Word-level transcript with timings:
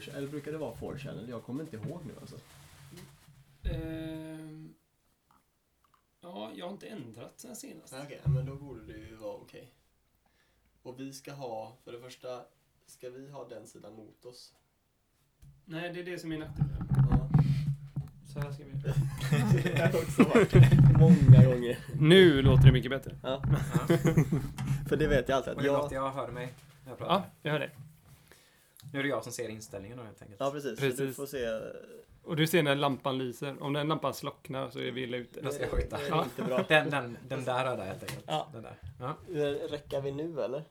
4 0.00 0.16
eller 0.16 0.28
brukar 0.28 0.52
det 0.52 0.58
vara 0.58 0.76
4 0.76 0.98
channel? 0.98 1.28
Jag 1.28 1.42
kommer 1.42 1.62
inte 1.64 1.76
ihåg 1.76 2.00
nu 2.06 2.12
alltså. 2.20 2.36
Ehm, 3.64 4.74
ja, 6.20 6.50
jag 6.54 6.66
har 6.66 6.72
inte 6.72 6.86
ändrat 6.86 7.32
sen 7.36 7.56
senast. 7.56 7.94
Okej, 8.04 8.20
men 8.24 8.46
då 8.46 8.54
borde 8.54 8.86
det 8.92 8.98
ju 8.98 9.16
vara 9.16 9.34
okej. 9.34 9.72
Och 10.82 11.00
vi 11.00 11.12
ska 11.12 11.32
ha, 11.32 11.76
för 11.84 11.92
det 11.92 12.00
första, 12.00 12.40
ska 12.86 13.10
vi 13.10 13.30
ha 13.30 13.48
den 13.48 13.66
sidan 13.66 13.94
mot 13.94 14.24
oss? 14.24 14.54
Nej, 15.64 15.92
det 15.92 16.00
är 16.00 16.04
det 16.04 16.18
som 16.18 16.32
är 16.32 16.38
nackdelen. 16.38 16.88
Ja. 17.10 17.28
Så 18.32 18.40
här 18.40 18.52
ska 18.52 18.64
vi 18.64 18.70
göra. 18.70 18.94
det 19.62 19.92
har 19.92 20.02
också 20.02 20.22
varit 20.22 20.54
många 20.98 21.44
gånger. 21.44 21.78
Nu 22.00 22.42
låter 22.42 22.64
det 22.64 22.72
mycket 22.72 22.90
bättre. 22.90 23.16
Ja, 23.22 23.42
Ja. 23.44 23.96
för 24.88 24.96
det 24.96 25.08
vet 25.08 25.28
jag 25.28 25.36
alltid 25.36 25.52
Och 25.52 25.58
att 25.58 25.62
det 25.62 25.66
jag... 25.66 25.82
låter 25.82 25.96
jag 25.96 26.10
hör 26.10 26.30
mig 26.32 26.54
jag 26.86 26.98
pratar. 26.98 27.14
Ja, 27.14 27.24
jag 27.42 27.52
hör 27.52 27.58
det. 27.60 27.70
Nu 28.92 28.98
är 28.98 29.02
det 29.02 29.08
jag 29.08 29.22
som 29.24 29.32
ser 29.32 29.48
inställningen 29.48 29.98
då 29.98 30.04
helt 30.04 30.22
enkelt. 30.22 30.40
Ja, 30.40 30.50
precis. 30.50 30.70
Så 30.70 30.76
Precis. 30.80 30.98
du 30.98 31.12
får 31.14 31.26
se. 31.26 31.48
Och 32.22 32.36
du 32.36 32.46
ser 32.46 32.62
när 32.62 32.74
lampan 32.74 33.18
lyser. 33.18 33.62
Om 33.62 33.72
den 33.72 33.88
lampan 33.88 34.14
slocknar 34.14 34.70
så 34.70 34.78
är 34.80 34.90
vi 34.90 35.02
illa 35.02 35.16
ute. 35.16 35.40
Då 35.40 35.50
ska 35.50 35.62
jag 35.62 35.70
skjuta. 35.70 35.96
Det 35.98 36.04
är 36.04 36.08
Ja. 36.08 36.24
inte 36.24 36.42
bra. 36.42 36.64
Den, 36.68 36.90
den, 36.90 37.18
den 37.28 37.44
där 37.44 37.64
röda 37.64 37.84
helt 37.84 38.02
enkelt. 38.02 38.24
Ja. 38.26 38.48
Den 38.52 38.62
där. 38.62 38.76
Ja. 39.00 39.16
Räcker 39.70 40.00
vi 40.00 40.12
nu 40.12 40.40
eller? 40.42 40.64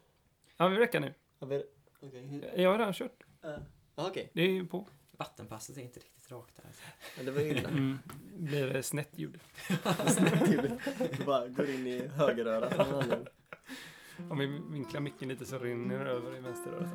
Ja, 0.58 0.68
vi 0.68 0.78
räcker 0.78 1.00
nu. 1.00 1.14
Har 1.40 1.48
vi... 1.48 1.64
Okej. 2.02 2.22
hur- 2.22 2.62
Jag 2.62 2.72
har 2.72 2.78
redan 2.80 2.94
kört. 2.94 3.24
eh, 3.44 3.50
Ja, 3.96 4.08
okej. 4.08 4.30
Det 4.34 4.42
är 4.42 4.50
ju 4.50 4.66
på. 4.68 4.88
Vattenpasset 5.18 5.78
är 5.78 5.82
inte 5.82 6.00
riktigt 6.00 6.32
rakt 6.32 6.56
där. 6.56 6.66
Men 7.18 7.26
det 7.26 7.32
var 7.32 7.42
illa. 7.42 7.70
Mm. 7.70 8.00
Blir 8.38 8.68
det 8.68 8.84
snett 8.84 9.10
ljud. 9.16 9.40
Du 11.18 11.24
bara 11.26 11.48
går 11.48 11.70
in 11.70 11.88
i 11.88 12.08
högerörat. 12.08 12.88
Om 14.30 14.38
vi 14.38 14.62
vinklar 14.70 15.02
micken 15.02 15.30
lite 15.30 15.46
så 15.46 15.58
rinner 15.58 16.06
det 16.06 16.12
över 16.12 16.38
i 16.38 16.40
vänsterörat. 16.40 16.90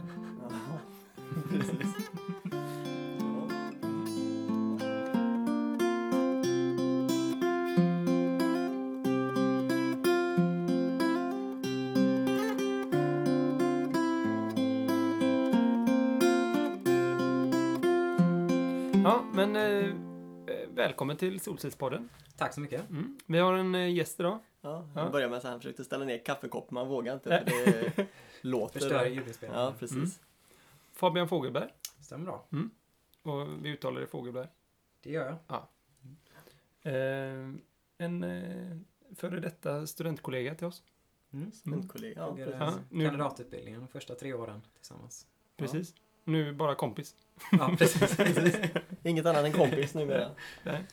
Ja, 19.04 19.24
men 19.32 19.56
eh, 19.56 19.94
välkommen 20.68 21.16
till 21.16 21.40
Solcellspodden. 21.40 22.08
Tack 22.36 22.54
så 22.54 22.60
mycket. 22.60 22.90
Mm. 22.90 23.18
Vi 23.26 23.38
har 23.38 23.54
en 23.54 23.74
eh, 23.74 23.94
gäst 23.94 24.20
idag. 24.20 24.38
Ja, 24.62 24.88
Ja. 24.94 25.00
han 25.02 25.12
började 25.12 25.30
med 25.30 25.36
att 25.38 25.44
han 25.44 25.58
försökte 25.60 25.84
ställa 25.84 26.04
ner 26.04 26.18
kaffekoppen, 26.18 26.74
man 26.74 26.88
vågar 26.88 27.14
inte 27.14 27.28
för 27.44 27.44
det 27.96 28.06
låter. 28.40 28.80
Förstör 28.80 29.06
ljudinspelningen. 29.06 29.62
Ja, 29.64 29.74
precis. 29.78 29.96
Mm. 29.96 30.10
Fabian 30.92 31.28
Fogelberg. 31.28 31.68
Stämmer 32.00 32.24
bra. 32.24 32.46
Och 33.22 33.64
vi 33.64 33.68
uttalar 33.70 34.00
det 34.00 34.06
Fogelberg. 34.06 34.46
Det 35.02 35.10
gör 35.10 35.36
jag. 35.48 35.62
Eh, 36.82 37.50
en 37.98 38.24
eh, 38.24 38.76
före 39.16 39.40
detta 39.40 39.86
studentkollega 39.86 40.54
till 40.54 40.66
oss. 40.66 40.82
Mm. 41.32 41.52
En 41.64 41.88
kollega. 41.88 42.20
Ja, 42.20 42.34
precis. 42.34 42.54
Ja, 42.58 42.72
nu- 42.90 43.04
kandidatutbildningen 43.04 43.80
de 43.80 43.88
första 43.88 44.14
tre 44.14 44.34
åren 44.34 44.62
tillsammans. 44.76 45.26
Precis. 45.56 45.94
Nu 46.24 46.52
bara 46.52 46.74
kompis. 46.74 47.16
Ja, 47.52 47.74
precis. 47.78 48.16
precis. 48.16 48.56
Inget 49.02 49.26
annat 49.26 49.44
än 49.44 49.52
kompis 49.52 49.94
numera. 49.94 50.30
Nej. 50.64 50.84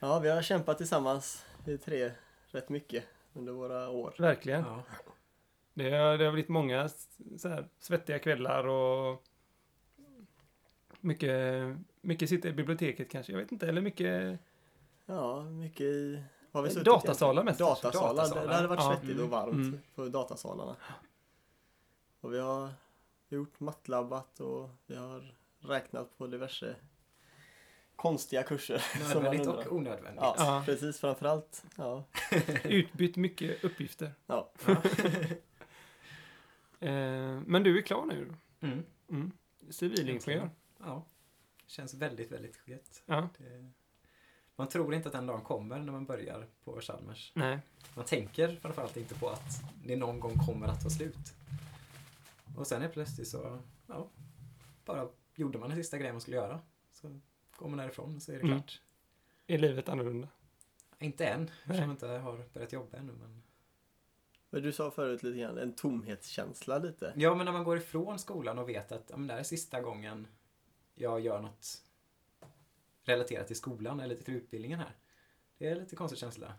Ja, 0.00 0.18
vi 0.18 0.28
har 0.30 0.42
kämpat 0.42 0.78
tillsammans 0.78 1.44
i 1.66 1.78
tre 1.78 2.10
rätt 2.50 2.68
mycket 2.68 3.04
under 3.32 3.52
våra 3.52 3.88
år. 3.88 4.14
Verkligen. 4.18 4.64
Ja. 4.64 4.82
Det, 5.74 5.90
har, 5.90 6.18
det 6.18 6.24
har 6.24 6.32
blivit 6.32 6.48
många 6.48 6.88
så 7.38 7.48
här, 7.48 7.68
svettiga 7.78 8.18
kvällar 8.18 8.66
och 8.66 9.22
mycket, 11.00 11.76
mycket 12.00 12.28
sitta 12.28 12.48
i 12.48 12.52
biblioteket 12.52 13.10
kanske. 13.10 13.32
Jag 13.32 13.38
vet 13.38 13.52
inte. 13.52 13.68
Eller 13.68 13.80
mycket 13.80 14.38
Ja, 15.06 15.42
mycket 15.42 15.80
i... 15.80 16.22
Har 16.52 16.62
vi 16.62 16.70
suttit 16.70 16.84
Datasalar 16.84 17.44
mest. 17.44 17.58
Datasalar. 17.58 18.14
Datasalar. 18.14 18.42
Det, 18.42 18.48
det 18.48 18.54
hade 18.54 18.68
varit 18.68 18.80
Ja. 18.80 18.92
svettigt 18.96 19.18
och 19.20 19.26
Mm. 19.26 19.30
varmt 19.30 19.52
Mm. 19.54 19.80
på 19.94 20.04
datasalarna. 20.08 20.76
Och 22.20 22.32
vi 22.34 22.38
har 22.38 22.70
gjort 23.28 23.60
mattlabbat 23.60 24.40
och 24.40 24.70
vi 24.86 24.96
har 24.96 25.34
räknat 25.60 26.18
på 26.18 26.26
diverse 26.26 26.76
konstiga 27.98 28.42
kurser. 28.42 28.84
Nödvändigt 29.14 29.46
och 29.46 29.72
onödvändigt. 29.72 30.22
Ja, 30.22 30.34
Ja. 30.38 30.62
precis. 30.66 31.00
Framförallt. 31.00 31.64
Ja. 31.76 32.04
Utbytt 32.64 33.16
mycket 33.16 33.64
uppgifter. 33.64 34.12
ja. 34.26 34.52
Ja. 34.66 34.76
Eh, 36.80 37.40
men 37.46 37.62
du 37.62 37.78
är 37.78 37.82
klar 37.82 38.06
nu. 38.06 38.34
Mm. 38.60 38.84
Mm. 39.10 39.32
Civilingenjör. 39.70 40.50
ja. 40.80 41.04
Känns 41.66 41.94
väldigt, 41.94 42.32
väldigt 42.32 42.58
gött. 42.68 43.02
Ja. 43.06 43.28
Det... 43.38 43.70
Man 44.56 44.68
tror 44.68 44.94
inte 44.94 45.08
att 45.08 45.12
den 45.12 45.26
dagen 45.26 45.40
kommer 45.40 45.78
när 45.78 45.92
man 45.92 46.04
börjar 46.06 46.46
på 46.64 46.80
Chalmers. 46.80 47.32
Nej. 47.34 47.58
Man 47.94 48.04
tänker 48.04 48.56
framförallt 48.62 48.96
inte 48.96 49.14
på 49.14 49.28
att 49.28 49.62
det 49.84 49.96
någon 49.96 50.20
gång 50.20 50.38
kommer 50.46 50.66
att 50.68 50.82
ta 50.82 50.90
slut. 50.90 51.34
Och 52.56 52.66
sen 52.66 52.82
är 52.82 52.88
plötsligt 52.88 53.28
så, 53.28 53.58
ja, 53.86 54.08
bara 54.84 55.08
gjorde 55.34 55.58
man 55.58 55.68
den 55.68 55.78
sista 55.78 55.98
grejen 55.98 56.14
man 56.14 56.20
skulle 56.20 56.36
göra. 56.36 56.60
Så 56.92 57.20
går 57.58 57.68
man 57.68 57.78
därifrån 57.78 58.16
och 58.16 58.22
så 58.22 58.32
är 58.32 58.36
det 58.36 58.42
Mm. 58.42 58.58
klart. 58.58 58.80
Är 59.46 59.58
livet 59.58 59.88
annorlunda? 59.88 60.28
Inte 60.98 61.26
än, 61.26 61.42
eftersom 61.62 61.82
jag 61.82 61.90
inte 61.90 62.06
har 62.06 62.44
börjat 62.54 62.72
jobba 62.72 62.96
ännu. 62.96 63.12
Men... 63.12 63.42
Men 64.50 64.62
du 64.62 64.72
sa 64.72 64.90
förut 64.90 65.22
lite 65.22 65.38
grann, 65.38 65.58
en 65.58 65.74
tomhetskänsla 65.74 66.78
lite. 66.78 67.12
Ja, 67.16 67.34
men 67.34 67.44
när 67.44 67.52
man 67.52 67.64
går 67.64 67.78
ifrån 67.78 68.18
skolan 68.18 68.58
och 68.58 68.68
vet 68.68 68.92
att 68.92 69.10
ja, 69.10 69.16
men 69.16 69.26
det 69.26 69.32
här 69.32 69.40
är 69.40 69.44
sista 69.44 69.80
gången 69.80 70.26
jag 70.94 71.20
gör 71.20 71.40
något 71.40 71.84
relaterat 73.04 73.46
till 73.46 73.56
skolan 73.56 74.00
eller 74.00 74.14
till 74.16 74.34
utbildningen 74.34 74.78
här. 74.78 74.96
Det 75.58 75.66
är 75.68 75.74
lite 75.74 75.96
konstig 75.96 76.18
känsla. 76.18 76.54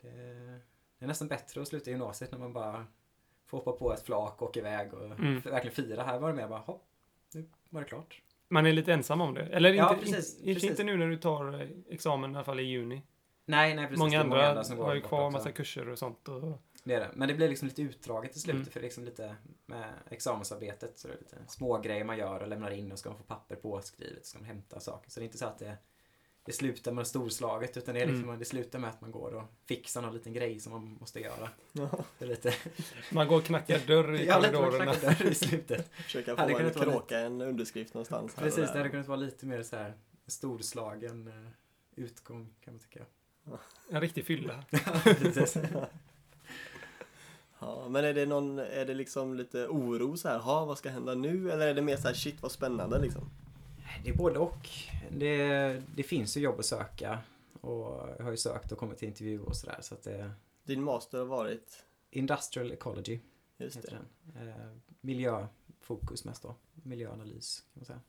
Det 0.00 0.08
är, 0.08 0.60
det 0.98 1.04
är 1.04 1.06
nästan 1.06 1.28
bättre 1.28 1.62
att 1.62 1.68
sluta 1.68 1.90
gymnasiet 1.90 2.32
när 2.32 2.38
man 2.38 2.52
bara 2.52 2.86
får 3.46 3.58
hoppa 3.58 3.72
på 3.72 3.92
ett 3.92 4.02
flak 4.02 4.42
och 4.42 4.48
åka 4.48 4.60
iväg 4.60 4.94
och 4.94 5.04
Mm. 5.04 5.40
verkligen 5.40 5.74
fira. 5.74 6.02
Här 6.02 6.18
var 6.18 6.28
det 6.28 6.34
mer 6.34 6.48
bara, 6.48 6.58
hopp, 6.60 6.88
nu 7.34 7.48
var 7.70 7.80
det 7.80 7.88
klart. 7.88 8.22
Man 8.50 8.66
är 8.66 8.72
lite 8.72 8.92
ensam 8.92 9.20
om 9.20 9.34
det. 9.34 9.42
Eller 9.42 9.72
Ja, 9.72 9.92
inte, 9.94 10.04
precis, 10.04 10.38
inte, 10.40 10.52
precis. 10.54 10.70
inte 10.70 10.84
nu 10.84 10.96
när 10.96 11.08
du 11.08 11.16
tar 11.16 11.60
eh, 11.60 11.68
examen 11.90 12.32
i 12.32 12.34
alla 12.34 12.44
fall 12.44 12.60
i 12.60 12.62
juni. 12.62 13.02
Nej, 13.46 13.74
nej 13.74 13.84
precis. 13.86 13.98
många 13.98 14.24
det 14.24 14.40
är 14.42 14.48
andra 14.48 14.64
som 14.64 14.78
har 14.78 14.94
ju 14.94 15.00
kvar 15.00 15.20
också. 15.26 15.30
massa 15.38 15.52
kurser 15.52 15.88
och 15.88 15.98
sånt. 15.98 16.28
Och, 16.28 16.62
Det 16.84 16.94
är 16.94 17.00
det. 17.00 17.10
Men 17.14 17.28
det 17.28 17.34
blir 17.34 17.48
liksom 17.48 17.68
lite 17.68 17.82
utdraget 17.82 18.36
i 18.36 18.38
slutet 18.38 18.60
Mm. 18.60 18.70
för 18.72 18.80
liksom 18.80 19.04
lite 19.04 19.36
med 19.66 19.88
examensarbetet 20.10 20.98
så 20.98 21.08
det 21.08 21.14
är 21.14 21.18
lite 21.18 21.36
små 21.46 21.78
grejer 21.78 22.04
man 22.04 22.18
gör 22.18 22.40
och 22.42 22.48
lämnar 22.48 22.70
in 22.70 22.92
och 22.92 22.98
ska 22.98 23.08
man 23.10 23.18
få 23.18 23.24
papper 23.24 23.56
påskrivet 23.56 24.26
ska 24.26 24.38
man 24.38 24.46
hämta 24.48 24.80
saker. 24.80 25.10
Så 25.10 25.20
det 25.20 25.24
är 25.24 25.26
inte 25.26 25.38
så 25.38 25.46
att 25.46 25.58
det, 25.58 25.76
det 26.48 26.54
slutar 26.54 26.92
med 26.92 27.06
storslaget 27.06 27.76
utan 27.76 27.94
det, 27.94 28.00
är 28.00 28.06
liksom, 28.06 28.24
Mm. 28.24 28.38
det 28.38 28.44
slutar 28.44 28.78
med 28.78 28.90
att 28.90 29.00
man 29.00 29.10
går 29.10 29.34
och 29.34 29.42
fixar 29.66 30.02
någon 30.02 30.14
liten 30.14 30.32
grej 30.32 30.60
som 30.60 30.72
man 30.72 30.96
måste 31.00 31.20
göra. 31.20 31.48
Ja. 31.72 31.90
Det 32.18 32.24
är 32.24 32.28
lite, 32.28 32.54
man 33.12 33.28
går 33.28 33.36
och 33.36 33.44
knackar 33.44 33.78
dörr 33.86 34.14
i 34.14 34.18
lite 34.18 34.32
korridorerna. 34.32 34.84
knackat 34.94 35.18
dörr 35.18 35.26
i 35.26 35.34
slutet. 35.34 35.90
Försöka 36.04 36.36
få 36.36 36.42
en 36.58 36.70
kråka, 36.70 37.18
en 37.18 37.40
underskrift 37.40 37.94
någonstans. 37.94 38.34
Precis, 38.34 38.72
det 38.72 38.78
hade 38.78 38.88
kunnat 38.88 39.08
vara 39.08 39.16
lite 39.20 39.46
mer 39.46 39.62
så 39.62 39.76
här 39.76 39.94
storslagen 40.26 41.28
eh, 41.28 42.02
utgång 42.04 42.54
kan 42.64 42.74
man 42.74 42.80
tycka. 42.80 43.04
En 43.88 44.00
riktig 44.00 44.24
fylla. 44.26 44.64
Ja, 47.60 47.88
men 47.88 48.04
är 48.04 48.14
det 48.14 48.26
någon, 48.26 48.58
är 48.58 48.84
det 48.84 48.94
liksom 48.94 49.34
lite 49.34 49.66
oro 49.66 50.16
så 50.16 50.28
här, 50.28 50.38
ha 50.38 50.64
vad 50.64 50.78
ska 50.78 50.90
hända 50.90 51.14
nu? 51.14 51.50
Eller 51.50 51.66
är 51.66 51.74
det 51.74 51.82
mer 51.82 51.96
så 51.96 52.06
här, 52.08 52.14
shit 52.14 52.42
vad 52.42 52.52
spännande 52.52 52.98
liksom? 52.98 53.30
Det 54.04 54.10
är 54.10 54.14
både 54.16 54.38
och. 54.38 54.68
Det, 55.10 55.82
det 55.96 56.02
finns 56.02 56.36
ju 56.36 56.40
jobb 56.40 56.58
att 56.58 56.66
söka 56.66 57.18
och 57.60 58.08
jag 58.18 58.24
har 58.24 58.30
ju 58.30 58.36
sökt 58.36 58.72
och 58.72 58.78
kommit 58.78 58.98
till 58.98 59.08
intervju 59.08 59.40
och 59.40 59.56
sådär 59.56 59.78
så 59.80 59.94
att 59.94 60.02
det 60.02 60.30
Din 60.64 60.82
master 60.82 61.18
har 61.18 61.24
varit, 61.24 61.84
Industrial 62.10 62.72
Ecology 62.72 63.18
just 63.58 63.76
heter 63.76 63.90
det. 63.90 64.40
den. 64.40 64.48
Eh, 64.48 64.70
miljöfokus 65.00 66.24
mest 66.24 66.42
då. 66.42 66.54
Miljöanalys 66.72 67.60
kan 67.60 67.80
man 67.80 67.84
säga. 67.84 68.00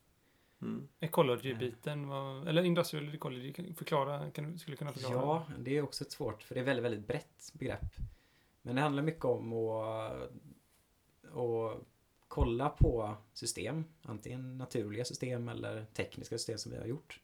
Mm. 0.61 0.87
Ecology-biten, 0.99 2.07
var- 2.07 2.45
eller 2.47 2.63
industrial 2.63 3.13
ecology, 3.15 3.53
kan 3.53 3.73
förklara, 3.75 4.31
kan 4.31 4.51
du, 4.51 4.57
skulle 4.57 4.73
du 4.73 4.77
kunna 4.77 4.91
förklara? 4.93 5.15
Ja, 5.15 5.45
det 5.59 5.77
är 5.77 5.81
också 5.81 6.03
ett 6.03 6.11
svårt 6.11 6.43
för 6.43 6.55
det 6.55 6.61
är 6.61 6.65
väldigt, 6.65 6.85
väldigt 6.85 7.07
brett 7.07 7.51
begrepp. 7.53 7.95
Men 8.61 8.75
det 8.75 8.81
handlar 8.81 9.03
mycket 9.03 9.25
om 9.25 9.53
att, 9.53 10.11
att 11.33 11.77
kolla 12.29 12.69
på 12.69 13.17
system, 13.33 13.85
antingen 14.01 14.57
naturliga 14.57 15.05
system 15.05 15.49
eller 15.49 15.85
tekniska 15.85 16.37
system 16.37 16.57
som 16.57 16.71
vi 16.71 16.77
har 16.77 16.85
gjort. 16.85 17.21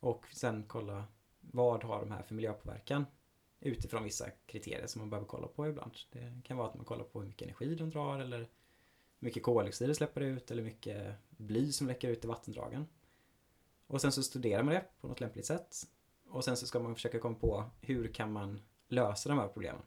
Och 0.00 0.26
sen 0.32 0.64
kolla 0.66 1.04
vad 1.40 1.84
har 1.84 2.00
de 2.00 2.10
här 2.10 2.22
för 2.22 2.34
miljöpåverkan 2.34 3.06
utifrån 3.60 4.04
vissa 4.04 4.30
kriterier 4.46 4.86
som 4.86 5.00
man 5.00 5.10
behöver 5.10 5.26
kolla 5.26 5.46
på 5.46 5.68
ibland. 5.68 5.92
Det 6.10 6.40
kan 6.44 6.56
vara 6.56 6.68
att 6.68 6.74
man 6.74 6.84
kollar 6.84 7.04
på 7.04 7.20
hur 7.20 7.28
mycket 7.28 7.42
energi 7.42 7.74
de 7.74 7.90
drar 7.90 8.18
eller 8.18 8.38
hur 8.38 8.48
mycket 9.18 9.42
koldioxid 9.42 9.88
de 9.88 9.94
släpper 9.94 10.20
ut 10.20 10.50
eller 10.50 10.62
hur 10.62 10.70
mycket 10.70 11.14
bly 11.28 11.72
som 11.72 11.86
läcker 11.86 12.08
ut 12.08 12.24
i 12.24 12.28
vattendragen. 12.28 12.86
Och 13.86 14.00
sen 14.00 14.12
så 14.12 14.22
studerar 14.22 14.62
man 14.62 14.74
det 14.74 14.84
på 15.00 15.08
något 15.08 15.20
lämpligt 15.20 15.46
sätt 15.46 15.76
och 16.28 16.44
sen 16.44 16.56
så 16.56 16.66
ska 16.66 16.80
man 16.80 16.94
försöka 16.94 17.18
komma 17.18 17.36
på 17.36 17.64
hur 17.80 18.08
kan 18.08 18.32
man 18.32 18.60
lösa 18.88 19.28
de 19.28 19.38
här 19.38 19.48
problemen. 19.48 19.82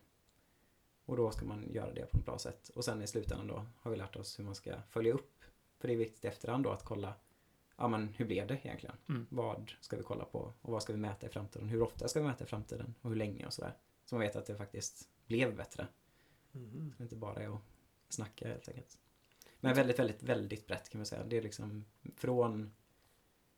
Och 1.12 1.18
då 1.18 1.32
ska 1.32 1.46
man 1.46 1.72
göra 1.72 1.94
det 1.94 2.06
på 2.06 2.18
ett 2.18 2.26
bra 2.26 2.40
sätt. 2.40 2.70
Och 2.70 2.86
sen 2.86 3.02
i 3.02 3.08
slutändan 3.08 3.48
då 3.48 3.66
har 3.80 3.92
vi 3.92 3.98
lärt 3.98 4.16
oss 4.16 4.40
hur 4.40 4.44
man 4.44 4.56
ska 4.56 4.82
följa 4.90 5.14
upp 5.14 5.44
För 5.80 5.88
det 5.88 5.94
är 5.94 5.98
viktigt 5.98 6.26
i 6.26 6.28
efterhand 6.28 6.64
då 6.64 6.70
att 6.70 6.84
kolla, 6.84 7.14
ja 7.76 7.88
men 7.88 8.08
hur 8.08 8.26
blev 8.26 8.48
det 8.48 8.66
egentligen? 8.66 8.96
Mm. 9.10 9.28
Vad 9.30 9.74
ska 9.82 9.98
vi 9.98 10.04
kolla 10.04 10.26
på 10.26 10.54
och 10.62 10.72
vad 10.72 10.84
ska 10.84 10.94
vi 10.94 11.00
mäta 11.00 11.28
i 11.28 11.30
framtiden? 11.30 11.70
Hur 11.70 11.82
ofta 11.82 12.08
ska 12.08 12.20
vi 12.20 12.28
mäta 12.28 12.44
i 12.44 12.48
framtiden 12.48 12.96
och 13.02 13.10
hur 13.10 13.18
länge 13.18 13.46
och 13.46 13.54
sådär. 13.54 13.78
Så 14.06 14.16
man 14.16 14.22
vet 14.22 14.36
att 14.36 14.46
det 14.46 14.56
faktiskt 14.56 15.10
blev 15.26 15.56
bättre. 15.56 15.88
Så 16.52 16.58
det 16.98 17.04
inte 17.04 17.16
bara 17.16 17.44
är 17.44 17.56
att 17.56 17.62
snacka 18.10 18.48
helt 18.48 18.68
enkelt. 18.68 18.98
Men 19.60 19.76
väldigt, 19.76 20.00
väldigt, 20.00 20.24
väldigt 20.24 20.68
brett 20.68 20.90
kan 20.90 21.00
man 21.00 21.06
säga. 21.06 21.24
Det 21.24 21.38
är 21.38 21.42
liksom 21.42 21.86
från 22.16 22.74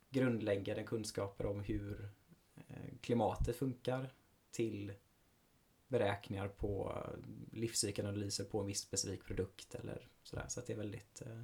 grundläggande 0.10 0.84
kunskaper 0.84 1.46
om 1.46 1.60
hur 1.60 2.10
eh, 2.68 2.98
klimatet 3.02 3.56
funkar 3.56 4.14
till 4.52 4.94
beräkningar 5.94 6.48
på 6.48 6.98
livscykelanalyser 7.52 8.44
på 8.44 8.60
en 8.60 8.66
viss 8.66 8.80
specifik 8.82 9.24
produkt 9.26 9.76
eller 9.76 10.08
sådär. 10.24 10.46
Så 10.48 10.60
att 10.60 10.68
det 10.68 10.74
är 10.74 10.78
väldigt... 10.78 11.22
eh, 11.22 11.44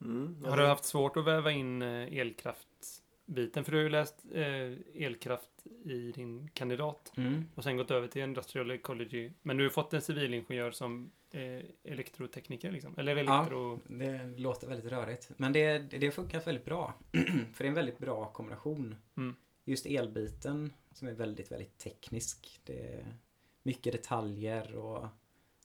Mm. 0.00 0.44
Har 0.44 0.56
du 0.56 0.66
haft 0.66 0.84
svårt 0.84 1.16
att 1.16 1.24
väva 1.24 1.50
in 1.52 1.82
eh, 1.82 2.18
elkraftbiten? 2.18 3.64
För 3.64 3.72
du 3.72 3.78
har 3.78 3.82
ju 3.82 3.88
läst 3.88 4.14
eh, 4.32 5.04
elkraft 5.04 5.50
i 5.84 6.12
din 6.12 6.48
kandidat 6.48 7.12
Mm. 7.16 7.44
och 7.54 7.64
sen 7.64 7.76
gått 7.76 7.90
över 7.90 8.08
till 8.08 8.22
Industrial 8.22 8.70
Ecology. 8.70 9.30
Men 9.42 9.56
du 9.56 9.64
har 9.64 9.70
fått 9.70 9.94
en 9.94 10.02
civilingenjör 10.02 10.70
som 10.70 11.10
eh, 11.30 11.62
elektrotekniker 11.84 12.72
liksom? 12.72 12.94
Eller 12.98 13.16
elektro... 13.16 13.80
Det 13.86 14.26
låter 14.36 14.66
väldigt 14.68 14.92
rörigt. 14.92 15.30
Men 15.36 15.52
det, 15.52 15.78
det 15.78 16.06
har 16.06 16.12
funkat 16.12 16.46
väldigt 16.46 16.64
bra. 16.64 16.94
För 17.54 17.58
det 17.58 17.64
är 17.64 17.68
en 17.68 17.74
väldigt 17.74 17.98
bra 17.98 18.26
kombination. 18.32 18.96
Mm. 19.16 19.36
Just 19.68 19.86
elbiten 19.86 20.72
som 20.92 21.08
är 21.08 21.12
väldigt, 21.12 21.52
väldigt 21.52 21.78
teknisk. 21.78 22.60
Det 22.64 22.94
är 22.94 23.16
mycket 23.62 23.92
detaljer 23.92 24.76
och 24.76 25.06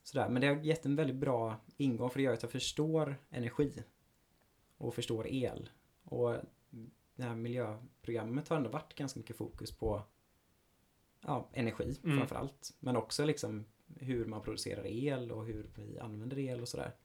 sådär. 0.04 0.30
Men 0.30 0.42
det 0.42 0.48
har 0.48 0.56
gett 0.56 0.86
en 0.86 0.96
väldigt 0.96 1.16
bra 1.16 1.56
ingång 1.78 2.10
för 2.10 2.20
det 2.20 2.24
gör 2.24 2.34
att 2.34 2.44
jag 2.44 2.52
förstår 2.52 3.16
energi. 3.30 3.84
Och 4.78 4.96
förstår 4.96 5.28
el. 5.28 5.70
Och 6.04 6.36
det 7.16 7.24
här 7.24 7.36
miljöprogrammet 7.36 8.48
har 8.48 8.58
ändå 8.58 8.70
varit 8.70 8.96
ganska 8.96 9.20
mycket 9.20 9.38
fokus 9.38 9.78
på 9.78 10.04
ja, 11.22 11.50
energi 11.54 12.00
Mm. 12.04 12.18
framför 12.18 12.36
allt. 12.36 12.76
Men 12.80 12.98
också 12.98 13.26
liksom 13.26 13.66
hur 13.96 14.26
man 14.26 14.42
producerar 14.42 14.86
el 14.86 15.32
och 15.32 15.46
hur 15.46 15.70
vi 15.76 16.00
använder 16.00 16.40
el 16.40 16.62
och 16.62 16.68
sådär. 16.68 16.96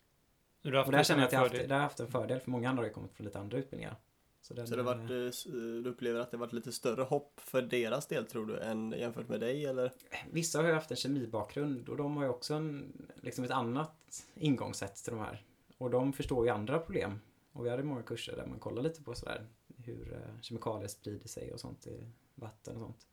Och 0.64 0.92
där 0.92 1.02
känner 1.02 1.20
jag 1.20 1.26
att 1.26 1.32
jag 1.32 1.40
har 1.40 1.48
haft, 1.48 1.58
där 1.58 1.68
har 1.68 1.76
jag 1.76 1.82
haft 1.82 2.00
en 2.00 2.10
fördel 2.10 2.40
för 2.40 2.50
många 2.50 2.70
andra 2.70 2.82
har 2.82 2.90
kommit 2.90 3.12
från 3.12 3.24
lite 3.26 3.38
andra 3.38 3.58
utbildningar. 3.58 3.96
Så, 4.40 4.54
den, 4.54 4.66
Så 4.66 4.76
det 4.76 4.82
varit, 4.82 5.10
eh, 5.10 5.16
eh, 5.16 5.82
du 5.82 5.90
upplever 5.90 6.20
att 6.20 6.30
det 6.30 6.36
varit 6.36 6.52
lite 6.52 6.72
större 6.72 7.02
hopp 7.02 7.40
för 7.40 7.62
deras 7.62 8.06
del 8.06 8.26
tror 8.26 8.46
du 8.46 8.58
än 8.58 8.92
jämfört 8.92 9.28
med 9.28 9.40
dig 9.40 9.66
eller? 9.66 9.92
Vissa 10.30 10.58
har 10.58 10.68
ju 10.68 10.74
haft 10.74 10.90
en 10.90 10.96
kemibakgrund 10.96 11.88
och 11.88 11.96
de 11.96 12.16
har 12.16 12.24
ju 12.24 12.30
också 12.30 12.54
en, 12.54 12.92
liksom 13.16 13.44
ett 13.44 13.50
annat 13.50 14.26
ingångssätt 14.34 14.96
till 14.96 15.12
de 15.12 15.20
här. 15.20 15.44
Och 15.78 15.90
de 15.90 16.12
förstår 16.12 16.46
ju 16.46 16.52
andra 16.52 16.78
problem. 16.78 17.20
Och 17.52 17.66
vi 17.66 17.70
hade 17.70 17.82
många 17.82 18.02
kurser 18.02 18.36
där 18.36 18.46
man 18.46 18.58
kollar 18.58 18.82
lite 18.82 19.02
på 19.02 19.14
sådär 19.14 19.46
hur 19.76 20.12
eh, 20.12 20.40
kemikalier 20.40 20.88
sprider 20.88 21.28
sig 21.28 21.52
och 21.52 21.60
sånt 21.60 21.86
i 21.86 22.10
vatten 22.34 22.76
och 22.76 22.82
sånt. 22.82 23.06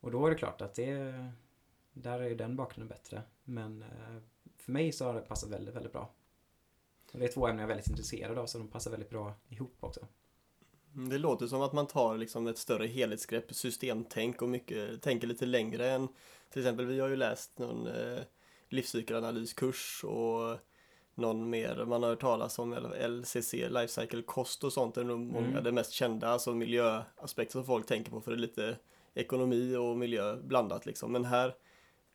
Och 0.00 0.10
då 0.10 0.26
är 0.26 0.30
det 0.30 0.36
klart 0.36 0.60
att 0.60 0.74
det, 0.74 1.14
där 1.92 2.20
är 2.20 2.28
ju 2.28 2.34
den 2.34 2.56
bakgrunden 2.56 2.88
bättre. 2.88 3.22
Men 3.44 3.84
för 4.56 4.72
mig 4.72 4.92
så 4.92 5.04
har 5.04 5.14
det 5.14 5.20
passat 5.20 5.50
väldigt, 5.50 5.74
väldigt 5.74 5.92
bra. 5.92 6.10
Och 7.12 7.18
det 7.18 7.24
är 7.24 7.28
två 7.32 7.46
ämnen 7.46 7.58
jag 7.58 7.64
är 7.64 7.68
väldigt 7.74 7.88
intresserad 7.90 8.38
av 8.38 8.46
så 8.46 8.58
de 8.58 8.68
passar 8.68 8.90
väldigt 8.90 9.10
bra 9.10 9.34
ihop 9.48 9.76
också. 9.80 10.00
Mm, 10.94 11.08
Det 11.08 11.18
låter 11.18 11.46
som 11.46 11.62
att 11.62 11.72
man 11.72 11.86
tar 11.86 12.16
liksom 12.16 12.46
ett 12.46 12.58
större 12.58 12.86
helhetsgrepp, 12.86 13.54
systemtänk 13.54 14.42
och 14.42 14.48
mycket, 14.48 15.02
tänker 15.02 15.26
lite 15.26 15.46
längre 15.46 15.90
än 15.90 16.08
till 16.50 16.62
exempel 16.62 16.86
vi 16.86 17.00
har 17.00 17.08
ju 17.08 17.16
läst 17.16 17.58
någon 17.58 17.86
eh, 17.86 18.18
livscykelalyskurs 18.68 20.04
och 20.04 20.58
någon 21.14 21.50
mer, 21.50 21.84
man 21.84 22.02
har 22.02 22.10
hört 22.10 22.20
talas 22.20 22.58
om 22.58 22.72
LCC, 23.08 23.52
Life 23.52 23.88
Cycle 24.00 24.22
Cost 24.22 24.64
och 24.64 24.72
sånt, 24.72 24.96
är 24.96 25.04
nog 25.04 25.20
många 25.20 25.46
Mm. 25.48 25.64
det 25.64 25.72
mest 25.72 25.92
kända, 25.92 26.28
alltså 26.28 26.54
miljöaspekter 26.54 27.52
som 27.52 27.64
folk 27.64 27.86
tänker 27.86 28.10
på 28.10 28.20
för 28.20 28.30
det 28.30 28.36
är 28.36 28.40
lite 28.40 28.76
ekonomi 29.14 29.76
och 29.76 29.96
miljö 29.96 30.36
blandat 30.36 30.86
liksom. 30.86 31.12
Men 31.12 31.24
här 31.24 31.54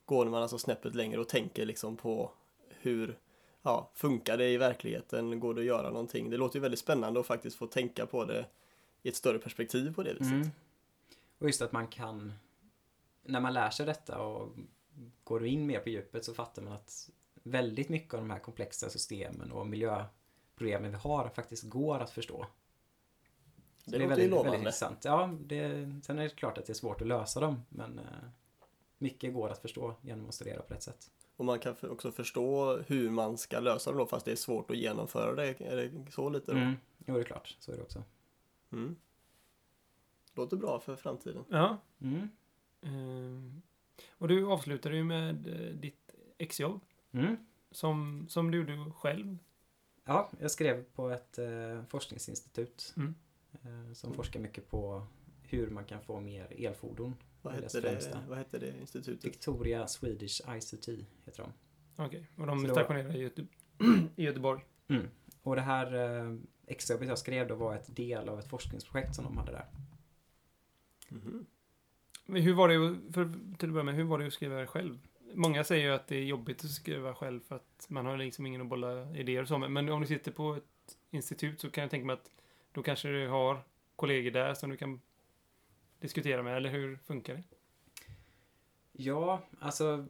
går 0.05 0.25
man 0.25 0.41
alltså 0.41 0.57
snäppet 0.57 0.95
längre 0.95 1.19
och 1.19 1.29
tänker 1.29 1.65
liksom 1.65 1.97
på 1.97 2.31
hur 2.69 3.17
ja, 3.61 3.91
funkar 3.93 4.37
det 4.37 4.49
i 4.49 4.57
verkligheten? 4.57 5.39
Går 5.39 5.53
det 5.53 5.61
att 5.61 5.67
göra 5.67 5.89
någonting? 5.89 6.29
Det 6.29 6.37
låter 6.37 6.55
ju 6.55 6.61
väldigt 6.61 6.79
spännande 6.79 7.19
att 7.19 7.25
faktiskt 7.25 7.57
få 7.57 7.67
tänka 7.67 8.05
på 8.05 8.25
det 8.25 8.45
i 9.03 9.09
ett 9.09 9.15
större 9.15 9.39
perspektiv 9.39 9.95
på 9.95 10.03
det 10.03 10.13
viset. 10.13 10.31
Mm. 10.31 10.49
Och 11.37 11.47
just 11.47 11.61
att 11.61 11.71
man 11.71 11.87
kan, 11.87 12.33
när 13.23 13.39
man 13.39 13.53
lär 13.53 13.69
sig 13.69 13.85
detta 13.85 14.21
och 14.21 14.49
går 15.23 15.45
in 15.45 15.65
mer 15.65 15.79
på 15.79 15.89
djupet 15.89 16.25
så 16.25 16.33
fattar 16.33 16.61
man 16.61 16.73
att 16.73 17.09
väldigt 17.43 17.89
mycket 17.89 18.13
av 18.13 18.19
de 18.19 18.29
här 18.29 18.39
komplexa 18.39 18.89
systemen 18.89 19.51
och 19.51 19.67
miljöproblemen 19.67 20.91
vi 20.91 20.97
har 20.97 21.29
faktiskt 21.29 21.63
går 21.63 21.99
att 21.99 22.09
förstå. 22.09 22.45
Så 23.85 23.91
Det, 23.91 24.03
är 24.03 24.07
väldigt, 24.07 24.29
lovande. 24.29 24.51
väldigt 24.51 24.59
intressant. 24.59 25.05
Ja, 25.05 25.33
det, 25.39 25.91
sen 26.03 26.19
är 26.19 26.23
det 26.23 26.29
klart 26.29 26.57
att 26.57 26.65
det 26.65 26.73
är 26.73 26.75
svårt 26.75 27.01
att 27.01 27.07
lösa 27.07 27.39
dem, 27.39 27.65
men 27.69 27.99
eh, 27.99 28.05
mycket 28.97 29.33
går 29.33 29.49
att 29.49 29.59
förstå 29.61 29.95
genom 30.01 30.27
att 30.27 30.33
studera 30.35 30.61
på 30.61 30.73
rätt 30.73 30.83
sätt. 30.83 31.11
Och 31.41 31.45
man 31.45 31.59
kan 31.59 31.75
också 31.81 32.11
förstå 32.11 32.77
hur 32.77 33.09
man 33.09 33.37
ska 33.37 33.59
lösa 33.59 33.91
det 33.91 33.97
då 33.97 34.05
fast 34.05 34.25
det 34.25 34.31
är 34.31 34.35
svårt 34.35 34.71
att 34.71 34.77
genomföra 34.77 35.35
det. 35.35 35.61
Är 35.61 35.75
det 35.75 36.11
så 36.11 36.29
lite 36.29 36.51
då? 36.51 36.57
Mm. 36.57 36.73
Jo, 37.05 37.13
det 37.13 37.19
är 37.19 37.23
klart. 37.23 37.57
Så 37.59 37.71
är 37.71 37.75
det 37.77 37.83
också. 37.83 38.03
Mm. 38.71 38.95
Låter 40.33 40.57
bra 40.57 40.79
för 40.79 40.95
framtiden. 40.95 41.43
Ja. 41.49 41.77
Mm. 42.01 42.29
Ehm, 42.81 43.61
och 44.11 44.27
du 44.27 44.45
avslutade 44.47 44.95
ju 44.95 45.03
med 45.03 45.47
eh, 45.47 45.75
ditt 45.75 46.15
exjobb 46.37 46.81
Mm. 47.11 47.35
som, 47.71 48.25
som 48.29 48.51
du 48.51 48.57
gjorde 48.57 48.91
själv. 48.91 49.37
Ja, 50.05 50.29
jag 50.39 50.51
skrev 50.51 50.83
på 50.83 51.09
ett 51.09 51.37
eh, 51.37 51.83
forskningsinstitut 51.89 52.93
Mm. 52.97 53.15
eh, 53.53 53.93
som 53.93 54.13
forskar 54.13 54.39
mycket 54.39 54.69
på 54.69 55.07
hur 55.43 55.69
man 55.69 55.85
kan 55.85 56.01
få 56.01 56.19
mer 56.19 56.65
elfordon. 56.67 57.15
Vad 57.41 57.53
hette 57.53 57.81
det 57.81 58.23
vad 58.27 58.37
hette 58.37 58.59
det 58.59 58.79
institutet? 58.79 59.25
Victoria 59.25 59.87
Swedish 59.87 60.41
ICT 60.57 60.87
heter 61.25 61.43
de. 61.43 61.53
Okej, 62.05 62.27
och 62.37 62.47
de 62.47 62.59
Så 62.59 62.65
är 62.65 62.67
då- 62.67 62.73
stationerade 62.75 63.17
i, 63.17 63.21
Göte 63.21 63.45
i 64.15 64.23
Göteborg. 64.23 64.61
Och 65.43 65.55
det 65.55 65.61
här 65.61 65.93
eh, 65.95 66.37
extrajobbet 66.67 67.07
jag 67.07 67.17
skrev 67.17 67.47
då 67.47 67.55
var 67.55 67.75
ett 67.75 67.95
del 67.95 68.29
av 68.29 68.39
ett 68.39 68.49
forskningsprojekt 68.49 69.15
som 69.15 69.23
de 69.25 69.37
hade 69.37 69.51
där. 69.51 69.65
Men 72.25 72.41
Hur 72.41 72.53
var 72.53 72.69
det, 72.69 72.97
för, 73.13 73.33
till 73.57 73.67
att 73.69 73.73
börja 73.73 73.83
med, 73.83 73.95
hur 73.95 74.03
var 74.03 74.19
det 74.19 74.27
att 74.27 74.33
skriva 74.33 74.67
själv? 74.67 74.99
Många 75.33 75.63
säger 75.63 75.85
ju 75.87 75.93
att 75.93 76.07
det 76.07 76.15
är 76.15 76.23
jobbigt 76.23 76.63
att 76.65 76.71
skriva 76.71 77.13
själv 77.15 77.39
för 77.39 77.55
att 77.55 77.85
man 77.89 78.05
har 78.05 78.17
liksom 78.17 78.45
ingen 78.45 78.61
att 78.61 78.67
bolla 78.67 79.17
idéer 79.17 79.41
och 79.41 79.47
så 79.47 79.57
med. 79.57 79.71
Men 79.71 79.89
om 79.89 80.01
du 80.01 80.07
sitter 80.07 80.31
på 80.31 80.55
ett 80.55 80.97
institut 81.11 81.61
så 81.61 81.69
kan 81.69 81.81
jag 81.81 81.91
tänka 81.91 82.05
mig 82.05 82.13
att 82.13 82.31
då 82.71 82.83
kanske 82.83 83.07
du 83.09 83.27
har 83.27 83.63
kollegor 83.95 84.31
där 84.31 84.53
som 84.53 84.69
du 84.69 84.77
kan 84.77 85.01
diskutera 86.01 86.43
med, 86.43 86.57
eller 86.57 86.69
hur 86.69 86.97
funkar 86.97 87.35
det? 87.35 87.43
Ja, 88.91 89.41
alltså 89.59 90.07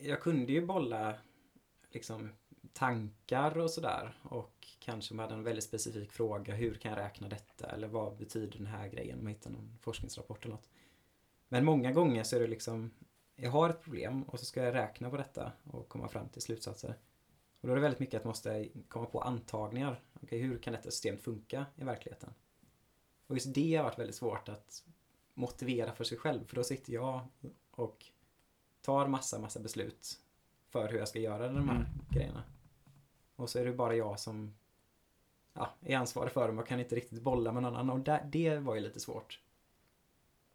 jag 0.00 0.20
kunde 0.20 0.52
ju 0.52 0.66
bolla 0.66 1.14
liksom 1.90 2.30
tankar 2.72 3.58
och 3.58 3.70
sådär 3.70 4.16
och 4.22 4.66
kanske 4.78 5.14
med 5.14 5.24
hade 5.24 5.34
en 5.34 5.44
väldigt 5.44 5.64
specifik 5.64 6.12
fråga, 6.12 6.54
hur 6.54 6.74
kan 6.74 6.92
jag 6.92 6.98
räkna 6.98 7.28
detta 7.28 7.66
eller 7.66 7.88
vad 7.88 8.16
betyder 8.16 8.58
den 8.58 8.66
här 8.66 8.88
grejen 8.88 9.18
om 9.18 9.26
jag 9.26 9.34
hittar 9.34 9.50
någon 9.50 9.78
forskningsrapport 9.80 10.44
eller 10.44 10.54
något. 10.54 10.68
Men 11.48 11.64
många 11.64 11.92
gånger 11.92 12.24
så 12.24 12.36
är 12.36 12.40
det 12.40 12.46
liksom, 12.46 12.90
jag 13.36 13.50
har 13.50 13.70
ett 13.70 13.82
problem 13.82 14.22
och 14.22 14.38
så 14.38 14.44
ska 14.44 14.62
jag 14.62 14.74
räkna 14.74 15.10
på 15.10 15.16
detta 15.16 15.52
och 15.64 15.88
komma 15.88 16.08
fram 16.08 16.28
till 16.28 16.42
slutsatser. 16.42 16.98
Och 17.60 17.68
då 17.68 17.72
är 17.72 17.76
det 17.76 17.82
väldigt 17.82 18.00
mycket 18.00 18.14
att 18.14 18.24
jag 18.24 18.30
måste 18.30 18.68
komma 18.88 19.06
på 19.06 19.20
antagningar. 19.20 20.02
Okej, 20.22 20.40
hur 20.40 20.58
kan 20.58 20.72
detta 20.72 20.90
system 20.90 21.18
funka 21.18 21.66
i 21.76 21.84
verkligheten? 21.84 22.34
Och 23.26 23.34
just 23.34 23.54
det 23.54 23.76
har 23.76 23.84
varit 23.84 23.98
väldigt 23.98 24.16
svårt 24.16 24.48
att 24.48 24.84
motivera 25.38 25.92
för 25.92 26.04
sig 26.04 26.18
själv 26.18 26.46
för 26.46 26.56
då 26.56 26.64
sitter 26.64 26.92
jag 26.92 27.26
och 27.70 28.06
tar 28.80 29.06
massa, 29.06 29.38
massa 29.38 29.60
beslut 29.60 30.20
för 30.68 30.88
hur 30.88 30.98
jag 30.98 31.08
ska 31.08 31.18
göra 31.18 31.48
de 31.48 31.68
här 31.68 31.76
Mm. 31.76 31.86
grejerna. 32.10 32.42
Och 33.36 33.50
så 33.50 33.58
är 33.58 33.64
det 33.64 33.72
bara 33.72 33.94
jag 33.94 34.20
som 34.20 34.54
ja, 35.52 35.74
är 35.80 35.96
ansvarig 35.96 36.32
för 36.32 36.48
dem 36.48 36.58
och 36.58 36.66
kan 36.66 36.80
inte 36.80 36.96
riktigt 36.96 37.22
bolla 37.22 37.52
med 37.52 37.62
någon 37.62 37.76
annan. 37.76 37.98
Och 37.98 38.04
där, 38.04 38.24
det 38.32 38.58
var 38.58 38.74
ju 38.74 38.80
lite 38.80 39.00
svårt. 39.00 39.40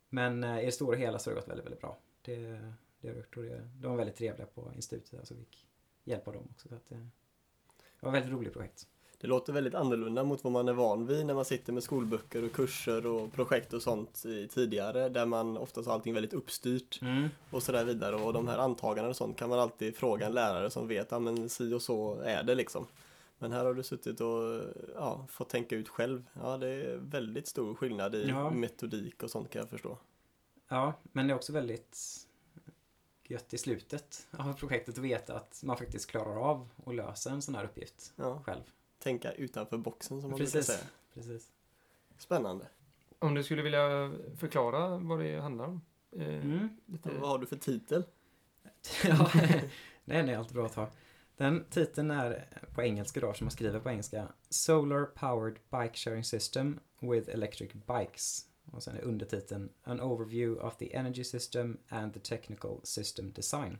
Men 0.10 0.44
eh, 0.44 0.60
i 0.62 0.66
det 0.66 0.72
stora 0.72 0.98
hela 0.98 1.20
så 1.20 1.30
har 1.30 1.36
det 1.36 1.42
gått 1.42 1.50
väldigt, 1.50 1.66
väldigt 1.66 1.82
bra. 1.82 1.98
Det, 2.22 2.72
det 3.02 3.08
har 3.08 3.16
gjort 3.16 3.38
och 3.38 3.44
det, 3.44 3.70
de 3.82 3.88
var 3.92 3.98
väldigt 3.98 4.16
trevliga 4.16 4.48
på 4.48 4.72
institutet. 4.75 5.20
Alltså 5.20 5.34
vi 5.34 5.40
fick 5.40 5.68
hjälp 6.04 6.28
av 6.28 6.34
dem 6.34 6.48
också. 6.52 6.70
Så 6.70 6.75
att 6.75 6.90
det, 6.90 6.96
det 6.96 8.06
var 8.06 8.10
ett 8.10 8.16
väldigt 8.16 8.32
roligt 8.32 8.54
projekt. 8.54 8.88
Det 9.24 9.27
låter 9.30 9.53
väldigt 9.53 9.75
annorlunda 9.75 10.24
mot 10.24 10.44
vad 10.44 10.53
man 10.53 10.68
är 10.68 10.74
van 10.74 11.06
vid 11.08 11.25
när 11.25 11.34
man 11.34 11.46
sitter 11.46 11.74
med 11.74 11.84
skolböcker 11.84 12.44
och 12.44 12.51
kurser 12.51 13.06
och 13.06 13.34
projekt 13.34 13.74
och 13.74 13.82
sånt 13.82 14.25
i, 14.25 14.48
tidigare 14.48 15.10
där 15.10 15.25
man 15.25 15.58
oftast 15.58 15.88
har 15.88 15.94
allting 15.94 16.13
väldigt 16.13 16.34
uppstyrt 16.34 17.00
och 17.51 17.63
sådär 17.63 17.86
vidare 17.86 18.15
och 18.15 18.34
de 18.34 18.48
här 18.48 18.58
antagandena 18.58 19.10
och 19.10 19.15
sånt 19.15 19.38
kan 19.38 19.50
man 19.50 19.60
alltid 19.60 19.96
fråga 19.96 20.25
en 20.25 20.32
lärare 20.34 20.70
som 20.70 20.88
vet 20.88 21.12
ja 21.12 21.20
men 21.20 21.50
si 21.50 21.74
och 21.74 21.82
så 21.82 22.20
är 22.20 22.44
det 22.44 22.56
liksom. 22.56 22.88
Men 23.38 23.51
här 23.51 23.65
har 23.65 23.74
du 23.74 23.84
suttit 23.84 24.22
och 24.22 24.62
ja, 24.96 25.25
fått 25.30 25.50
tänka 25.50 25.75
ut 25.75 25.89
själv. 25.89 26.25
Ja, 26.42 26.58
det 26.58 26.68
är 26.68 26.98
väldigt 26.98 27.48
stor 27.48 27.75
skillnad 27.75 28.15
i 28.15 28.25
Ja. 28.30 28.50
metodik 28.50 29.24
och 29.24 29.30
sånt 29.32 29.50
kan 29.50 29.60
jag 29.60 29.70
förstå. 29.70 29.98
Ja, 30.70 30.94
men 31.12 31.27
det 31.27 31.34
är 31.34 31.36
också 31.36 31.53
väldigt 31.53 31.98
gött 33.27 33.53
i 33.53 33.58
slutet 33.58 34.27
av 34.38 34.53
projektet 34.53 34.98
att 34.98 35.03
veta 35.03 35.36
att 35.36 35.62
man 35.63 35.77
faktiskt 35.77 36.10
klarar 36.10 36.36
av 36.50 36.70
att 36.86 36.96
lösa 36.96 37.30
en 37.32 37.42
sån 37.42 37.56
här 37.56 37.63
uppgift 37.63 38.13
Ja, 38.15 38.42
själv. 38.46 38.62
Tänka 39.03 39.31
utanför 39.31 39.77
boxen 39.77 40.22
som 40.22 40.29
man 40.29 40.38
brukar 40.38 40.51
Precis. 40.51 40.75
säga. 40.75 40.88
Precis. 41.13 41.48
Spännande. 42.17 42.67
Om 43.19 43.33
du 43.36 43.43
skulle 43.43 43.62
vilja 43.62 44.13
förklara 44.38 44.98
vad 44.98 45.19
det 45.19 45.39
handlar 45.39 45.65
om? 45.65 45.81
Eh, 46.15 46.27
Mm. 46.27 46.69
lite, 46.86 47.10
Vad 47.19 47.29
har 47.29 47.38
du 47.39 47.45
för 47.45 47.55
titel? 47.55 48.03
ja, 49.03 49.31
den 50.05 50.29
är 50.29 50.38
alltid 50.38 50.55
bra 50.55 50.65
att 50.65 50.75
ha. 50.75 50.89
Den 51.38 51.65
titeln 51.69 52.12
är 52.12 52.48
på 52.75 52.81
engelska 52.83 53.19
då, 53.19 53.33
som 53.33 53.45
man 53.45 53.51
skriver 53.51 53.79
på 53.79 53.89
engelska. 53.89 54.27
Solar 54.50 55.05
Powered 55.05 55.60
Bike 55.72 55.93
Sharing 55.98 56.24
System 56.24 56.79
with 57.00 57.29
Electric 57.29 57.72
Bikes. 57.74 58.48
Och 58.72 58.83
sen 58.83 58.95
är 58.95 59.01
undertiteln 59.01 59.69
An 59.83 60.00
Overview 60.01 60.62
of 60.67 60.77
the 60.77 60.95
Energy 60.95 61.24
System 61.24 61.77
and 61.89 62.13
the 62.13 62.19
Technical 62.19 62.79
System 62.83 63.31
Design. 63.31 63.77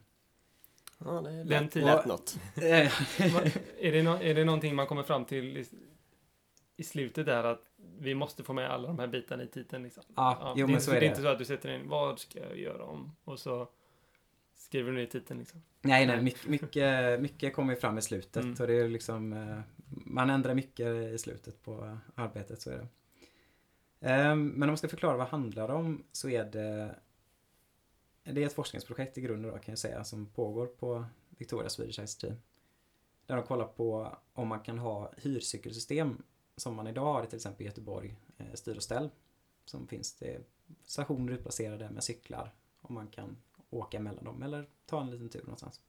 Ja, 1.06 1.12
det 1.22 1.30
Den 1.30 1.48
lät, 1.48 1.72
tiden- 1.72 1.88
lät 1.88 2.06
något. 2.06 2.38
Eh, 2.56 2.64
är, 3.80 3.92
det 3.92 4.04
no, 4.04 4.10
är 4.22 4.34
det 4.36 4.44
någonting 4.46 4.76
man 4.76 4.88
kommer 4.88 5.04
fram 5.04 5.26
till 5.26 5.58
i, 5.58 5.66
i 6.78 6.84
slutet 6.84 7.26
där 7.26 7.44
att 7.44 7.62
vi 8.00 8.16
måste 8.16 8.44
få 8.44 8.54
med 8.54 8.70
alla 8.72 8.88
de 8.88 9.00
här 9.00 9.08
bitarna 9.08 9.44
i 9.44 9.48
titeln 9.48 9.84
liksom? 9.84 10.04
ja, 10.16 10.54
jo 10.58 10.66
det, 10.68 10.72
men 10.72 10.82
så 10.82 10.92
är 10.92 10.94
det 10.94 10.98
är 10.98 11.02
det. 11.02 11.08
inte 11.08 11.22
så 11.22 11.28
att 11.28 11.38
du 11.40 11.46
sätter 11.46 11.76
in 11.76 11.90
vad 11.90 12.20
ska 12.20 12.40
jag 12.40 12.58
göra 12.58 12.84
om? 12.86 13.16
Och 13.24 13.40
så 13.40 13.68
skriver 14.56 14.92
du 14.92 14.98
ner 14.98 15.06
titeln 15.06 15.40
liksom. 15.40 15.64
Nej, 15.82 16.06
nej, 16.06 16.22
mycket, 16.22 16.48
mycket, 16.48 17.22
mycket 17.22 17.54
kommer 17.56 17.76
fram 17.76 17.98
i 17.98 18.02
slutet 18.02 18.44
Mm. 18.44 18.56
och 18.60 18.68
det 18.68 18.74
är 18.74 18.90
liksom 18.90 19.34
eh, 19.34 19.60
Man 20.06 20.30
ändrar 20.30 20.54
mycket 20.54 20.88
i 20.88 21.18
slutet 21.18 21.64
på 21.64 21.72
eh, 21.86 21.98
arbetet, 22.16 22.62
så 22.62 22.70
är 22.72 22.78
det. 22.78 22.88
Ehm, 24.10 24.48
Men 24.48 24.64
om 24.64 24.68
man 24.68 24.78
ska 24.78 24.88
förklara 24.88 25.18
vad 25.18 25.26
det 25.28 25.32
handlar 25.32 25.70
om 25.70 26.04
så 26.12 26.30
är 26.30 26.46
det 26.46 26.96
det 28.24 28.44
är 28.44 28.48
ett 28.48 28.54
forskningsprojekt 28.54 29.18
i 29.18 29.22
grunden 29.22 29.52
då 29.52 29.58
kan 29.58 29.72
jag 29.72 29.80
säga 29.80 30.04
som 30.04 30.26
pågår 30.26 30.68
på 30.68 31.06
Victoria 31.30 31.70
Swedish 31.70 32.00
ICT. 32.00 32.24
Där 33.26 33.36
de 33.36 33.44
kollar 33.44 33.66
på 33.66 34.18
om 34.34 34.48
man 34.48 34.60
kan 34.60 34.80
ha 34.80 35.12
hyrcykelsystem 35.18 36.24
som 36.56 36.76
man 36.76 36.88
idag 36.88 37.14
har 37.14 37.24
i 37.24 37.28
till 37.28 37.36
exempel 37.36 37.62
i 37.62 37.66
Göteborg, 37.66 38.16
eh, 38.38 38.54
styr 38.54 38.76
och 38.76 38.84
ställ. 38.84 39.10
Som 39.66 39.88
finns 39.88 40.14
det 40.14 40.42
stationer 40.84 41.34
utplacerade 41.34 41.90
med 41.90 42.04
cyklar 42.04 42.56
och 42.82 42.92
man 42.92 43.08
kan 43.08 43.38
åka 43.70 44.00
mellan 44.00 44.24
dem 44.24 44.44
eller 44.44 44.70
ta 44.86 45.02
en 45.02 45.12
liten 45.12 45.30
tur 45.30 45.42
någonstans. 45.42 45.82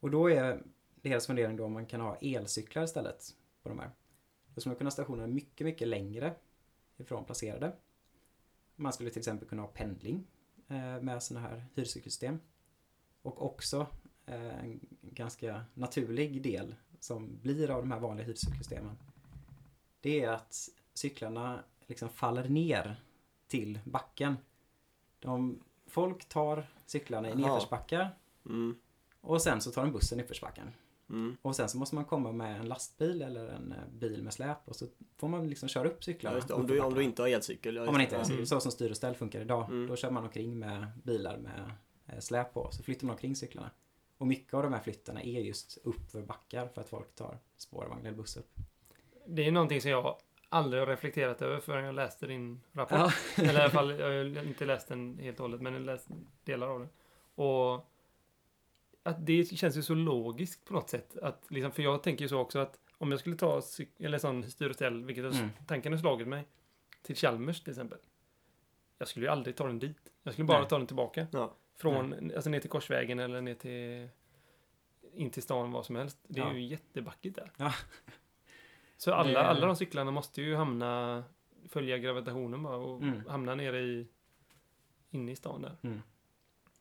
Och 0.00 0.10
då 0.10 0.30
är 0.30 0.62
deras 0.94 1.26
fundering 1.26 1.56
då 1.56 1.64
om 1.64 1.72
man 1.72 1.86
kan 1.86 2.00
ha 2.00 2.16
elcyklar 2.16 2.84
istället 2.84 3.34
på 3.62 3.68
de 3.68 3.78
här. 3.78 3.90
Då 4.54 4.60
skulle 4.60 4.70
man 4.70 4.76
kunna 4.78 4.88
ha 4.88 4.92
stationerna 4.92 5.26
mycket, 5.26 5.64
mycket 5.64 5.88
längre 5.88 6.34
ifrån 6.96 7.24
placerade. 7.24 7.76
Man 8.76 8.92
skulle 8.92 9.10
till 9.10 9.20
exempel 9.20 9.48
kunna 9.48 9.62
ha 9.62 9.68
pendling 9.68 10.26
med 11.00 11.22
sådana 11.22 11.48
här 11.48 11.64
hyrcykelsystem. 11.74 12.40
Och 13.22 13.46
också 13.46 13.86
eh, 14.26 14.58
en 14.64 14.80
ganska 15.02 15.64
naturlig 15.74 16.42
del 16.42 16.74
som 17.00 17.38
blir 17.42 17.70
av 17.70 17.80
de 17.82 17.90
här 17.90 18.00
vanliga 18.00 18.26
hyrcykelsystemen. 18.26 18.98
Det 20.00 20.20
är 20.24 20.30
att 20.30 20.68
cyklarna 20.94 21.64
liksom 21.86 22.08
faller 22.08 22.48
ner 22.48 23.00
till 23.46 23.78
backen. 23.84 24.36
De, 25.18 25.60
folk 25.86 26.28
tar 26.28 26.66
cyklarna 26.86 27.30
i 27.30 27.34
nedförsbackar 27.34 28.10
Mm. 28.46 28.78
och 29.20 29.42
sen 29.42 29.60
så 29.60 29.70
tar 29.70 29.82
de 29.82 29.92
bussen 29.92 30.20
i 30.20 30.22
uppförsbacken. 30.22 30.72
Mm. 31.10 31.36
Och 31.42 31.56
sen 31.56 31.68
så 31.68 31.78
måste 31.78 31.94
man 31.94 32.04
komma 32.04 32.32
med 32.32 32.60
en 32.60 32.68
lastbil 32.68 33.22
eller 33.22 33.48
en 33.48 33.72
eh, 33.72 33.78
bil 33.92 34.22
med 34.22 34.32
släp 34.34 34.58
och 34.64 34.76
så 34.76 34.86
får 35.16 35.28
man 35.28 35.48
liksom 35.48 35.68
köra 35.68 35.88
upp 35.88 35.96
Ja, 35.98 36.02
cyklarna. 36.02 36.36
just 36.36 36.48
det. 36.48 36.54
Om, 36.54 36.66
du, 36.66 36.80
om 36.80 36.94
du 36.94 37.02
inte 37.02 37.22
har 37.22 37.28
elcykel. 37.28 37.74
Ja, 37.76 37.80
Om 37.82 37.86
man 37.86 37.94
det. 37.94 38.02
inte, 38.02 38.32
Mm. 38.32 38.46
så 38.46 38.60
som 38.60 38.72
styr 38.72 38.90
och 38.90 38.96
ställ 38.96 39.14
funkar 39.14 39.40
idag. 39.40 39.64
Mm. 39.70 39.86
Då 39.86 39.96
kör 39.96 40.10
man 40.10 40.22
omkring 40.24 40.58
med 40.58 40.86
bilar 41.04 41.36
med 41.38 41.70
eh, 42.06 42.18
släp 42.20 42.54
på. 42.54 42.68
Så 42.72 42.82
flyttar 42.82 43.06
man 43.06 43.14
omkring 43.14 43.36
cyklarna. 43.36 43.70
Och 44.18 44.26
mycket 44.26 44.54
av 44.54 44.62
de 44.62 44.72
här 44.72 44.80
flyttarna 44.80 45.22
är 45.22 45.40
just 45.40 45.78
upp 45.84 46.10
för 46.10 46.22
backar 46.22 46.68
för 46.68 46.80
att 46.80 46.88
folk 46.88 47.14
tar 47.14 47.38
spårvagn 47.56 48.06
eller 48.06 48.16
buss 48.16 48.36
upp. 48.36 48.50
Det 49.26 49.46
är 49.46 49.52
någonting 49.52 49.80
som 49.80 49.90
jag 49.90 50.16
aldrig 50.48 50.82
har 50.82 50.86
reflekterat 50.86 51.42
över 51.42 51.60
förrän 51.60 51.84
jag 51.84 51.94
läste 51.94 52.26
din 52.26 52.60
rapport. 52.72 52.98
Ja. 53.36 53.42
Eller 53.42 53.54
i 53.60 53.62
alla 53.62 53.70
fall, 53.70 53.98
jag 53.98 54.06
har 54.06 54.46
inte 54.46 54.64
läst 54.64 54.88
den 54.88 55.18
helt 55.18 55.40
och 55.40 55.44
hållet, 55.44 55.60
men 55.60 55.72
jag 55.72 55.80
har 55.80 55.86
läst 55.86 56.08
delar 56.44 56.66
av 56.68 56.80
den. 56.80 56.88
Och 57.46 57.86
att 59.06 59.26
det 59.26 59.44
känns 59.58 59.76
ju 59.76 59.82
så 59.82 59.94
logiskt 59.94 60.64
på 60.64 60.74
något 60.74 60.90
sätt. 60.90 61.16
Att 61.22 61.44
liksom, 61.50 61.72
för 61.72 61.82
jag 61.82 62.02
tänker 62.02 62.24
ju 62.24 62.28
så 62.28 62.38
också 62.38 62.58
att 62.58 62.78
om 62.98 63.10
jag 63.10 63.20
skulle 63.20 63.36
ta 63.36 63.62
eller 63.98 64.18
sån 64.18 64.50
styr 64.50 64.68
och 64.68 64.74
ställ, 64.74 65.04
vilket 65.04 65.24
Mm. 65.34 65.48
tanken 65.66 65.92
har 65.92 65.98
slagit 65.98 66.28
mig, 66.28 66.46
till 67.02 67.16
Chalmers 67.16 67.60
till 67.60 67.70
exempel. 67.70 67.98
Jag 68.98 69.08
skulle 69.08 69.26
ju 69.26 69.32
aldrig 69.32 69.56
ta 69.56 69.66
den 69.66 69.78
dit. 69.78 70.12
Jag 70.22 70.32
skulle 70.32 70.46
bara 70.46 70.60
Nej. 70.60 70.68
ta 70.68 70.78
den 70.78 70.86
tillbaka. 70.86 71.26
Ja. 71.32 71.54
Från, 71.76 72.30
alltså 72.34 72.50
ner 72.50 72.60
till 72.60 72.70
Korsvägen 72.70 73.18
eller 73.18 73.40
ner 73.40 73.54
till 73.54 74.08
in 75.14 75.30
till 75.30 75.42
stan, 75.42 75.72
vad 75.72 75.86
som 75.86 75.96
helst. 75.96 76.18
Det 76.28 76.40
är 76.40 76.44
Ja. 76.46 76.52
ju 76.54 76.60
jättebackigt 76.66 77.36
där. 77.36 77.50
Ja. 77.56 77.72
Så 78.96 79.12
alla, 79.14 79.40
alla 79.42 79.66
de 79.66 79.76
cyklarna 79.76 80.10
måste 80.10 80.42
ju 80.42 80.54
hamna, 80.54 81.24
följa 81.68 81.98
gravitationen 81.98 82.62
bara 82.62 82.76
och 82.76 83.02
Mm. 83.02 83.26
hamna 83.28 83.54
nere 83.54 83.80
i, 83.80 84.06
inne 85.10 85.32
i 85.32 85.36
stan 85.36 85.62
där. 85.62 85.76
Mm. 85.82 86.02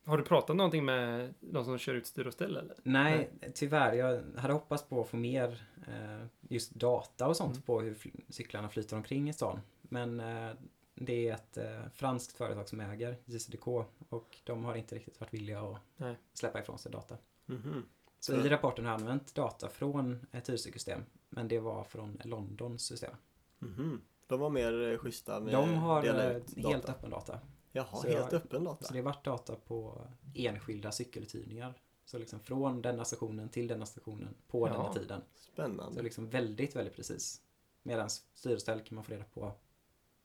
Har 0.06 0.18
du 0.18 0.24
pratat 0.24 0.56
någonting 0.56 0.86
med 0.86 1.34
de 1.40 1.66
som 1.66 1.78
kör 1.78 1.94
ut 1.94 2.08
styr 2.08 2.28
och 2.28 2.34
ställ 2.34 2.58
eller? 2.58 2.76
Nej, 2.84 3.30
tyvärr. 3.54 3.94
Jag 3.94 4.24
hade 4.38 4.54
hoppats 4.54 4.84
på 4.84 5.02
att 5.02 5.08
få 5.10 5.18
mer 5.18 5.68
eh, 5.88 6.26
just 6.42 6.72
data 6.76 7.28
och 7.28 7.38
sånt 7.38 7.52
Mm. 7.56 7.62
på 7.62 7.82
hur 7.82 7.94
fl- 7.96 8.22
cyklarna 8.30 8.70
flyter 8.70 8.96
omkring 8.98 9.30
i 9.30 9.34
stan. 9.34 9.60
Men 9.82 10.20
eh, 10.20 10.50
det 10.96 11.28
är 11.30 11.34
ett 11.34 11.58
eh, 11.58 11.80
franskt 11.94 12.38
företag 12.38 12.70
som 12.70 12.80
äger 12.80 13.18
JCDK 13.26 13.68
och 14.10 14.38
de 14.44 14.64
har 14.66 14.76
inte 14.76 14.96
riktigt 14.96 15.20
varit 15.20 15.34
villiga 15.34 15.60
att 15.62 15.78
Nej. 15.98 16.16
släppa 16.34 16.60
ifrån 16.60 16.80
sig 16.80 16.92
data. 16.92 17.18
Mhm. 17.46 17.86
Så 18.20 18.32
Så- 18.32 18.46
i 18.48 18.50
rapporten 18.50 18.86
har 18.86 18.92
jag 18.92 19.02
använt 19.02 19.36
data 19.36 19.70
från 19.70 20.26
ett 20.32 20.50
hyrcykelsystem. 20.50 21.02
Men 21.30 21.48
det 21.48 21.60
var 21.60 21.84
från 21.84 22.22
Londons 22.24 22.82
system. 22.86 23.14
Mhm. 23.60 24.02
De 24.28 24.40
var 24.40 24.50
mer 24.50 24.92
eh, 24.92 24.98
schyssta 24.98 25.40
med 25.40 25.54
De 25.54 25.74
har 25.74 26.06
eh, 26.06 26.42
helt 26.70 26.90
öppen 26.90 27.10
data. 27.10 27.40
Jaha, 27.76 27.86
så 28.02 28.08
helt 28.08 28.32
jag- 28.32 28.34
öppen 28.34 28.64
data. 28.64 28.86
Så 28.86 28.94
det 28.94 29.00
har 29.00 29.04
varit 29.06 29.24
data 29.26 29.56
på 29.56 30.08
enskilda 30.34 30.92
cykeluthyrningar. 30.92 31.82
Så 32.06 32.18
liksom 32.18 32.40
från 32.40 32.82
denna 32.82 33.06
stationen 33.06 33.50
till 33.50 33.68
denna 33.68 33.86
stationen 33.86 34.36
på 34.48 34.68
Ja. 34.68 34.72
denna 34.74 34.94
tiden. 34.94 35.22
Så 35.36 35.52
Spännande. 35.52 36.02
liksom 36.02 36.30
väldigt, 36.30 36.76
väldigt 36.76 36.96
precis. 36.96 37.42
Medan 37.84 38.10
styrställ 38.10 38.80
kan 38.82 38.96
man 38.96 39.04
få 39.04 39.12
reda 39.12 39.24
på 39.24 39.52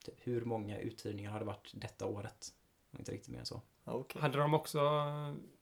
typ 0.04 0.14
hur 0.18 0.44
många 0.44 0.78
uthyrningar 0.78 1.30
har 1.30 1.38
det 1.38 1.44
varit 1.46 1.70
detta 1.74 2.06
året. 2.06 2.54
Och 2.92 2.98
Inte 2.98 3.12
riktigt 3.12 3.28
mer 3.32 3.38
än 3.38 3.46
så. 3.46 3.60
Ja, 3.84 3.92
okej. 3.92 4.22
Hade 4.22 4.38
de 4.38 4.54
också 4.54 4.80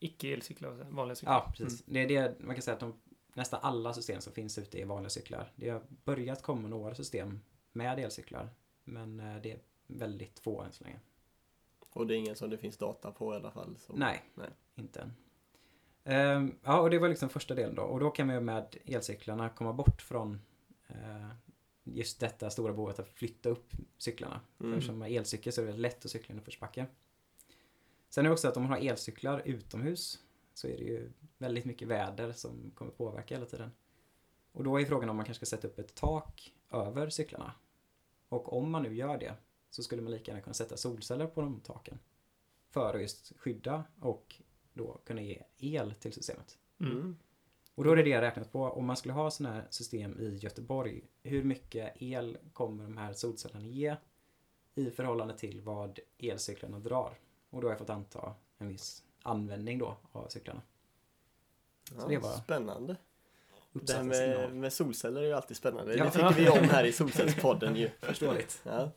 icke-elcyklar, 0.00 0.87
vanliga 0.90 1.14
cyklar? 1.16 1.35
Ja, 1.35 1.52
precis. 1.57 1.83
Det 1.87 1.99
är 2.00 2.09
det 2.09 2.37
man 2.40 2.54
kan 2.54 2.62
säga 2.62 2.75
att 2.75 2.80
de, 2.80 2.95
nästan 3.35 3.61
alla 3.62 3.95
system 3.95 4.21
som 4.21 4.33
finns 4.33 4.59
ute 4.59 4.80
är 4.80 4.85
vanliga 4.87 5.11
cyklar. 5.11 5.52
Det 5.57 5.68
har 5.71 5.83
börjat 6.04 6.42
komma 6.42 6.68
några 6.68 6.95
system 6.95 7.40
med 7.73 7.99
elcyklar. 7.99 8.50
Men 8.85 9.21
eh, 9.21 9.42
det 9.42 9.52
är 9.52 9.61
väldigt 9.87 10.38
få 10.38 10.62
än 10.62 10.73
så 10.73 10.85
länge. 10.85 11.00
Och 11.92 12.07
det 12.07 12.14
är 12.14 12.18
ingen 12.18 12.37
som 12.37 12.50
det 12.50 12.59
finns 12.59 12.76
data 12.76 13.11
på 13.12 13.33
i 13.33 13.37
alla 13.37 13.50
fall. 13.50 13.76
Så. 13.78 13.92
Nej, 13.92 14.25
Nej. 14.35 14.49
inte 14.75 15.00
än. 15.00 15.14
Ehm, 16.04 16.54
ja, 16.62 16.80
och 16.80 16.90
det 16.90 16.99
var 16.99 17.09
liksom 17.09 17.28
första 17.28 17.54
delen 17.54 17.75
då. 17.75 17.83
Och 17.83 18.00
då 18.00 18.11
kan 18.11 18.26
man 18.26 18.37
ju 18.37 18.42
med 18.42 18.76
elcyklarna 18.85 19.49
komma 19.49 19.73
bort 19.73 20.02
från 20.02 20.40
eh, 20.87 21.28
just 21.85 22.21
detta 22.21 22.50
stora 22.50 22.73
behovet 22.73 22.99
att 22.99 23.09
flytta 23.09 23.49
upp 23.49 23.73
cyklarna. 23.99 24.40
Mm. 24.61 24.75
För 24.75 24.87
som 24.87 25.02
elcykel 25.02 25.52
så 25.52 25.61
är 25.61 25.64
det 25.64 25.73
väldigt 25.73 25.83
lätt 25.83 26.04
att 26.04 26.11
cykla 26.11 26.33
i 26.33 26.33
en 26.33 26.38
uppförsbacke. 26.38 26.87
Sen 28.09 28.25
är 28.25 28.28
det 28.28 28.33
också 28.33 28.49
att 28.49 28.57
om 28.57 28.62
man 28.62 28.73
har 28.73 28.88
elcyklar 28.88 29.42
utomhus 29.45 30.18
så 30.54 30.68
är 30.68 30.76
det 30.76 30.85
ju 30.85 31.12
väldigt 31.38 31.64
mycket 31.64 31.88
väder 31.88 32.33
som 32.33 32.71
kommer 32.75 32.92
påverka 32.92 33.35
hela 33.35 33.47
tiden. 33.47 33.71
Och 34.52 34.64
då 34.64 34.80
är 34.80 34.85
frågan 34.85 35.11
om 35.11 35.16
man 35.16 35.25
kanske 35.25 35.47
ska 35.47 35.57
sätta 35.57 35.68
upp 35.68 35.78
ett 35.78 35.95
tak 35.95 36.54
över 36.71 37.09
cyklarna. 37.09 37.52
Och 38.28 38.52
om 38.52 38.71
man 38.71 38.83
nu 38.83 38.95
gör 38.95 39.18
det 39.18 39.35
så 39.71 39.83
skulle 39.83 40.03
man 40.03 40.13
lika 40.13 40.31
gärna 40.31 40.43
kunna 40.43 40.55
sätta 40.55 40.77
solceller 40.77 41.27
på 41.27 41.41
de 41.41 41.61
taken. 41.61 41.99
För 42.71 42.95
att 42.95 43.01
just 43.01 43.33
skydda 43.37 43.85
och 44.01 44.35
då 44.73 45.01
kunna 45.05 45.21
ge 45.23 45.43
el 45.59 45.95
till 45.95 46.13
systemet. 46.13 46.59
Mm. 46.81 46.93
Mm. 46.93 47.17
Och 47.75 47.85
då 47.85 47.93
är 47.93 47.97
det 47.97 48.03
det 48.03 48.11
jag 48.11 48.21
räknat 48.23 48.53
på. 48.53 48.63
Om 48.65 48.87
man 48.87 48.97
skulle 48.97 49.15
ha 49.15 49.31
sådana 49.31 49.55
här 49.55 49.67
system 49.71 50.19
i 50.21 50.37
Göteborg, 50.37 51.03
hur 51.23 51.45
mycket 51.45 52.03
el 52.03 52.39
kommer 52.53 52.85
de 52.85 52.97
här 52.97 53.13
solcellerna 53.13 53.67
ge 53.67 53.97
i 54.75 54.91
förhållande 54.91 55.39
till 55.39 55.61
vad 55.61 55.99
elcyklarna 56.19 56.79
drar? 56.79 57.19
Och 57.51 57.61
då 57.61 57.67
har 57.67 57.73
jag 57.73 57.79
fått 57.79 57.91
anta 57.91 58.35
en 58.59 58.69
viss 58.69 59.05
användning 59.23 59.79
då 59.79 59.97
av 60.13 60.29
cyklarna. 60.29 60.63
Ja, 61.99 62.07
det 62.09 62.19
var- 62.19 62.37
Spännande. 62.37 62.97
Det 63.73 63.93
här 63.93 64.03
med, 64.03 64.53
med 64.53 64.73
solceller 64.73 65.23
är 65.23 65.27
ju 65.27 65.33
alltid 65.33 65.57
spännande. 65.57 65.95
Ja. 65.97 66.05
Det 66.05 66.11
tycker 66.11 66.33
vi 66.33 66.49
om 66.49 66.69
här 66.69 66.85
i 66.85 66.93
Solcellspodden 67.03 67.77
ju. 67.77 67.91
Förståeligt. 68.01 68.61
Ja. 68.65 68.91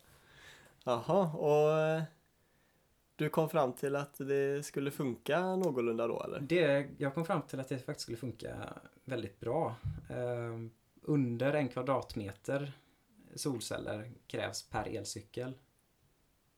Jaha, 0.84 1.32
och 1.32 1.78
eh, 1.78 2.02
du 3.16 3.28
kom 3.28 3.48
fram 3.48 3.72
till 3.72 3.96
att 3.96 4.14
det 4.14 4.66
skulle 4.66 4.90
funka 4.90 5.56
någorlunda 5.56 6.06
då 6.06 6.22
eller? 6.22 6.40
Det, 6.40 6.88
jag 6.98 7.14
kom 7.14 7.24
fram 7.24 7.42
till 7.42 7.60
att 7.60 7.68
det 7.68 7.78
faktiskt 7.78 8.02
skulle 8.02 8.16
funka 8.16 8.72
väldigt 9.04 9.40
bra. 9.40 9.74
Ehm, 10.10 10.70
under 11.02 11.54
en 11.54 11.68
kvadratmeter 11.68 12.72
solceller 13.34 14.12
krävs 14.26 14.68
per 14.68 14.96
elcykel. 14.96 15.54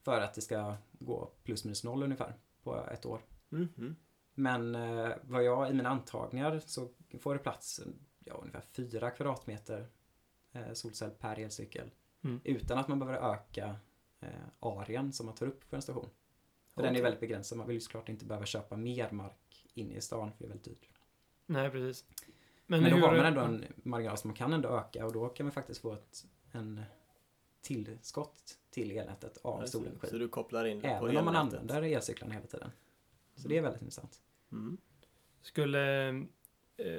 För 0.02 0.20
att 0.20 0.34
det 0.34 0.40
ska 0.40 0.76
gå 0.92 1.30
plus 1.44 1.64
minus 1.64 1.84
noll 1.84 2.02
ungefär 2.02 2.34
på 2.62 2.86
ett 2.92 3.06
år. 3.06 3.20
Mhm. 3.48 3.96
Men 4.34 4.74
eh, 4.74 5.12
vad 5.22 5.44
jag 5.44 5.70
i 5.70 5.74
mina 5.74 5.88
antagningar 5.88 6.60
så 6.66 6.88
får 7.20 7.34
det 7.34 7.40
plats 7.40 7.80
ja, 8.24 8.34
ungefär 8.34 8.62
4 8.72 9.10
kvadratmeter 9.10 9.86
eh, 10.52 10.72
solcell 10.72 11.10
per 11.10 11.38
elcykel. 11.38 11.90
Mm. 12.24 12.40
Utan 12.44 12.78
att 12.78 12.88
man 12.88 12.98
behöver 12.98 13.32
öka 13.32 13.76
arean 14.60 15.12
som 15.12 15.26
man 15.26 15.34
tar 15.34 15.46
upp 15.46 15.70
på 15.70 15.76
en 15.76 15.82
station. 15.82 16.08
För 16.74 16.82
den 16.82 16.96
är 16.96 17.02
väldigt 17.02 17.20
begränsad. 17.20 17.58
Man 17.58 17.66
vill 17.66 17.74
ju 17.76 17.80
såklart 17.80 18.08
inte 18.08 18.24
behöva 18.24 18.46
köpa 18.46 18.76
mer 18.76 19.10
mark 19.10 19.66
inne 19.74 19.94
i 19.94 20.00
stan 20.00 20.32
för 20.32 20.38
det 20.38 20.44
är 20.44 20.48
väldigt 20.48 20.64
dyrt. 20.64 20.88
Nej, 21.46 21.70
precis. 21.70 22.04
Men, 22.66 22.82
då 22.82 22.88
hur- 22.88 23.00
har 23.02 23.16
man 23.16 23.26
ändå 23.26 23.40
en 23.40 23.64
marginal 23.76 24.16
som 24.16 24.28
man 24.28 24.36
kan 24.36 24.52
ändå 24.52 24.68
öka 24.68 25.06
och 25.06 25.12
då 25.12 25.28
kan 25.28 25.46
man 25.46 25.52
faktiskt 25.52 25.80
få 25.80 25.92
ett 25.92 26.26
en 26.52 26.82
tillskott 27.60 28.58
till 28.70 28.90
elnätet 28.90 29.38
av 29.42 29.60
Så, 29.60 29.66
så 29.66 29.78
solenergi. 29.78 30.18
du 30.18 30.28
kopplar 30.28 30.64
in 30.64 30.80
det 30.80 30.88
på 31.00 31.08
Även 31.08 31.16
om 31.16 31.24
man 31.24 31.36
elnätet. 31.36 31.60
använder 31.60 31.82
elcyklarna 31.96 32.34
hela 32.34 32.46
tiden. 32.46 32.70
Så 33.34 33.48
det 33.48 33.58
är 33.58 33.62
väldigt 33.62 33.82
intressant. 33.82 34.20
Mm. 34.52 34.78
Skulle, 35.42 36.08
eh, 36.76 36.96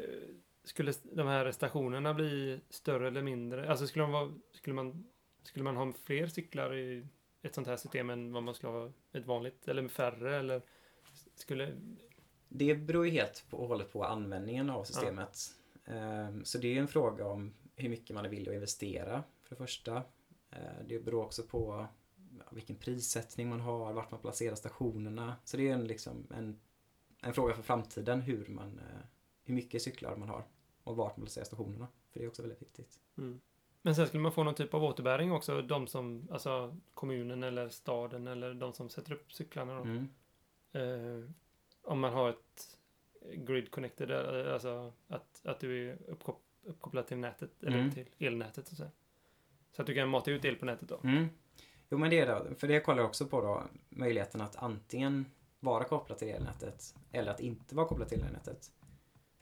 skulle 0.63 0.93
de 1.03 1.27
här 1.27 1.51
stationerna 1.51 2.13
bli 2.13 2.59
större 2.69 3.07
eller 3.07 3.21
mindre? 3.21 3.69
Alltså 3.69 3.87
skulle, 3.87 4.03
de 4.03 4.11
vara, 4.11 4.33
skulle, 4.51 4.73
man, 4.73 5.07
skulle 5.47 5.63
man 5.63 5.75
ha 5.77 5.93
fler 6.03 6.27
cyklar 6.27 6.75
i 6.75 7.07
ett 7.41 7.55
sånt 7.55 7.67
här 7.67 7.77
system 7.77 8.09
än 8.09 8.33
vad 8.33 8.43
man 8.43 8.53
skulle 8.55 8.73
ha 8.73 8.91
ett 9.11 9.25
vanligt? 9.25 9.67
Eller 9.67 9.87
färre? 9.87 10.37
Eller 10.37 10.61
skulle... 11.35 11.75
Det 12.49 12.75
beror 12.75 13.05
ju 13.05 13.11
helt 13.11 13.45
på, 13.49 13.57
och 13.57 13.67
hållet 13.67 13.91
på 13.91 14.03
användningen 14.03 14.69
av 14.69 14.83
systemet. 14.83 15.37
Ehm, 15.85 16.45
Så 16.45 16.57
det 16.57 16.77
är 16.77 16.81
en 16.81 16.87
fråga 16.87 17.27
om 17.27 17.53
hur 17.75 17.89
mycket 17.89 18.15
man 18.15 18.25
är 18.25 18.29
villig 18.29 18.49
att 18.51 18.55
investera 18.55 19.23
för 19.43 19.49
det 19.49 19.55
första. 19.55 20.03
Eh, 20.51 20.83
Det 20.87 20.99
beror 20.99 21.23
också 21.25 21.43
på 21.43 21.87
ja, 22.39 22.45
vilken 22.51 22.75
prissättning 22.75 23.49
man 23.49 23.59
har, 23.59 23.93
vart 23.93 24.11
man 24.11 24.19
placerar 24.19 24.55
stationerna. 24.55 25.35
Så 25.43 25.57
det 25.57 25.69
är 25.69 25.73
en, 25.73 25.87
liksom 25.87 26.27
en, 26.35 26.59
en 27.21 27.33
fråga 27.33 27.53
för 27.53 27.63
framtiden 27.63 28.21
hur, 28.21 28.47
man, 28.47 28.79
eh, 28.79 29.05
hur 29.43 29.53
mycket 29.53 29.81
cyklar 29.81 30.15
man 30.15 30.29
har 30.29 30.45
och 30.83 30.95
vart 30.95 31.17
man 31.17 31.25
placerar 31.25 31.45
stationerna. 31.45 31.87
För 32.11 32.19
det 32.19 32.25
är 32.25 32.29
också 32.29 32.41
väldigt 32.41 32.61
viktigt. 32.61 32.99
Mm. 33.17 33.39
Men 33.85 33.95
sen 33.95 34.07
skulle 34.07 34.23
man 34.23 34.31
få 34.31 34.43
någon 34.43 34.55
typ 34.55 34.73
av 34.73 34.83
återbäring 34.83 35.31
också? 35.31 35.61
De 35.61 35.87
som, 35.87 36.27
alltså 36.31 36.75
kommunen 36.93 37.43
eller 37.43 37.69
staden 37.69 38.27
eller 38.27 38.53
de 38.53 38.73
som 38.73 38.89
sätter 38.89 39.13
upp 39.13 39.33
cyklarna? 39.33 39.77
Mm. 39.77 40.07
Eh, 40.71 41.29
om 41.81 41.99
man 41.99 42.13
har 42.13 42.29
ett 42.29 42.77
grid 43.35 43.71
connected, 43.71 44.11
eh, 44.11 44.53
alltså 44.53 44.93
att, 45.07 45.45
att 45.45 45.59
du 45.59 45.89
är 45.89 45.97
uppkop 46.07 46.41
uppkopplad 46.63 47.07
till 47.07 47.17
nätet, 47.17 47.63
eller 47.63 47.77
Mm. 47.77 47.91
till 47.91 48.05
elnätet 48.17 48.67
så 48.67 48.73
att 48.73 48.77
säga. 48.77 48.91
Så 49.75 49.81
att 49.81 49.87
du 49.87 49.93
kan 49.95 50.09
mata 50.09 50.31
ut 50.31 50.45
el 50.45 50.55
på 50.55 50.65
nätet 50.65 50.89
då. 50.89 50.99
Mm. 51.03 51.27
Jo 51.89 51.97
men 51.97 52.09
det 52.09 52.19
är 52.19 52.25
det, 52.25 52.55
för 52.55 52.67
det 52.67 52.79
kollar 52.79 52.99
jag 52.99 53.09
också 53.09 53.25
på 53.25 53.41
då 53.41 53.63
möjligheten 53.89 54.41
att 54.41 54.55
antingen 54.55 55.25
vara 55.59 55.83
kopplad 55.83 56.17
till 56.17 56.27
elnätet 56.27 56.95
eller 57.11 57.31
att 57.31 57.39
inte 57.39 57.75
vara 57.75 57.87
kopplad 57.87 58.09
till 58.09 58.21
elnätet. 58.21 58.71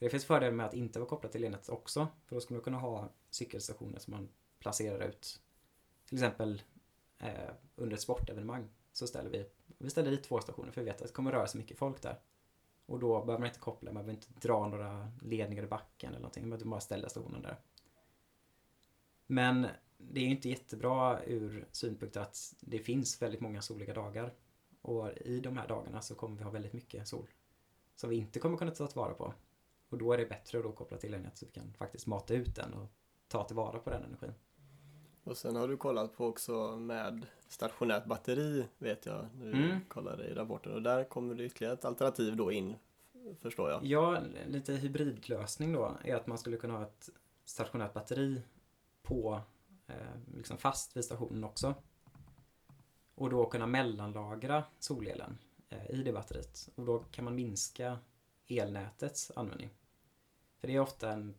Det 0.03 0.09
finns 0.09 0.25
fördelar 0.25 0.51
med 0.51 0.65
att 0.65 0.73
inte 0.73 0.99
vara 0.99 1.09
kopplad 1.09 1.31
till 1.31 1.43
elnätet 1.43 1.69
också. 1.69 2.07
För 2.25 2.35
då 2.35 2.41
skulle 2.41 2.57
man 2.57 2.63
kunna 2.63 2.77
ha 2.77 3.09
cykelstationer 3.29 3.99
som 3.99 4.11
man 4.11 4.29
placerar 4.59 5.07
ut. 5.07 5.41
Till 6.05 6.17
exempel 6.17 6.61
eh, 7.19 7.49
under 7.75 7.95
ett 7.95 8.01
sportevenemang 8.01 8.69
så 8.91 9.07
ställer 9.07 9.29
vi, 9.29 9.45
vi 9.77 9.89
ställer 9.89 10.11
dit 10.11 10.23
två 10.23 10.39
stationer 10.39 10.71
för 10.71 10.81
vi 10.81 10.85
vet 10.85 11.01
att 11.01 11.07
det 11.07 11.13
kommer 11.13 11.31
röra 11.31 11.47
sig 11.47 11.61
mycket 11.61 11.77
folk 11.77 12.01
där. 12.01 12.19
Och 12.85 12.99
då 12.99 13.25
behöver 13.25 13.39
man 13.39 13.47
inte 13.47 13.59
koppla, 13.59 13.91
man 13.91 14.05
behöver 14.05 14.13
inte 14.13 14.47
dra 14.47 14.67
några 14.67 15.11
ledningar 15.21 15.63
i 15.63 15.67
backen 15.67 16.09
eller 16.09 16.19
någonting. 16.19 16.43
Man 16.43 16.49
behöver 16.49 16.69
bara 16.69 16.81
ställa 16.81 17.09
stationen 17.09 17.41
där. 17.41 17.57
Men 19.27 19.67
det 19.97 20.19
är 20.19 20.25
ju 20.25 20.31
inte 20.31 20.49
jättebra 20.49 21.23
ur 21.23 21.67
synpunkt 21.71 22.17
att 22.17 22.55
det 22.59 22.79
finns 22.79 23.21
väldigt 23.21 23.41
många 23.41 23.61
soliga 23.61 23.93
dagar. 23.93 24.33
Och 24.81 25.11
i 25.17 25.39
de 25.39 25.57
här 25.57 25.67
dagarna 25.67 26.01
så 26.01 26.15
kommer 26.15 26.37
vi 26.37 26.43
ha 26.43 26.51
väldigt 26.51 26.73
mycket 26.73 27.07
sol. 27.07 27.27
Som 27.95 28.09
vi 28.09 28.15
inte 28.15 28.39
kommer 28.39 28.57
kunna 28.57 28.71
ta 28.71 28.87
tillvara 28.87 29.13
på. 29.13 29.33
Och 29.93 29.99
då 29.99 30.13
är 30.13 30.17
det 30.17 30.25
bättre 30.25 30.57
att 30.57 30.63
då 30.63 30.71
koppla 30.71 30.97
till 30.97 31.13
elnätet 31.13 31.37
så 31.37 31.45
vi 31.45 31.51
kan 31.51 31.73
faktiskt 31.73 32.07
mata 32.07 32.33
ut 32.33 32.55
den 32.55 32.73
och 32.73 32.87
ta 33.27 33.43
tillvara 33.43 33.79
på 33.79 33.89
den 33.89 34.03
energin. 34.03 34.33
Och 35.23 35.37
sen 35.37 35.55
har 35.55 35.67
du 35.67 35.77
kollat 35.77 36.17
på 36.17 36.25
också 36.27 36.75
med 36.77 37.25
stationärt 37.47 38.05
batteri 38.05 38.65
vet 38.77 39.05
jag. 39.05 39.25
när 39.35 39.45
Du 39.51 39.63
Mm. 39.65 39.81
kollade 39.87 40.23
i 40.27 40.33
rapporten 40.33 40.73
och 40.73 40.81
där 40.81 41.03
kommer 41.03 41.35
det 41.35 41.43
ytterligare 41.43 41.73
ett 41.73 41.85
alternativ 41.85 42.35
då 42.35 42.51
in. 42.51 42.75
Förstår 43.41 43.69
jag. 43.69 43.85
Ja, 43.85 44.19
lite 44.47 44.73
hybridlösning 44.73 45.73
då 45.73 45.97
är 46.03 46.15
att 46.15 46.27
man 46.27 46.37
skulle 46.37 46.57
kunna 46.57 46.73
ha 46.73 46.83
ett 46.83 47.09
stationärt 47.45 47.93
batteri 47.93 48.41
på 49.03 49.41
eh, 49.87 49.95
liksom 50.35 50.57
fast 50.57 50.97
vid 50.97 51.05
stationen 51.05 51.43
också. 51.43 51.73
Och 53.15 53.29
då 53.29 53.45
kunna 53.45 53.67
mellanlagra 53.67 54.63
solelen 54.79 55.37
eh, 55.69 55.91
i 55.91 56.03
det 56.03 56.13
batteriet. 56.13 56.69
Och 56.75 56.85
då 56.85 56.99
kan 56.99 57.25
man 57.25 57.35
minska 57.35 57.99
elnätets 58.47 59.31
användning. 59.35 59.69
För 60.63 60.67
det 60.67 60.75
är 60.75 60.79
ofta 60.79 61.11
en, 61.11 61.35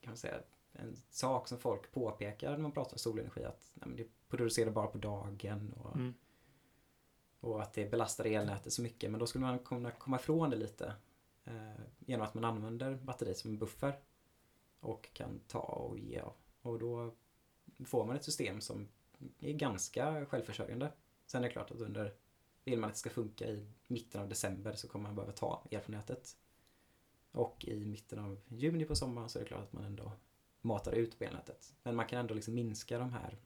kan 0.00 0.10
man 0.10 0.16
säga, 0.16 0.40
en 0.72 0.96
sak 1.10 1.48
som 1.48 1.58
folk 1.58 1.92
påpekar 1.92 2.50
när 2.50 2.58
man 2.58 2.72
pratar 2.72 2.94
om 2.94 2.98
solenergi 2.98 3.44
att 3.44 3.70
nej, 3.74 3.96
det 3.96 4.08
producerar 4.28 4.70
bara 4.70 4.86
på 4.86 4.98
dagen 4.98 5.72
och, 5.72 5.96
Mm. 5.96 6.14
och 7.40 7.62
att 7.62 7.72
det 7.72 7.90
belastar 7.90 8.24
elnätet 8.24 8.72
så 8.72 8.82
mycket. 8.82 9.10
Men 9.10 9.20
då 9.20 9.26
skulle 9.26 9.44
man 9.44 9.58
kunna 9.58 9.90
komma 9.90 10.16
ifrån 10.16 10.50
det 10.50 10.56
lite 10.56 10.94
eh, 11.44 11.80
genom 11.98 12.26
att 12.26 12.34
man 12.34 12.44
använder 12.44 12.94
batteriet 12.94 13.38
som 13.38 13.50
en 13.50 13.58
buffer 13.58 13.98
och 14.80 15.08
kan 15.12 15.40
ta 15.46 15.58
och 15.60 15.98
ge 15.98 16.20
av. 16.20 16.34
Och 16.62 16.78
då 16.78 17.14
får 17.86 18.06
man 18.06 18.16
ett 18.16 18.24
system 18.24 18.60
som 18.60 18.88
är 19.38 19.52
ganska 19.52 20.26
självförsörjande. 20.26 20.92
Sen 21.26 21.44
är 21.44 21.48
det 21.48 21.52
klart 21.52 21.70
att 21.70 21.80
under, 21.80 22.14
vill 22.64 22.78
man 22.78 22.88
att 22.88 22.94
det 22.94 23.00
ska 23.00 23.10
funka 23.10 23.44
i 23.46 23.66
mitten 23.86 24.20
av 24.20 24.28
december 24.28 24.72
så 24.72 24.88
kommer 24.88 25.02
man 25.02 25.14
behöva 25.14 25.32
ta 25.32 25.66
el 25.70 25.80
från 25.80 25.96
nätet. 25.96 26.36
Och 27.38 27.64
i 27.64 27.84
mitten 27.84 28.18
av 28.18 28.38
juni 28.48 28.84
på 28.84 28.94
sommaren 28.94 29.28
så 29.28 29.38
är 29.38 29.42
det 29.42 29.48
klart 29.48 29.62
att 29.62 29.72
man 29.72 29.84
ändå 29.84 30.12
matar 30.60 30.92
ut 30.92 31.22
elnätet. 31.22 31.74
Men 31.82 31.96
man 31.96 32.06
kan 32.06 32.18
ändå 32.18 32.34
liksom 32.34 32.54
minska 32.54 32.98
de 32.98 33.12
här 33.12 33.38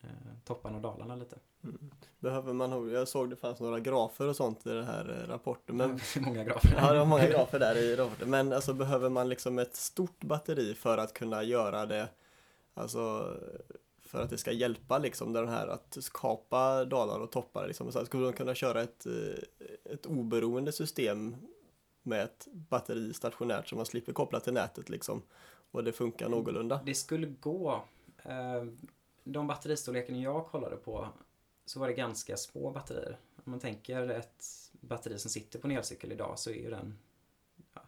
eh, 0.00 0.08
topparna 0.44 0.76
och 0.76 0.82
dalarna 0.82 1.16
lite. 1.16 1.38
Mm. 1.64 1.90
Behöver 2.18 2.52
man 2.52 2.90
jag 2.90 3.08
såg 3.08 3.30
det 3.30 3.36
fanns 3.36 3.60
några 3.60 3.80
grafer 3.80 4.28
och 4.28 4.36
sånt 4.36 4.66
i 4.66 4.70
den 4.70 4.84
här 4.84 5.20
eh, 5.20 5.28
rapporten. 5.28 5.76
Men, 5.76 6.00
många 6.20 6.44
grafer. 6.44 6.74
ja, 6.76 6.92
det 6.92 6.98
var 6.98 7.06
många 7.06 7.26
grafer 7.26 7.58
där 7.58 7.76
i 7.76 7.96
rapporten. 7.96 8.30
Men 8.30 8.52
alltså 8.52 8.74
behöver 8.74 9.08
man 9.08 9.28
liksom 9.28 9.58
ett 9.58 9.76
stort 9.76 10.24
batteri 10.24 10.74
för 10.74 10.98
att 10.98 11.12
kunna 11.12 11.42
göra 11.42 11.86
det, 11.86 12.08
alltså 12.74 13.34
för 14.02 14.22
att 14.22 14.30
det 14.30 14.38
ska 14.38 14.52
hjälpa 14.52 14.98
liksom 14.98 15.32
den 15.32 15.48
här 15.48 15.66
att 15.68 15.96
skapa 16.00 16.84
dalar 16.84 17.20
och 17.20 17.30
toppar 17.30 17.66
liksom. 17.66 17.92
Så 17.92 18.06
skulle 18.06 18.24
de 18.24 18.32
kunna 18.32 18.54
köra 18.54 18.82
ett, 18.82 19.06
eh, 19.06 19.92
ett 19.92 20.06
oberoende 20.06 20.72
system 20.72 21.36
med 22.04 22.22
ett 22.24 22.48
batteri 22.52 23.14
stationärt 23.14 23.68
som 23.68 23.76
man 23.76 23.86
slipper 23.86 24.12
koppla 24.12 24.40
till 24.40 24.52
nätet 24.52 24.88
liksom. 24.88 25.22
Och 25.70 25.84
det 25.84 25.92
funkar 25.92 26.28
någorlunda. 26.28 26.80
Det 26.84 26.94
skulle 26.94 27.26
gå. 27.26 27.82
Eh, 28.22 28.64
De 29.24 29.46
batteristorleken 29.46 30.20
jag 30.20 30.46
kollade 30.46 30.76
på 30.76 31.08
så 31.64 31.80
var 31.80 31.88
det 31.88 31.94
ganska 31.94 32.36
små 32.36 32.70
batterier. 32.70 33.18
Om 33.44 33.50
man 33.50 33.60
tänker 33.60 34.08
ett 34.10 34.44
batteri 34.80 35.18
som 35.18 35.30
sitter 35.30 35.58
på 35.58 35.66
en 35.66 35.76
elcykel 35.76 36.12
idag 36.12 36.38
så 36.38 36.50
är 36.50 36.54
ju 36.54 36.70
den 36.70 36.98
ja, 37.74 37.80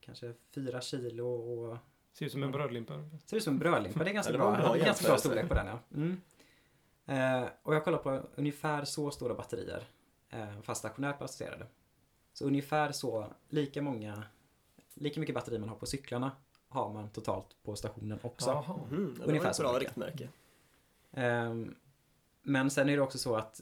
kanske 0.00 0.32
4 0.54 0.80
kilo 0.80 1.26
och 1.28 1.76
Ser 2.12 2.26
ut 2.26 2.32
som 2.32 2.42
en 2.42 2.50
brödlimpa. 2.52 2.94
ser 3.26 3.36
ut 3.36 3.42
som 3.42 3.52
en 3.54 3.58
brödlimpa. 3.58 4.04
Det 4.04 4.10
är 4.10 4.14
ganska 4.14 4.32
Ja, 4.32 4.38
det 4.38 4.44
bra. 4.44 4.54
en 4.56 4.60
bra 4.62 4.72
Det 4.74 4.80
är 4.80 4.84
ganska 4.84 5.08
bra 5.08 5.16
storlek 5.18 5.48
på 5.48 5.54
den 5.54 5.66
ja. 5.66 5.78
Mm. 5.94 6.20
Eh, 7.06 7.48
och 7.62 7.74
jag 7.74 7.84
kollar 7.84 7.98
på 7.98 8.22
ungefär 8.34 8.84
så 8.84 9.10
stora 9.10 9.34
batterier 9.34 9.82
eh, 10.30 10.60
fast 10.62 10.78
stationärt 10.78 11.18
baserade. 11.18 11.66
Så 12.34 12.44
ungefär 12.46 12.92
så, 12.92 13.32
lika 13.48 13.82
många, 13.82 14.22
lika 14.94 15.20
mycket 15.20 15.34
batteri 15.34 15.58
man 15.58 15.68
har 15.68 15.76
på 15.76 15.86
cyklarna 15.86 16.32
har 16.68 16.92
man 16.92 17.10
totalt 17.10 17.56
på 17.62 17.76
stationen 17.76 18.18
också. 18.22 18.50
Jaha. 18.50 18.80
Mm, 18.90 19.14
det 19.18 19.24
Ungefär 19.24 19.44
var 19.44 19.50
ett 19.50 19.56
så 19.56 19.62
bra 19.62 19.78
riktmärke. 19.78 20.28
Ehm, 21.12 21.74
Men 22.42 22.70
sen 22.70 22.88
är 22.88 22.96
det 22.96 23.02
också 23.02 23.18
så 23.18 23.36
att 23.36 23.60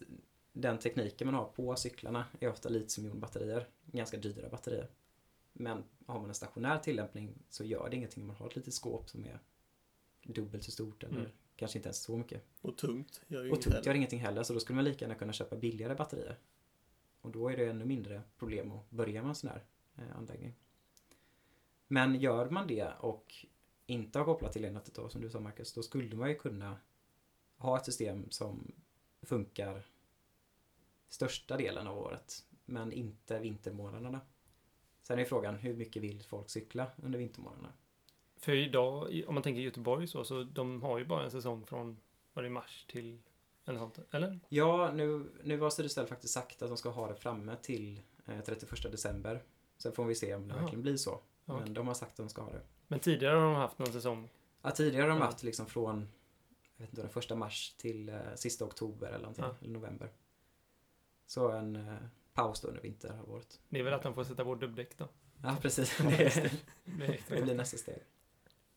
den 0.52 0.78
tekniken 0.78 1.26
man 1.26 1.34
har 1.34 1.44
på 1.44 1.76
cyklarna 1.76 2.24
är 2.40 2.48
ofta 2.50 2.68
litiumjonbatterier. 2.68 3.68
Ganska 3.86 4.16
dyra 4.16 4.48
batterier. 4.48 4.90
Men 5.52 5.84
har 6.06 6.18
man 6.20 6.28
en 6.28 6.34
stationär 6.34 6.78
tillämpning 6.78 7.34
så 7.48 7.64
gör 7.64 7.88
det 7.90 7.96
ingenting 7.96 8.22
om 8.22 8.26
man 8.26 8.36
har 8.36 8.46
ett 8.46 8.56
litet 8.56 8.74
skåp 8.74 9.08
som 9.10 9.24
är 9.24 9.38
dubbelt 10.24 10.64
så 10.64 10.70
stort 10.70 11.02
eller 11.02 11.18
Mm. 11.18 11.30
kanske 11.56 11.78
inte 11.78 11.88
ens 11.88 12.02
så 12.02 12.16
mycket. 12.16 12.42
Och 12.60 12.76
tungt. 12.78 13.20
Gör 13.26 13.52
Och 13.52 13.60
tungt 13.62 13.74
heller. 13.74 13.86
gör 13.86 13.94
ingenting 13.94 14.20
heller 14.20 14.42
så 14.42 14.52
då 14.54 14.60
skulle 14.60 14.74
man 14.76 14.84
lika 14.84 15.04
gärna 15.04 15.14
kunna 15.18 15.32
köpa 15.32 15.56
billigare 15.56 15.94
batterier. 15.94 16.38
Och 17.22 17.30
då 17.30 17.48
är 17.48 17.56
det 17.56 17.66
ännu 17.66 17.84
mindre 17.84 18.22
problem 18.38 18.72
att 18.72 18.90
börja 18.90 19.22
med 19.22 19.28
en 19.28 19.34
sån 19.34 19.50
här 19.50 19.64
eh, 19.96 20.16
anläggning. 20.16 20.54
Men 21.88 22.20
gör 22.20 22.50
man 22.50 22.66
det 22.66 22.92
och 23.00 23.46
inte 23.86 24.18
har 24.18 24.24
kopplat 24.24 24.52
till 24.52 24.64
elnätet 24.64 24.94
då, 24.94 25.08
som 25.08 25.20
du 25.20 25.30
sa 25.30 25.40
Marcus, 25.40 25.72
då 25.72 25.82
skulle 25.82 26.16
man 26.16 26.28
ju 26.28 26.34
kunna 26.34 26.76
ha 27.56 27.76
ett 27.76 27.84
system 27.84 28.30
som 28.30 28.72
funkar 29.22 29.86
största 31.08 31.56
delen 31.56 31.86
av 31.86 31.98
året, 31.98 32.44
men 32.64 32.92
inte 32.92 33.38
vintermånaderna. 33.38 34.20
Sen 35.02 35.18
är 35.18 35.24
frågan, 35.24 35.54
hur 35.54 35.76
mycket 35.76 36.02
vill 36.02 36.22
folk 36.22 36.50
cykla 36.50 36.90
under 36.96 37.18
vintermånaderna? 37.18 37.72
För 38.36 38.54
idag, 38.54 39.22
om 39.26 39.34
man 39.34 39.42
tänker 39.42 39.60
Göteborg 39.60 40.06
så, 40.06 40.24
så 40.24 40.42
de 40.42 40.82
har 40.82 40.98
ju 40.98 41.04
bara 41.04 41.24
en 41.24 41.30
säsong 41.30 41.66
från, 41.66 42.00
var 42.32 42.42
det 42.42 42.50
mars 42.50 42.86
till, 42.88 43.18
eller 43.64 43.78
sånt, 43.78 43.98
eller? 44.10 44.40
Ja, 44.48 44.92
nu, 44.94 45.30
nu 45.44 45.60
har 45.60 45.70
Sydöstel 45.70 46.06
faktiskt 46.06 46.34
sagt 46.34 46.62
att 46.62 46.68
de 46.68 46.76
ska 46.76 46.88
ha 46.90 47.08
det 47.08 47.14
framme 47.14 47.56
till 47.62 48.00
eh, 48.26 48.40
31 48.40 48.82
december. 48.92 49.42
Sen 49.78 49.92
får 49.92 50.04
vi 50.04 50.14
se 50.14 50.34
om 50.34 50.48
det 50.48 50.54
Jaha. 50.54 50.60
verkligen 50.62 50.82
blir 50.82 50.96
så. 50.96 51.20
Men 51.44 51.56
Okej. 51.56 51.72
de 51.74 51.86
har 51.86 51.94
sagt 51.94 52.10
att 52.10 52.16
de 52.16 52.28
ska 52.28 52.42
ha 52.42 52.52
det. 52.52 52.62
Men 52.88 53.00
tidigare 53.00 53.34
har 53.36 53.44
de 53.44 53.54
haft 53.54 53.78
någon 53.78 53.92
säsong. 53.92 54.28
Ja, 54.62 54.70
tidigare 54.70 55.02
har 55.02 55.08
de 55.10 55.18
Ja. 55.18 55.24
haft 55.24 55.42
liksom 55.42 55.66
från 55.66 56.08
jag 56.76 56.82
vet 56.84 56.90
inte, 56.90 57.02
den 57.02 57.10
första 57.10 57.34
mars 57.34 57.74
till 57.78 58.08
eh, 58.08 58.16
sista 58.36 58.64
oktober 58.64 59.06
eller 59.08 59.18
någonting, 59.18 59.44
Ja. 59.44 59.54
eller 59.60 59.70
november. 59.72 60.10
Så 61.26 61.48
en 61.50 61.76
eh, 61.76 61.94
paus 62.34 62.60
då 62.60 62.68
under 62.68 62.82
vinterhalvåret. 62.82 63.60
Det 63.68 63.78
är 63.78 63.82
väl 63.82 63.92
att 63.94 64.02
de 64.02 64.14
får 64.14 64.24
sätta 64.24 64.44
på 64.44 64.54
dubbdäck 64.54 64.98
då. 64.98 65.08
Ja, 65.42 65.56
precis. 65.62 65.98
Ja, 66.00 66.10
Det, 66.10 66.50
Det 67.28 67.42
blir 67.42 67.54
nästa 67.54 67.76
steg. 67.76 68.02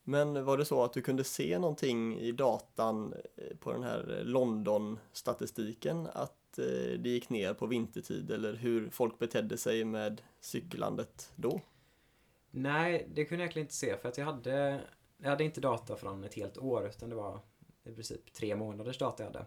Men 0.08 0.46
var 0.46 0.58
det 0.58 0.66
så 0.66 0.84
att 0.84 0.94
du 0.94 1.02
kunde 1.02 1.24
se 1.24 1.60
någonting 1.60 2.20
i 2.20 2.32
datan 2.32 3.14
eh, 3.36 3.58
på 3.58 3.72
den 3.72 3.84
här 3.84 4.22
London-statistiken 4.24 6.08
att 6.14 6.60
eh, 6.60 7.00
det 7.00 7.10
gick 7.10 7.30
ner 7.30 7.54
på 7.54 7.66
vintertid 7.66 8.32
eller 8.32 8.54
hur 8.54 8.90
folk 8.90 9.20
betedde 9.20 9.58
sig 9.58 9.86
med 9.86 10.22
cyklandet 10.40 11.32
då? 11.36 11.62
Nej, 12.52 13.08
det 13.14 13.26
kunde 13.26 13.44
jag 13.44 13.46
egentligen 13.46 13.66
inte 13.66 13.76
se 13.76 13.98
för 13.98 14.10
att 14.10 14.18
jag 14.18 14.26
hade, 14.26 14.82
jag 15.18 15.30
hade 15.30 15.44
inte 15.44 15.62
data 15.62 15.96
från 15.96 16.24
ett 16.24 16.34
helt 16.34 16.58
år 16.58 16.88
utan 16.88 17.10
det 17.10 17.16
var 17.16 17.40
i 17.84 17.92
princip 17.92 18.34
tre 18.34 18.56
månaders 18.56 18.98
data 18.98 19.24
jag 19.24 19.32
hade. 19.32 19.46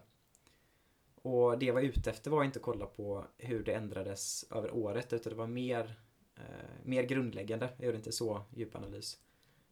Och 1.21 1.59
det 1.59 1.65
jag 1.65 1.73
var 1.73 1.81
ute 1.81 2.09
efter 2.09 2.31
var 2.31 2.43
inte 2.43 2.59
att 2.59 2.63
kolla 2.63 2.85
på 2.85 3.25
hur 3.37 3.63
det 3.63 3.73
ändrades 3.73 4.45
över 4.51 4.71
året 4.71 5.13
utan 5.13 5.29
det 5.29 5.37
var 5.37 5.47
mer, 5.47 5.99
eh, 6.35 6.43
mer 6.83 7.03
grundläggande. 7.03 7.69
Jag 7.77 7.85
gjorde 7.85 7.97
inte 7.97 8.11
så 8.11 8.41
djup 8.55 8.75
analys. 8.75 9.19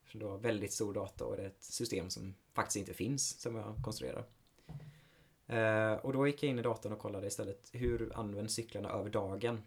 För 0.07 0.19
det 0.19 0.25
var 0.25 0.37
väldigt 0.37 0.73
stor 0.73 0.93
data 0.93 1.25
och 1.25 1.37
det 1.37 1.43
är 1.43 1.47
ett 1.47 1.63
system 1.63 2.09
som 2.09 2.35
faktiskt 2.53 2.77
inte 2.77 2.93
finns 2.93 3.39
som 3.39 3.55
jag 3.55 3.75
konstruerar. 3.83 4.25
Eh, 5.47 5.93
och 5.93 6.13
då 6.13 6.27
gick 6.27 6.43
jag 6.43 6.49
in 6.49 6.59
i 6.59 6.61
datorn 6.61 6.93
och 6.93 6.99
kollade 6.99 7.27
istället 7.27 7.69
hur 7.73 8.15
används 8.15 8.53
cyklarna 8.53 8.89
över 8.89 9.09
dagen? 9.09 9.61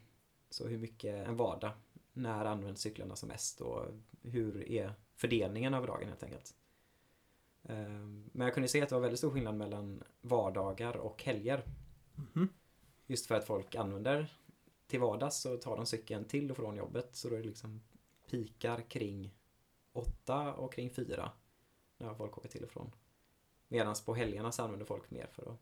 Så 0.51 0.69
hur 0.69 0.79
mycket 0.79 1.29
en 1.29 1.37
vardag 1.37 1.73
när 2.13 2.45
används 2.45 2.81
cyklarna 2.81 3.17
som 3.17 3.29
mest 3.29 3.61
och 3.61 3.85
hur 4.23 4.69
är 4.69 4.93
fördelningen 5.17 5.75
över 5.75 5.87
dagen 5.87 6.09
helt 6.09 6.23
enkelt. 6.23 6.55
Ehm, 7.63 8.31
Men 8.33 8.45
jag 8.45 8.55
kunde 8.55 8.69
se 8.69 8.83
att 8.83 8.89
det 8.89 8.95
var 8.95 9.03
väldigt 9.03 9.19
stor 9.19 9.31
skillnad 9.31 9.57
mellan 9.57 10.03
vardagar 10.21 10.97
och 10.97 11.23
helger. 11.23 11.65
Mhm. 12.15 12.49
Just 13.07 13.27
för 13.27 13.35
att 13.35 13.45
folk 13.45 13.75
använder 13.75 14.37
till 14.87 15.01
vardags 15.01 15.41
så 15.41 15.57
tar 15.57 15.77
de 15.77 15.87
cykeln 15.87 16.25
till 16.25 16.51
och 16.51 16.57
från 16.57 16.77
jobbet 16.77 17.09
så 17.17 17.29
då 17.29 17.35
är 17.35 17.41
det 17.41 17.47
liksom 17.49 17.81
pikar 18.31 18.81
kring 18.81 19.35
åtta 20.01 20.53
och 20.55 20.73
kring 20.73 20.91
fyra 20.91 21.31
när 21.99 22.15
folk 22.15 22.39
åker 22.39 22.49
till 22.49 22.65
och 22.65 22.71
från. 22.71 22.93
Medan 23.69 23.95
på 24.07 24.15
helgerna 24.15 24.53
så 24.53 24.63
använder 24.63 24.87
folk 24.87 25.11
mer 25.11 25.27
för 25.33 25.53
att 25.53 25.59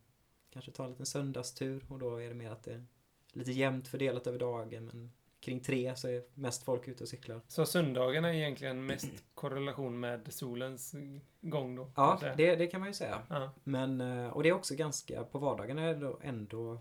kanske 0.51 0.71
ta 0.71 0.85
en 0.85 0.91
liten 0.91 1.07
söndagstur 1.07 1.85
och 1.89 1.99
då 1.99 2.17
är 2.23 2.29
det 2.29 2.35
mer 2.35 2.51
att 2.51 2.63
det 2.63 2.73
är 2.73 2.85
lite 3.33 3.53
jämnt 3.53 3.89
fördelat 3.89 4.27
över 4.27 4.39
dagen 4.39 4.85
men 4.87 5.13
kring 5.41 5.61
tre 5.61 5.97
så 5.97 6.09
är 6.09 6.23
mest 6.35 6.63
folk 6.65 6.89
ute 6.89 7.05
och 7.05 7.09
cyklar. 7.09 7.41
Så 7.49 7.67
söndagarna 7.67 8.29
är 8.29 8.33
egentligen 8.35 8.87
mest 8.87 9.11
korrelation 9.35 10.01
med 10.01 10.33
solens 10.33 10.95
gång 11.41 11.77
då? 11.77 11.91
Ja, 11.97 12.21
det, 12.37 12.57
det 12.57 12.67
kan 12.67 12.81
man 12.81 12.89
ju 12.89 12.95
säga. 12.95 13.23
Ja, 13.31 13.51
Men, 13.65 14.01
eh, 14.01 14.29
och 14.29 14.43
det 14.43 14.49
är 14.49 14.53
också 14.53 14.75
ganska, 14.75 15.25
på 15.25 15.39
vardagarna 15.39 15.83
är 15.83 15.95
det 15.95 16.01
då 16.01 16.19
ändå 16.23 16.81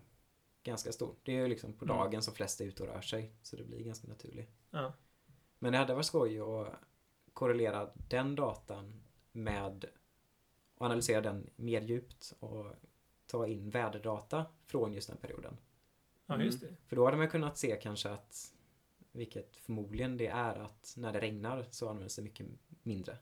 ganska 0.64 0.92
stort. 0.92 1.20
Det 1.24 1.32
är 1.32 1.42
ju 1.42 1.48
liksom 1.48 1.74
på 1.74 1.86
Mm. 1.86 1.98
dagen 1.98 2.22
som 2.22 2.34
flest 2.34 2.62
är 2.62 2.66
ute 2.66 2.84
och 2.84 2.90
rör 2.90 3.02
sig. 3.02 3.32
Så 3.44 3.56
det 3.56 3.64
blir 3.64 3.84
ganska 3.84 4.08
naturligt. 4.08 4.50
ja. 4.72 4.94
Men 5.60 5.72
det 5.72 5.78
hade 5.78 5.94
varit 5.94 6.06
skoj 6.06 6.40
att 6.40 6.68
korrelera 7.38 7.90
den 8.10 8.36
datan 8.36 8.94
med 9.32 9.86
och 10.76 10.86
analysera 10.86 11.22
den 11.22 11.50
mer 11.56 11.82
djupt 11.82 12.34
och 12.40 12.66
ta 13.26 13.48
in 13.48 13.70
väderdata 13.70 14.46
från 14.66 14.94
just 14.94 15.08
den 15.08 15.18
perioden. 15.18 15.58
ja 16.26 16.42
just 16.42 16.62
det. 16.62 16.76
För 16.88 16.96
då 16.96 17.06
hade 17.06 17.18
man 17.18 17.30
kunnat 17.30 17.58
se 17.58 17.80
kanske 17.82 18.10
att, 18.10 18.54
vilket 19.12 19.58
förmodligen 19.58 20.18
det 20.18 20.28
är, 20.28 20.56
att 20.56 20.94
när 20.98 21.14
det 21.14 21.20
regnar 21.20 21.66
så 21.72 21.90
används 21.90 22.16
det 22.16 22.22
mycket 22.22 22.48
mindre. 22.84 23.18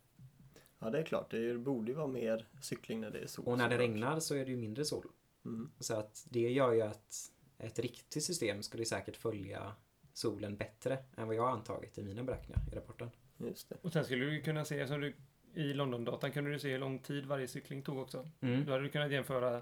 Ja, 0.79 0.89
det 0.89 0.99
är 0.99 1.03
klart. 1.03 1.31
Det 1.31 1.57
borde 1.57 1.91
ju 1.91 1.97
vara 1.97 2.07
mer 2.07 2.47
cykling 2.61 3.01
när 3.01 3.11
det 3.11 3.19
är 3.19 3.27
sol. 3.27 3.45
Och 3.45 3.57
när 3.57 3.69
det 3.69 3.77
regnar 3.77 4.19
så 4.19 4.35
är 4.35 4.45
det 4.45 4.51
ju 4.51 4.57
mindre 4.57 4.85
sol. 4.85 5.07
Mm. 5.45 5.71
Så 5.79 5.95
att 5.95 6.27
det 6.29 6.51
gör 6.51 6.73
ju 6.73 6.81
att 6.81 7.31
ett 7.57 7.79
riktigt 7.79 8.23
system 8.23 8.63
skulle 8.63 8.85
säkert 8.85 9.17
följa 9.17 9.75
solen 10.13 10.57
bättre 10.57 10.97
än 11.17 11.27
vad 11.27 11.35
jag 11.35 11.43
har 11.43 11.51
antagit 11.51 11.97
i 11.97 12.03
mina 12.03 12.23
beräkningar 12.23 12.61
i 12.71 12.75
rapporten. 12.75 13.09
Just 13.37 13.69
det. 13.69 13.75
Och 13.81 13.93
sen 13.93 14.05
skulle 14.05 14.25
du 14.25 14.41
kunna 14.41 14.65
se, 14.65 14.87
som 14.87 15.01
du 15.01 15.13
i 15.53 15.73
London-datan 15.73 16.31
kunde 16.31 16.51
du 16.51 16.59
se 16.59 16.71
hur 16.71 16.79
lång 16.79 16.99
tid 16.99 17.25
varje 17.25 17.47
cykling 17.47 17.81
tog 17.81 17.97
också. 17.97 18.29
Mm. 18.41 18.65
Då 18.65 18.71
hade 18.71 18.83
du 18.83 18.89
kunnat 18.89 19.11
jämföra 19.11 19.61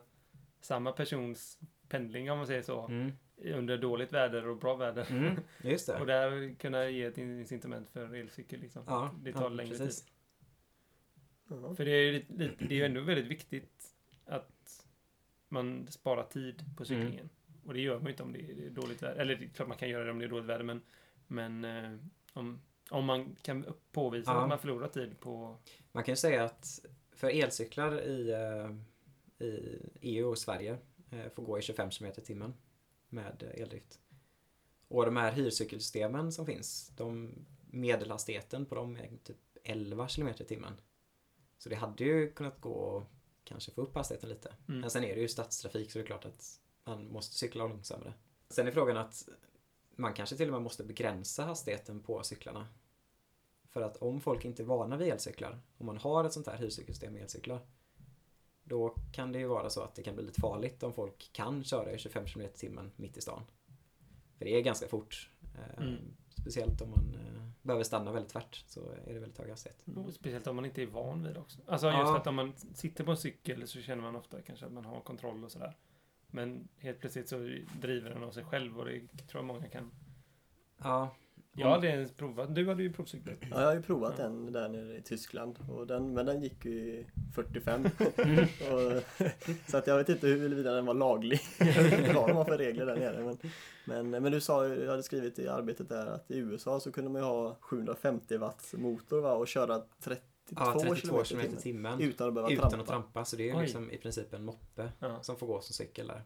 samma 0.61 0.91
persons 0.91 1.59
pendling, 1.89 2.31
om 2.31 2.37
man 2.37 2.47
säger 2.47 2.61
så, 2.61 2.85
Mm. 2.87 3.11
under 3.37 3.77
dåligt 3.77 4.13
väder 4.13 4.47
och 4.47 4.57
bra 4.57 4.75
väder. 4.75 5.11
Mm. 5.11 5.35
Just 5.63 5.89
Och 5.99 6.05
det. 6.05 6.13
där 6.13 6.55
kunna 6.55 6.89
ge 6.89 7.03
ett 7.03 7.17
incitament 7.17 7.89
för 7.89 8.15
elcykel 8.15 8.59
liksom. 8.59 8.83
Ja, 8.87 9.15
det 9.21 9.33
tar 9.33 9.41
ja, 9.41 9.49
längre 9.49 9.77
precis. 9.77 10.01
tid. 10.05 10.13
Ja. 11.49 11.75
För 11.75 11.85
det 11.85 11.91
är 11.91 12.11
ju 12.11 12.25
det 12.29 12.65
är 12.65 12.73
ju 12.73 12.83
ändå 12.85 13.01
väldigt 13.01 13.27
viktigt 13.27 13.95
att 14.25 14.85
man 15.49 15.87
sparar 15.87 16.23
tid 16.23 16.63
på 16.77 16.85
cyklingen. 16.85 17.13
Mm. 17.19 17.29
Och 17.65 17.73
det 17.73 17.81
gör 17.81 17.95
man 17.95 18.05
ju 18.05 18.11
inte 18.11 18.23
om 18.23 18.33
det 18.33 18.39
är 18.39 18.69
dåligt 18.69 19.03
väder. 19.03 19.21
Eller 19.21 19.35
det 19.35 19.45
är 19.45 19.49
klart 19.49 19.67
man 19.67 19.77
kan 19.77 19.89
göra 19.89 20.03
det 20.03 20.11
om 20.11 20.19
det 20.19 20.25
är 20.25 20.29
dåligt 20.29 20.49
väder, 20.49 20.63
men, 20.63 20.81
men 21.27 21.65
eh, 21.65 21.99
om, 22.33 22.61
om 22.89 23.05
man 23.05 23.35
kan 23.41 23.65
påvisa 23.91 24.31
Ja. 24.31 24.41
att 24.41 24.49
man 24.49 24.59
förlorar 24.59 24.87
tid 24.87 25.19
på... 25.19 25.57
Man 25.91 26.03
kan 26.03 26.11
ju 26.11 26.15
säga 26.15 26.43
att 26.43 26.85
för 27.11 27.29
elcyklar 27.29 28.01
i, 28.01 28.31
eh, 28.31 28.71
i 29.47 29.79
EU 30.01 30.29
och 30.29 30.37
Sverige 30.37 30.77
eh, 31.11 31.31
får 31.35 31.43
gå 31.43 31.59
i 31.59 31.61
25 31.61 31.89
km 31.89 32.11
i 32.17 32.21
timmen 32.21 32.53
med 33.09 33.51
eldrift. 33.53 33.99
Och 34.87 35.05
de 35.05 35.17
här 35.17 35.31
hyrcykelsystemen 35.31 36.31
som 36.31 36.45
finns, 36.45 36.91
de, 36.97 37.33
medelhastigheten 37.71 38.65
på 38.65 38.75
dem 38.75 38.95
är 38.95 39.09
typ 39.23 39.37
11 39.63 40.07
km 40.07 40.27
i 40.27 40.33
timmen. 40.33 40.73
Så 41.57 41.69
det 41.69 41.75
hade 41.75 42.03
ju 42.03 42.31
kunnat 42.31 42.61
gå 42.61 42.97
att 42.97 43.07
kanske 43.43 43.71
få 43.71 43.81
upp 43.81 43.95
hastigheten 43.95 44.29
lite. 44.29 44.53
Mm. 44.67 44.81
Men 44.81 44.89
sen 44.89 45.03
är 45.03 45.15
det 45.15 45.21
ju 45.21 45.27
stadstrafik 45.27 45.91
så 45.91 45.99
det 45.99 46.03
är 46.03 46.07
klart 46.07 46.25
att 46.25 46.59
man 46.83 47.07
måste 47.11 47.35
cykla 47.35 47.67
långsammare. 47.67 48.13
Sen 48.49 48.67
är 48.67 48.71
frågan 48.71 48.97
att 48.97 49.29
man 49.95 50.13
kanske 50.13 50.35
till 50.37 50.47
och 50.47 50.53
med 50.53 50.61
måste 50.61 50.83
begränsa 50.83 51.43
hastigheten 51.45 51.99
på 51.99 52.23
cyklarna. 52.23 52.67
För 53.69 53.81
att 53.81 53.97
om 53.97 54.21
folk 54.21 54.45
inte 54.45 54.63
är 54.63 54.65
vana 54.65 54.97
vid 54.97 55.07
elcyklar, 55.07 55.59
om 55.77 55.85
man 55.85 55.97
har 55.97 56.23
ett 56.23 56.33
sånt 56.33 56.47
här 56.47 56.57
hyrcykelsystem 56.57 57.13
med 57.13 57.21
elcyklar, 57.21 57.59
då 58.63 58.95
kan 59.11 59.31
det 59.31 59.39
ju 59.39 59.47
vara 59.47 59.69
så 59.69 59.81
att 59.81 59.95
det 59.95 60.03
kan 60.03 60.15
bli 60.15 60.25
lite 60.25 60.41
farligt 60.41 60.83
om 60.83 60.93
folk 60.93 61.29
kan 61.33 61.63
köra 61.63 61.91
i 61.91 61.97
25 61.97 62.25
km 62.25 62.41
i 62.41 62.49
timmen 62.49 62.91
mitt 62.95 63.17
i 63.17 63.21
stan. 63.21 63.41
För 64.37 64.45
det 64.45 64.57
är 64.57 64.61
ganska 64.61 64.87
fort. 64.87 65.29
Eh, 65.55 65.83
Mm. 65.83 65.97
Speciellt 66.41 66.81
om 66.81 66.89
man 66.89 67.15
eh, 67.15 67.43
behöver 67.61 67.83
stanna 67.83 68.11
väldigt 68.11 68.31
tvärt 68.31 68.63
så 68.67 68.89
är 68.91 69.13
det 69.13 69.19
väldigt 69.19 69.37
hög 69.37 69.49
hastighet. 69.49 69.77
Och 69.95 70.13
speciellt 70.13 70.47
om 70.47 70.55
man 70.55 70.65
inte 70.65 70.81
är 70.81 70.85
van 70.87 71.23
vid 71.23 71.33
det 71.33 71.39
också. 71.39 71.59
Alltså 71.67 71.87
just 71.87 71.97
Ja. 71.97 72.17
att 72.17 72.27
om 72.27 72.35
man 72.35 72.53
sitter 72.73 73.03
på 73.03 73.11
en 73.11 73.17
cykel 73.17 73.67
så 73.67 73.81
känner 73.81 74.01
man 74.03 74.15
ofta 74.15 74.41
kanske 74.41 74.65
att 74.65 74.71
man 74.71 74.85
har 74.85 75.01
kontroll 75.01 75.43
och 75.43 75.51
sådär. 75.51 75.77
Men 76.33 76.67
helt 76.77 76.99
plötsligt 76.99 77.29
så 77.29 77.37
driver 77.81 78.09
den 78.09 78.23
av 78.23 78.31
sig 78.31 78.43
själv 78.43 78.79
och 78.79 78.85
det 78.85 79.23
tror 79.27 79.43
jag 79.43 79.45
många 79.45 79.67
kan. 79.67 79.91
Ja, 80.77 81.15
Jag 81.55 81.67
har 81.67 81.73
aldrig 81.73 82.17
provat. 82.17 82.55
Du 82.55 82.67
hade 82.67 82.83
ju 82.83 82.93
provcyklat. 82.93 83.35
Ja, 83.41 83.59
jag 83.59 83.67
har 83.67 83.75
ju 83.75 83.81
provat 83.81 84.19
en 84.19 84.51
där 84.51 84.69
nere 84.69 84.97
i 84.97 85.01
Tyskland. 85.01 85.59
Och 85.69 85.87
den, 85.87 86.13
men 86.13 86.25
den 86.25 86.41
gick 86.41 86.65
ju 86.65 86.71
i 86.71 87.07
45. 87.35 87.85
och, 87.85 89.03
så 89.67 89.77
att 89.77 89.87
jag 89.87 89.97
vet 89.97 90.09
inte 90.09 90.27
huruvida 90.27 90.73
den 90.73 90.85
var 90.85 90.93
laglig. 90.93 91.39
vad 92.15 92.27
de 92.27 92.35
har 92.35 92.45
för 92.45 92.57
regler 92.57 92.85
där 92.85 92.95
nere. 92.95 93.23
Men, 93.23 93.37
men, 93.85 94.23
men 94.23 94.31
du 94.31 94.41
sa 94.41 94.67
ju, 94.67 94.83
jag 94.83 94.89
hade 94.91 95.03
skrivit 95.03 95.39
i 95.39 95.47
arbetet 95.47 95.89
där 95.89 96.07
att 96.07 96.31
i 96.31 96.37
USA 96.37 96.79
så 96.79 96.91
kunde 96.91 97.09
man 97.09 97.21
ju 97.21 97.27
ha 97.27 97.55
750 97.59 98.37
watts 98.37 98.73
motor 98.73 99.21
va, 99.21 99.33
och 99.33 99.47
köra 99.47 99.81
32, 99.99 100.32
ja 100.49 100.79
32 100.79 101.23
kilometer 101.23 101.49
km 101.49 101.57
i 101.59 101.61
timmen. 101.61 102.01
Utan 102.01 102.27
att 102.27 102.33
behöva 102.33 102.51
Utan 102.53 102.69
trampa. 102.69 102.81
att 102.83 102.87
trampa, 102.87 103.25
så 103.25 103.35
det 103.35 103.49
är 103.49 103.55
Oj. 103.57 103.61
liksom 103.61 103.91
i 103.91 103.97
princip 103.97 104.33
en 104.33 104.43
moppe 104.45 104.91
Ja. 104.99 105.23
som 105.23 105.35
får 105.37 105.47
gå 105.47 105.61
som 105.61 105.73
cykel 105.73 106.07
där. 106.07 106.23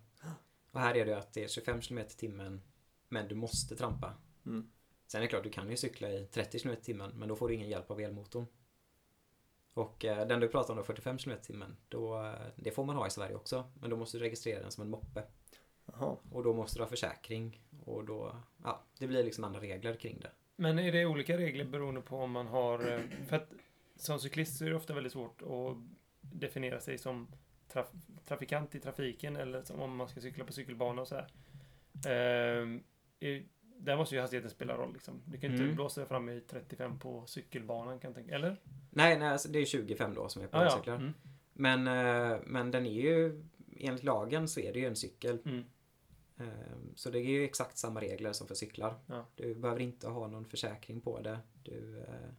Och 0.71 0.79
här 0.79 0.95
är 0.97 1.05
det 1.05 1.17
att 1.17 1.33
det 1.33 1.43
är 1.43 1.47
25 1.47 1.81
km 1.81 1.99
i 1.99 2.03
timmen, 2.03 2.61
men 3.09 3.27
du 3.27 3.35
måste 3.35 3.75
trampa. 3.75 4.13
Mm. 4.45 4.69
Sen 5.07 5.19
är 5.19 5.21
det 5.21 5.27
klart, 5.29 5.43
du 5.43 5.49
kan 5.49 5.69
ju 5.69 5.77
cykla 5.77 6.09
i 6.11 6.25
30 6.25 6.59
km 6.59 6.73
i 6.73 6.75
timmen, 6.75 7.11
men 7.15 7.29
då 7.29 7.35
får 7.35 7.47
du 7.47 7.53
ingen 7.55 7.69
hjälp 7.69 7.91
av 7.91 7.99
elmotorn. 8.01 8.45
Och 9.73 10.05
eh, 10.05 10.27
den 10.27 10.39
du 10.39 10.47
pratar 10.47 10.73
om 10.73 10.77
då, 10.77 10.83
45 10.83 11.17
km 11.17 11.37
i 11.37 11.45
timmen, 11.45 11.77
då, 11.89 12.23
eh, 12.23 12.33
det 12.55 12.71
får 12.71 12.85
man 12.85 12.95
ha 12.95 13.07
i 13.07 13.09
Sverige 13.09 13.35
också. 13.35 13.63
Men 13.81 13.89
då 13.89 13.97
måste 13.97 14.17
du 14.17 14.23
registrera 14.23 14.61
den 14.61 14.71
som 14.71 14.81
en 14.81 14.89
moppe. 14.89 15.23
Jaha. 15.85 16.17
Och 16.31 16.43
då 16.43 16.53
måste 16.53 16.79
du 16.79 16.83
ha 16.83 16.89
försäkring. 16.89 17.61
Och 17.85 18.05
då, 18.05 18.35
ja, 18.63 18.83
det 18.99 19.07
blir 19.07 19.23
liksom 19.23 19.43
andra 19.43 19.61
regler 19.61 19.95
kring 19.95 20.19
det. 20.19 20.31
Men 20.55 20.79
är 20.79 20.91
det 20.91 21.05
olika 21.05 21.37
regler 21.37 21.65
beroende 21.65 22.01
på 22.01 22.17
om 22.17 22.31
man 22.31 22.47
har... 22.47 22.91
eh, 22.91 22.99
För 23.29 23.35
att 23.35 23.49
som 23.97 24.19
cyklist 24.19 24.57
så 24.57 24.65
är 24.65 24.69
det 24.69 24.75
ofta 24.75 24.93
väldigt 24.93 25.13
svårt 25.13 25.41
att 25.41 25.77
definiera 26.21 26.79
sig 26.79 26.97
som 26.97 27.27
traf 27.67 27.87
trafikant 28.25 28.75
i 28.75 28.79
trafiken 28.79 29.35
eller 29.35 29.63
som 29.63 29.81
om 29.81 29.95
man 29.95 30.07
ska 30.09 30.21
cykla 30.21 30.45
på 30.45 30.53
cykelbana 30.53 31.01
och 31.01 31.07
så 31.07 31.15
här. 31.15 31.27
Ehm, 32.07 32.83
i- 33.19 33.43
där 33.79 33.97
måste 33.97 34.15
ju 34.15 34.21
hastigheten 34.21 34.51
spela 34.51 34.77
roll 34.77 34.93
liksom. 34.93 35.21
Du 35.25 35.37
kan 35.37 35.51
inte 35.51 35.63
Mm. 35.63 35.75
blåsa 35.75 36.05
fram 36.05 36.29
i 36.29 36.41
35 36.41 36.99
på 36.99 37.25
cykelbanan 37.25 37.99
kan 37.99 38.09
jag 38.09 38.15
tänka. 38.15 38.35
Eller? 38.35 38.57
Nej, 38.89 39.19
nej 39.19 39.27
alltså 39.27 39.49
det 39.49 39.59
är 39.59 39.65
25 39.65 40.13
då 40.13 40.29
som 40.29 40.41
är 40.41 40.47
på 40.47 40.57
Ah, 40.57 40.61
ja. 40.63 40.67
elcyklar. 40.71 40.95
Mm. 40.95 41.13
Men, 41.53 41.87
eh, 41.87 42.39
men 42.45 42.71
den 42.71 42.85
är 42.85 43.01
ju, 43.01 43.43
enligt 43.77 44.03
lagen 44.03 44.47
så 44.47 44.59
är 44.59 44.73
det 44.73 44.79
ju 44.79 44.85
en 44.85 44.95
cykel. 44.95 45.39
Mm. 45.45 45.63
Eh, 46.37 46.45
Så 46.95 47.09
det 47.09 47.19
är 47.19 47.23
ju 47.23 47.43
exakt 47.43 47.77
samma 47.77 48.01
regler 48.01 48.33
som 48.33 48.47
för 48.47 48.55
cyklar. 48.55 48.95
Ja. 49.05 49.25
Du 49.35 49.55
behöver 49.55 49.81
inte 49.81 50.07
ha 50.07 50.27
någon 50.27 50.45
försäkring 50.45 51.01
på 51.01 51.19
det. 51.21 51.39
Du, 51.63 51.99
eh, 51.99 52.29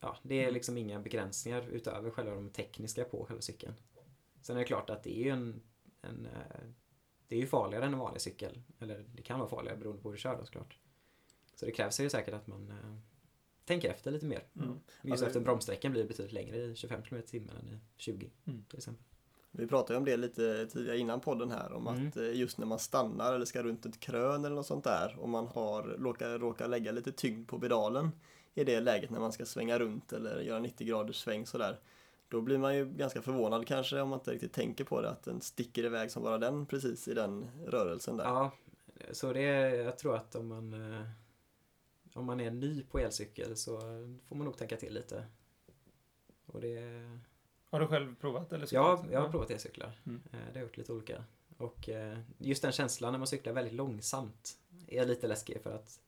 ja, 0.00 0.16
det 0.22 0.44
är 0.44 0.50
liksom 0.50 0.78
inga 0.78 1.00
begränsningar 1.00 1.68
utöver 1.68 2.10
själva 2.10 2.34
de 2.34 2.50
tekniska 2.50 3.04
på 3.04 3.24
själva 3.24 3.42
cykeln. 3.42 3.74
Sen 4.42 4.56
är 4.56 4.60
det 4.60 4.66
klart 4.66 4.90
att 4.90 5.02
det 5.02 5.18
är 5.18 5.24
ju 5.24 5.30
en, 5.30 5.62
en 6.02 6.26
eh, 6.26 6.60
det 7.28 7.36
är 7.36 7.40
ju 7.40 7.46
farligare 7.46 7.84
än 7.84 7.92
en 7.92 7.98
vanlig 7.98 8.20
cykel. 8.20 8.62
Eller 8.78 9.04
det 9.14 9.22
kan 9.22 9.38
vara 9.38 9.48
farligare 9.48 9.76
beroende 9.76 10.02
på 10.02 10.08
hur 10.08 10.16
du 10.16 10.20
kör 10.20 10.36
då 10.38 10.44
såklart. 10.44 10.78
Så 11.54 11.66
det 11.66 11.72
krävs 11.72 12.00
ju 12.00 12.10
säkert 12.10 12.34
att 12.34 12.46
man 12.46 12.70
eh, 12.70 12.96
tänker 13.64 13.90
efter 13.90 14.10
lite 14.10 14.26
mer. 14.26 14.44
Mm. 14.56 14.68
Just 14.68 15.12
Alltså- 15.12 15.26
efter 15.26 15.40
bromssträckan 15.40 15.92
blir 15.92 16.02
det 16.02 16.08
betydligt 16.08 16.32
längre 16.32 16.56
i 16.56 16.76
25 16.76 17.02
km 17.02 17.18
i 17.20 17.26
timmen 17.26 17.56
än 17.56 17.68
i 17.68 17.78
20 17.96 18.30
Mm. 18.46 18.64
till 18.64 18.76
exempel. 18.78 19.04
Vi 19.52 19.66
pratade 19.66 19.92
ju 19.94 19.98
om 19.98 20.04
det 20.04 20.16
lite 20.16 20.66
tidigare 20.66 20.98
innan 20.98 21.20
podden 21.20 21.50
här 21.50 21.72
om 21.72 21.86
Mm. 21.86 22.08
att 22.08 22.16
eh, 22.16 22.32
just 22.34 22.58
när 22.58 22.66
man 22.66 22.78
stannar 22.78 23.34
eller 23.34 23.44
ska 23.44 23.62
runt 23.62 23.86
ett 23.86 24.00
krön 24.00 24.44
eller 24.44 24.56
något 24.56 24.66
sånt 24.66 24.84
där 24.84 25.16
och 25.18 25.28
man 25.28 25.46
har 25.46 25.82
råkar, 25.82 26.38
råkar 26.38 26.68
lägga 26.68 26.92
lite 26.92 27.12
tyngd 27.12 27.48
på 27.48 27.60
pedalen 27.60 28.10
i 28.54 28.64
det 28.64 28.80
läget 28.80 29.10
när 29.10 29.20
man 29.20 29.32
ska 29.32 29.46
svänga 29.46 29.78
runt 29.78 30.12
eller 30.12 30.40
göra 30.40 30.58
90 30.58 30.86
graders 30.86 31.16
sväng 31.16 31.46
sådär. 31.46 31.80
Då 32.28 32.40
blir 32.40 32.58
man 32.58 32.76
ju 32.76 32.86
ganska 32.86 33.22
förvånad 33.22 33.66
kanske 33.66 34.00
om 34.00 34.08
man 34.08 34.18
inte 34.18 34.30
riktigt 34.32 34.52
tänker 34.52 34.84
på 34.84 35.00
det 35.00 35.10
att 35.10 35.22
den 35.22 35.40
sticker 35.40 35.84
iväg 35.84 36.10
som 36.10 36.22
bara 36.22 36.38
den 36.38 36.66
precis 36.66 37.08
i 37.08 37.14
den 37.14 37.50
rörelsen 37.66 38.16
där. 38.16 38.24
Ja, 38.24 38.52
så 39.12 39.32
det 39.32 39.40
är, 39.42 39.74
jag 39.74 39.98
tror 39.98 40.16
att 40.16 40.34
om 40.34 40.48
man 40.48 40.94
eh, 40.94 41.02
om 42.14 42.24
man 42.24 42.40
är 42.40 42.50
ny 42.50 42.82
på 42.82 42.98
elcykel 42.98 43.56
så 43.56 43.80
får 44.28 44.36
man 44.36 44.44
nog 44.44 44.56
tänka 44.56 44.76
till 44.76 44.94
lite. 44.94 45.26
Och 46.46 46.60
det, 46.60 46.80
Har 47.70 47.80
du 47.80 47.86
själv 47.86 48.14
provat? 48.14 48.52
Eller 48.52 48.68
ja, 48.70 49.04
jag 49.10 49.20
har 49.20 49.28
provat 49.28 49.50
elcyklar. 49.50 50.00
Mm. 50.06 50.22
Eh, 50.32 50.38
Det 50.38 50.44
har 50.46 50.52
jag 50.54 50.62
gjort 50.62 50.76
lite 50.76 50.92
olika. 50.92 51.24
Och 51.56 51.88
eh, 51.88 52.18
just 52.38 52.62
den 52.62 52.72
känslan 52.72 53.12
när 53.12 53.18
man 53.18 53.26
cyklar 53.26 53.52
väldigt 53.52 53.74
långsamt 53.74 54.58
är 54.86 55.06
lite 55.06 55.26
läskig 55.26 55.62
för 55.62 55.74
att 55.74 56.00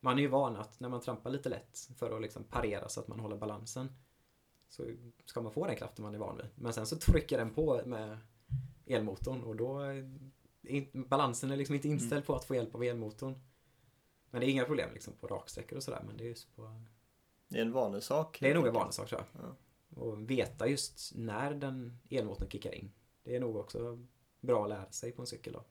man 0.00 0.18
är 0.18 0.22
ju 0.22 0.28
van 0.28 0.56
att 0.56 0.80
när 0.80 0.88
man 0.88 1.00
trampar 1.00 1.30
lite 1.30 1.48
lätt 1.48 1.90
för 1.96 2.16
att 2.16 2.22
liksom 2.22 2.44
parera 2.44 2.88
så 2.88 3.00
att 3.00 3.08
man 3.08 3.20
håller 3.20 3.36
balansen 3.36 3.88
så 4.68 4.84
ska 5.24 5.40
man 5.40 5.52
få 5.52 5.66
den 5.66 5.76
kraften 5.76 6.02
man 6.02 6.14
är 6.14 6.18
van 6.18 6.36
vid. 6.36 6.46
Men 6.54 6.72
sen 6.72 6.86
så 6.86 6.96
trycker 6.96 7.38
den 7.38 7.54
på 7.54 7.82
med 7.86 8.18
elmotorn 8.86 9.42
och 9.42 9.56
då 9.56 9.78
är 9.78 10.10
balansen 11.08 11.50
är 11.50 11.56
liksom 11.56 11.74
inte 11.74 11.88
inställd 11.88 12.26
på 12.26 12.34
att 12.34 12.44
få 12.44 12.54
hjälp 12.54 12.74
av 12.74 12.82
elmotorn. 12.82 13.40
Men 14.30 14.40
det 14.40 14.46
är 14.46 14.50
inga 14.50 14.64
problem 14.64 14.90
liksom 14.92 15.12
på 15.20 15.26
raksträckor 15.26 15.76
och 15.76 15.82
sådär 15.82 16.02
men 16.06 16.16
det 16.16 16.24
är 16.24 16.28
just 16.28 16.56
på 16.56 16.82
Det 17.48 17.58
är 17.58 17.62
en 17.62 17.72
vanesak. 17.72 18.38
det 18.40 18.50
är 18.50 18.54
nog 18.54 18.66
en 18.66 18.74
vanesak 18.74 19.08
tror 19.08 19.24
jag. 19.32 19.54
Och 20.02 20.30
veta 20.30 20.68
just 20.68 21.12
när 21.14 21.54
den 21.54 21.98
elmotorn 22.10 22.50
kickar 22.50 22.74
in. 22.74 22.92
Det 23.22 23.36
är 23.36 23.40
nog 23.40 23.56
också 23.56 24.06
bra 24.40 24.62
att 24.62 24.68
lära 24.68 24.90
sig 24.90 25.12
på 25.12 25.22
en 25.22 25.26
cykel 25.26 25.52
då. 25.52 25.64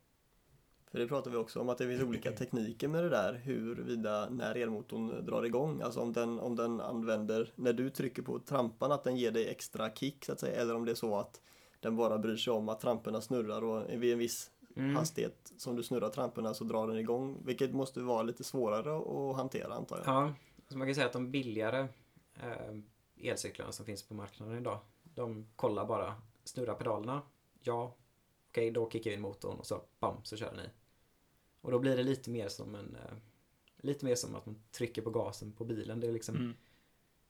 För 0.96 1.00
det 1.00 1.08
pratar 1.08 1.32
vi 1.32 1.38
också 1.38 1.60
om 1.60 1.70
att 1.70 1.78
det 1.78 1.88
finns 1.88 2.04
olika 2.04 2.32
tekniker 2.32 2.88
med 2.88 3.04
det 3.04 3.10
där 3.10 3.34
huruvida 3.34 4.30
när 4.30 4.56
elmotorn 4.56 5.26
drar 5.26 5.44
igång. 5.44 5.82
Alltså 5.82 6.00
om 6.00 6.14
den, 6.14 6.40
om 6.40 6.56
den 6.56 6.82
använder, 6.82 7.54
när 7.56 7.74
du 7.74 7.90
trycker 7.90 8.22
på 8.22 8.40
trampan 8.40 8.92
att 8.92 9.04
den 9.04 9.18
ger 9.18 9.32
dig 9.32 9.48
extra 9.48 9.90
kick 9.90 10.26
så 10.26 10.32
att 10.32 10.40
säga. 10.40 10.62
Eller 10.62 10.76
om 10.76 10.86
det 10.86 10.92
är 10.92 10.96
så 10.96 11.18
att 11.18 11.42
den 11.80 11.96
bara 11.96 12.18
bryr 12.18 12.36
sig 12.36 12.54
om 12.54 12.70
att 12.70 12.80
tramporna 12.80 13.22
snurrar 13.22 13.64
och 13.64 14.04
vid 14.04 14.14
en 14.14 14.20
viss 14.20 14.52
Mm. 14.76 14.96
hastighet 14.96 15.54
som 15.58 15.76
du 15.76 15.84
snurrar 15.84 16.10
tramporna 16.10 16.54
så 16.54 16.64
drar 16.64 16.88
den 16.88 16.98
igång. 16.98 17.38
Vilket 17.46 17.74
måste 17.74 18.02
vara 18.02 18.24
lite 18.24 18.44
svårare 18.44 18.98
att 18.98 19.36
hantera 19.36 19.74
antar 19.74 19.98
jag. 19.98 20.08
Ja, 20.08 20.34
så 20.70 20.78
man 20.78 20.88
kan 20.88 20.96
säga 20.96 21.08
att 21.08 21.14
de 21.14 21.32
billigare 21.32 21.88
eh, 22.44 23.30
elcyklarna 23.32 23.72
som 23.72 23.86
finns 23.86 24.04
på 24.04 24.14
marknaden 24.14 24.58
idag, 24.58 24.80
de 25.04 25.48
kollar 25.56 25.86
bara, 25.86 26.16
snurrar 26.44 26.76
pedalerna, 26.76 27.22
ja, 27.64 27.96
okej, 28.50 28.72
då 28.72 28.90
kickar 28.90 29.10
vi 29.10 29.16
in 29.16 29.22
motorn 29.22 29.60
och 29.60 29.66
så 29.66 29.82
bam, 30.00 30.16
så 30.24 30.38
kör 30.38 30.52
den 30.52 30.66
i. 30.66 30.70
Och 31.66 31.72
då 31.72 31.80
blir 31.80 31.98
det 31.98 32.04
lite 32.04 32.30
mer 32.30 32.48
som 32.50 32.76
en, 32.76 32.96
eh, 32.96 33.18
lite 33.78 34.06
mer 34.06 34.16
som 34.16 34.36
att 34.36 34.46
man 34.46 34.62
trycker 34.72 35.02
på 35.02 35.10
gasen 35.10 35.52
på 35.52 35.66
bilen. 35.66 36.00
Det 36.00 36.08
är 36.08 36.12
liksom 36.12 36.36
Mm. 36.36 36.54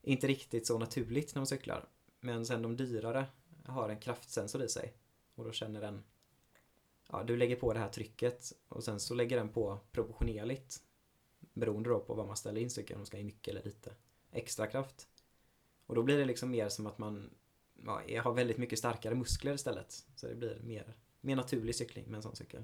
inte 0.01 0.27
riktigt 0.27 0.67
så 0.67 0.79
naturligt 0.79 1.35
när 1.35 1.39
man 1.39 1.47
cyklar. 1.47 1.89
Men 2.19 2.45
sen 2.45 2.61
de 2.61 2.77
dyrare 2.77 3.25
har 3.65 3.89
en 3.89 3.99
kraftsensor 3.99 4.63
i 4.63 4.69
sig. 4.69 4.93
Och 5.35 5.45
då 5.45 5.51
känner 5.51 5.81
den, 5.81 6.03
ja 7.09 7.23
du 7.23 7.37
lägger 7.37 7.55
på 7.55 7.73
det 7.73 7.79
här 7.79 7.89
trycket 7.89 8.53
och 8.67 8.83
sen 8.83 8.99
så 8.99 9.13
lägger 9.13 9.37
den 9.37 9.49
på 9.49 9.79
proportionerligt. 9.91 10.83
Beroende 11.53 11.89
då 11.89 11.99
på 11.99 12.13
vad 12.13 12.27
man 12.27 12.37
ställer 12.37 12.61
in 12.61 12.69
cykeln, 12.69 12.97
om 12.97 12.99
man 12.99 13.05
ska 13.05 13.17
ha 13.17 13.19
in 13.19 13.25
mycket 13.25 13.47
eller 13.47 13.63
lite 13.63 13.93
extra 14.31 14.67
kraft. 14.67 15.07
Och 15.85 15.95
då 15.95 16.03
blir 16.03 16.17
det 16.17 16.25
liksom 16.25 16.51
mer 16.51 16.69
som 16.69 16.87
att 16.87 16.97
man 16.97 17.29
ja, 18.07 18.21
har 18.21 18.33
väldigt 18.33 18.57
mycket 18.57 18.79
starkare 18.79 19.15
muskler 19.15 19.53
istället. 19.53 20.05
Så 20.15 20.27
det 20.27 20.35
blir 20.35 20.59
mer, 20.63 20.95
mer 21.21 21.35
naturlig 21.35 21.75
cykling 21.75 22.05
med 22.05 22.15
en 22.15 22.23
sån 22.23 22.35
cykel. 22.35 22.63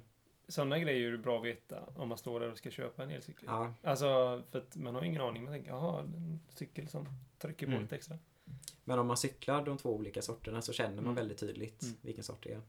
Sådana 0.51 0.79
grejer 0.79 1.07
är 1.07 1.11
det 1.11 1.17
bra 1.17 1.39
att 1.39 1.45
veta 1.45 1.83
om 1.95 2.09
man 2.09 2.17
står 2.17 2.39
där 2.39 2.51
och 2.51 2.57
ska 2.57 2.71
köpa 2.71 3.03
en 3.03 3.09
elcykel. 3.11 3.43
Ja, 3.47 3.73
Alltså, 3.83 4.43
för 4.51 4.59
att 4.59 4.75
man 4.75 4.95
har 4.95 5.03
ingen 5.03 5.21
aning. 5.21 5.43
Man 5.43 5.53
tänker, 5.53 5.69
jaha, 5.71 6.01
en 6.01 6.39
cykel 6.49 6.87
som 6.87 7.05
trycker 7.39 7.65
på 7.65 7.71
Mm. 7.71 7.83
lite 7.83 7.95
extra. 7.95 8.17
Men 8.83 8.99
om 8.99 9.07
man 9.07 9.17
cyklar 9.17 9.65
de 9.65 9.77
två 9.77 9.89
olika 9.95 10.21
sorterna 10.21 10.61
så 10.61 10.73
känner 10.73 10.95
man 10.95 11.03
Mm. 11.05 11.15
väldigt 11.15 11.37
tydligt 11.37 11.83
Mm. 11.83 11.95
vilken 12.01 12.23
sort 12.23 12.43
det 12.43 12.53
är. 12.53 12.61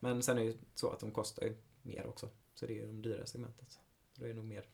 Men 0.00 0.22
sen 0.22 0.38
är 0.38 0.42
det 0.42 0.46
ju 0.46 0.56
så 0.74 0.90
att 0.90 1.00
de 1.00 1.10
kostar 1.10 1.42
ju 1.46 1.56
mer 1.82 2.06
också. 2.06 2.28
Så 2.54 2.66
det 2.66 2.72
är 2.72 2.74
ju 2.76 2.86
de 2.86 3.02
dyra 3.02 3.26
segmentet. 3.26 3.70
Så 3.70 3.80
då 4.20 4.24
är 4.24 4.28
det 4.28 4.34
nog 4.34 4.44
mer 4.44 4.64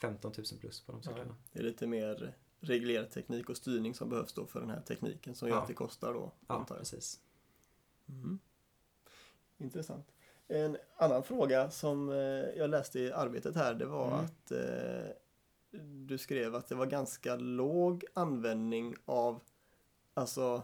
15 0.00 0.32
000 0.36 0.44
plus 0.60 0.80
på 0.80 0.92
de 0.92 1.00
Ja. 1.04 1.10
cyklarna. 1.10 1.36
Det 1.52 1.58
är 1.58 1.62
lite 1.64 1.86
mer 1.86 2.34
reglerteknik 2.60 3.50
och 3.50 3.56
styrning 3.56 3.94
som 3.94 4.08
behövs 4.08 4.32
då 4.32 4.46
för 4.46 4.60
den 4.60 4.70
här 4.70 4.80
tekniken 4.80 5.34
som 5.34 5.48
gör 5.48 5.56
Ja. 5.56 5.60
att 5.62 5.68
det 5.68 5.74
kostar 5.74 6.14
då. 6.14 6.32
Ja, 6.46 6.54
antar 6.54 6.74
jag. 6.74 6.80
precis. 6.80 7.20
Mm. 8.08 8.38
Intressant. 9.58 10.06
En 10.48 10.76
annan 10.96 11.22
fråga 11.22 11.70
som 11.70 12.10
eh, 12.10 12.16
jag 12.56 12.70
läste 12.70 13.00
i 13.00 13.12
arbetet 13.12 13.54
här 13.56 13.74
det 13.74 13.86
var 13.86 14.06
Mm. 14.06 14.18
att 14.24 14.50
eh, 14.50 15.10
du 16.06 16.18
skrev 16.18 16.54
att 16.54 16.68
det 16.68 16.74
var 16.74 16.86
ganska 16.86 17.36
låg 17.36 18.04
användning 18.14 18.94
av 19.04 19.40
alltså 20.14 20.62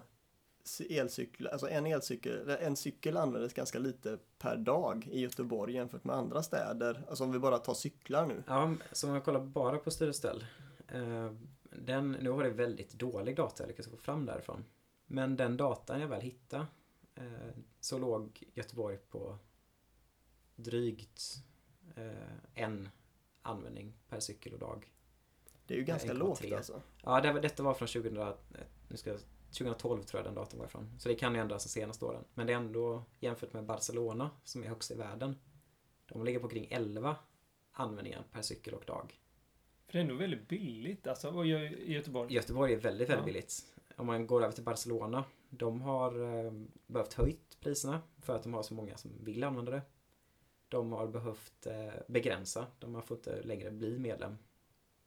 elcyklar, 0.90 1.51
alltså 1.51 1.68
en 1.68 1.87
elcykel, 1.87 2.51
en 2.51 2.77
cykel 2.77 3.16
användes 3.16 3.55
ganska 3.55 3.79
lite 3.79 4.18
per 4.38 4.57
dag 4.57 5.09
i 5.12 5.20
Göteborg 5.20 5.75
jämfört 5.75 6.05
med 6.05 6.16
andra 6.16 6.42
städer. 6.42 7.05
Alltså 7.09 7.25
om 7.25 7.33
vi 7.33 7.38
bara 7.38 7.59
tar 7.59 7.75
cyklar 7.75 8.27
nu. 8.27 8.42
Ja, 8.47 8.75
så 8.92 9.09
om 9.09 9.14
jag 9.14 9.25
kollar 9.25 9.40
bara 9.40 9.79
på 9.79 9.90
styr 9.90 10.09
och 10.09 10.14
ställ. 10.16 10.47
Eh, 10.88 11.33
den, 11.70 12.12
nu 12.12 12.31
har 12.31 12.42
det 12.44 12.51
väldigt 12.51 12.92
dålig 12.92 13.37
data 13.37 13.62
jag 13.62 13.68
lyckats 13.68 13.88
få 13.88 13.97
fram 13.97 14.27
därifrån. 14.27 14.64
Men 15.07 15.37
den 15.37 15.57
datan 15.57 16.01
jag 16.01 16.09
väl 16.09 16.20
hittade 16.20 16.66
så 17.81 17.99
låg 17.99 18.44
Göteborg 18.55 18.97
på 18.97 19.38
drygt 20.56 21.34
eh, 21.96 22.34
en 22.54 22.88
användning 23.42 23.94
per 24.08 24.20
cykel 24.20 24.52
och 24.52 24.58
dag. 24.58 24.90
Det 25.66 25.74
är 25.74 25.78
ju 25.78 25.84
ganska 25.84 26.12
1,3. 26.12 26.18
lågt 26.18 26.52
alltså. 26.52 26.82
Ja, 27.02 27.20
det, 27.20 27.40
detta 27.40 27.62
var 27.62 27.74
från 27.74 27.88
2000, 27.88 28.16
eh, 28.18 28.28
nu 28.88 28.96
ska 28.96 29.10
jag, 29.10 29.20
2012 29.50 30.02
tror 30.02 30.18
jag 30.18 30.26
den 30.26 30.34
datorn 30.34 30.58
var 30.58 30.66
ifrån. 30.66 30.90
Så 30.98 31.08
det 31.08 31.14
kan 31.14 31.34
ju 31.34 31.40
ändras 31.40 31.64
de 31.64 31.68
senaste 31.70 32.04
åren. 32.04 32.24
Men 32.34 32.46
det 32.46 32.52
är 32.52 32.56
ändå 32.56 33.04
jämfört 33.20 33.52
med 33.52 33.64
Barcelona 33.64 34.30
som 34.44 34.62
är 34.62 34.68
högst 34.68 34.90
i 34.90 34.94
världen. 34.94 35.36
De 36.06 36.24
ligger 36.24 36.38
på 36.40 36.48
kring 36.48 36.66
11 36.70 37.16
användningar 37.72 38.24
per 38.32 38.42
cykel 38.42 38.74
och 38.74 38.84
dag. 38.84 39.20
För 39.86 39.92
det 39.92 39.98
är 39.98 40.02
ändå 40.02 40.14
väldigt 40.14 40.48
billigt 40.48 41.06
alltså, 41.06 41.30
och 41.30 41.46
jag- 41.46 41.72
i 41.72 41.92
Göteborg. 41.92 42.34
Göteborg 42.34 42.72
är 42.72 42.76
väldigt, 42.76 43.08
väldigt 43.08 43.26
Ja. 43.26 43.32
billigt. 43.32 43.64
Om 43.96 44.06
man 44.06 44.26
går 44.26 44.42
över 44.42 44.52
till 44.52 44.64
Barcelona. 44.64 45.24
De 45.50 45.80
har 45.82 46.44
eh, 46.44 46.52
behövt 46.86 47.14
höjt 47.14 47.60
priserna 47.60 48.02
för 48.22 48.36
att 48.36 48.42
de 48.42 48.54
har 48.54 48.62
så 48.62 48.74
många 48.74 48.96
som 48.96 49.10
vill 49.24 49.44
använda 49.44 49.72
det. 49.72 49.82
De 50.68 50.92
har 50.92 51.07
behövt 51.07 51.66
eh, 51.66 51.92
begränsa. 52.09 52.66
De 52.79 52.94
har 52.94 53.03
fått 53.03 53.27
inte 53.27 53.42
längre 53.42 53.70
bli 53.70 53.98
medlem. 53.98 54.37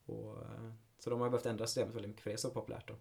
Och, 0.06 0.42
eh, 0.42 0.72
så 1.00 1.10
de 1.10 1.22
har 1.22 1.30
behövt 1.30 1.46
ändra 1.46 1.68
systemet 1.68 1.96
väldigt 1.96 2.10
mycket 2.10 2.24
för 2.24 2.30
det 2.30 2.36
är 2.36 2.38
så 2.38 2.50
populärt 2.50 2.88
då. 2.88 2.96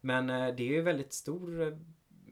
Men 0.00 0.30
eh, 0.30 0.54
det 0.56 0.62
är 0.62 0.72
ju 0.72 0.82
väldigt 0.82 1.12
stor, 1.12 1.62
eh, 1.62 1.78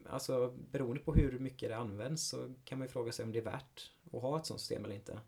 alltså 0.07 0.55
beroende 0.71 1.03
på 1.03 1.15
hur 1.15 1.39
mycket 1.39 1.69
det 1.69 1.77
används 1.77 2.29
så 2.29 2.55
kan 2.65 2.79
man 2.79 2.87
ju 2.87 2.93
fråga 2.93 3.13
sig 3.13 3.25
om 3.25 3.33
det 3.33 3.39
är 3.39 3.43
värt 3.43 3.93
att 4.13 4.23
ha 4.23 4.39
ett 4.39 4.47
sånt 4.47 4.61
system 4.61 4.85
eller 4.85 4.95
inte. 4.95 5.21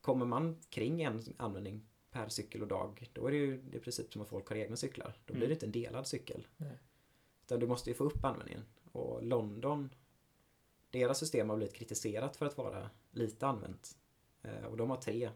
Kommer 0.00 0.26
man 0.26 0.60
kring 0.70 1.02
en 1.02 1.22
användning 1.36 1.86
per 2.10 2.28
cykel 2.28 2.62
och 2.62 2.68
dag, 2.68 3.10
då 3.12 3.26
är 3.26 3.30
det 3.30 3.36
ju 3.36 3.62
i 3.72 3.78
princip 3.80 4.12
som 4.12 4.22
att 4.22 4.28
folk 4.28 4.48
har 4.48 4.56
egna 4.56 4.76
cyklar. 4.76 5.16
Då 5.26 5.32
blir 5.34 5.36
Mm. 5.44 5.48
det 5.48 5.52
inte 5.54 5.66
en 5.66 5.72
delad 5.72 6.06
cykel. 6.06 6.46
Nej. 6.56 6.78
Utan 7.44 7.60
du 7.60 7.66
måste 7.66 7.90
ju 7.90 7.94
få 7.94 8.04
upp 8.04 8.24
användningen. 8.24 8.64
Och 8.92 9.22
London, 9.22 9.90
deras 10.90 11.18
system 11.18 11.50
har 11.50 11.56
blivit 11.56 11.74
kritiserat 11.74 12.36
för 12.36 12.46
att 12.46 12.56
vara 12.56 12.90
lite 13.10 13.46
använt. 13.46 13.98
Eh, 14.42 14.64
och 14.64 14.76
de 14.76 14.90
har 14.90 14.96
tre 14.96 15.30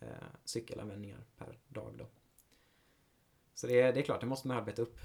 eh, 0.00 0.08
cykelanvändningar 0.44 1.24
per 1.38 1.58
dag 1.68 1.94
då. 1.98 2.06
Så 3.54 3.66
det 3.66 3.80
är, 3.80 3.92
det 3.92 4.00
är 4.00 4.04
klart, 4.04 4.20
det 4.20 4.26
måste 4.26 4.48
man 4.48 4.56
arbeta 4.56 4.82
upp. 4.82 4.98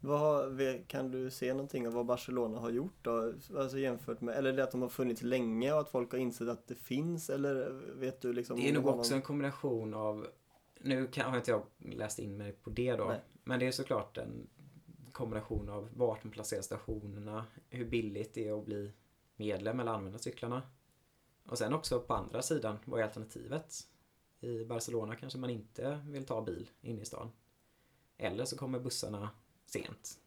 Vad, 0.00 0.58
kan 0.88 1.10
du 1.10 1.30
se 1.30 1.52
någonting 1.54 1.86
av 1.86 1.92
vad 1.92 2.06
Barcelona 2.06 2.58
har 2.58 2.70
gjort 2.70 2.96
då? 3.02 3.34
Alltså 3.56 3.78
jämfört 3.78 4.20
med, 4.20 4.36
eller 4.36 4.52
det 4.52 4.62
att 4.64 4.70
de 4.70 4.82
har 4.82 4.88
funnits 4.88 5.22
länge 5.22 5.72
och 5.72 5.80
att 5.80 5.88
folk 5.88 6.12
har 6.12 6.18
insett 6.18 6.48
att 6.48 6.66
det 6.66 6.74
finns 6.74 7.30
eller 7.30 7.70
vet 7.94 8.20
du 8.20 8.32
liksom? 8.32 8.56
Det 8.56 8.68
är 8.68 8.72
nog 8.74 8.86
också 8.86 9.10
någon- 9.10 9.16
en 9.16 9.22
kombination 9.22 9.94
av 9.94 10.26
Nu 10.80 11.06
kan, 11.06 11.30
har 11.30 11.36
inte 11.36 11.50
jag 11.50 11.62
läst 11.78 12.18
in 12.18 12.36
mig 12.36 12.52
på 12.52 12.70
det 12.70 12.96
då. 12.96 13.04
Nej. 13.04 13.20
Men 13.44 13.58
det 13.60 13.66
är 13.66 13.72
såklart 13.72 14.18
en 14.18 14.46
kombination 15.12 15.68
av 15.68 15.88
vart 15.94 16.24
man 16.24 16.32
placerar 16.32 16.62
stationerna, 16.62 17.46
hur 17.70 17.84
billigt 17.84 18.34
det 18.34 18.48
är 18.48 18.58
att 18.58 18.64
bli 18.64 18.92
medlem 19.42 19.80
eller 19.80 19.92
använda 19.92 20.18
cyklarna. 20.18 20.62
Och 21.46 21.58
sen 21.58 21.74
också 21.74 22.00
på 22.00 22.14
andra 22.14 22.42
sidan, 22.42 22.78
vad 22.84 23.00
är 23.00 23.04
alternativet? 23.04 23.88
I 24.40 24.64
Barcelona 24.64 25.16
kanske 25.16 25.38
man 25.38 25.50
inte 25.50 26.00
vill 26.06 26.26
ta 26.26 26.42
bil 26.42 26.70
in 26.80 27.00
i 27.00 27.04
stan. 27.04 27.32
Eller 28.18 28.44
så 28.44 28.56
kommer 28.56 28.80
bussarna 28.80 29.30
sent. 29.66 30.18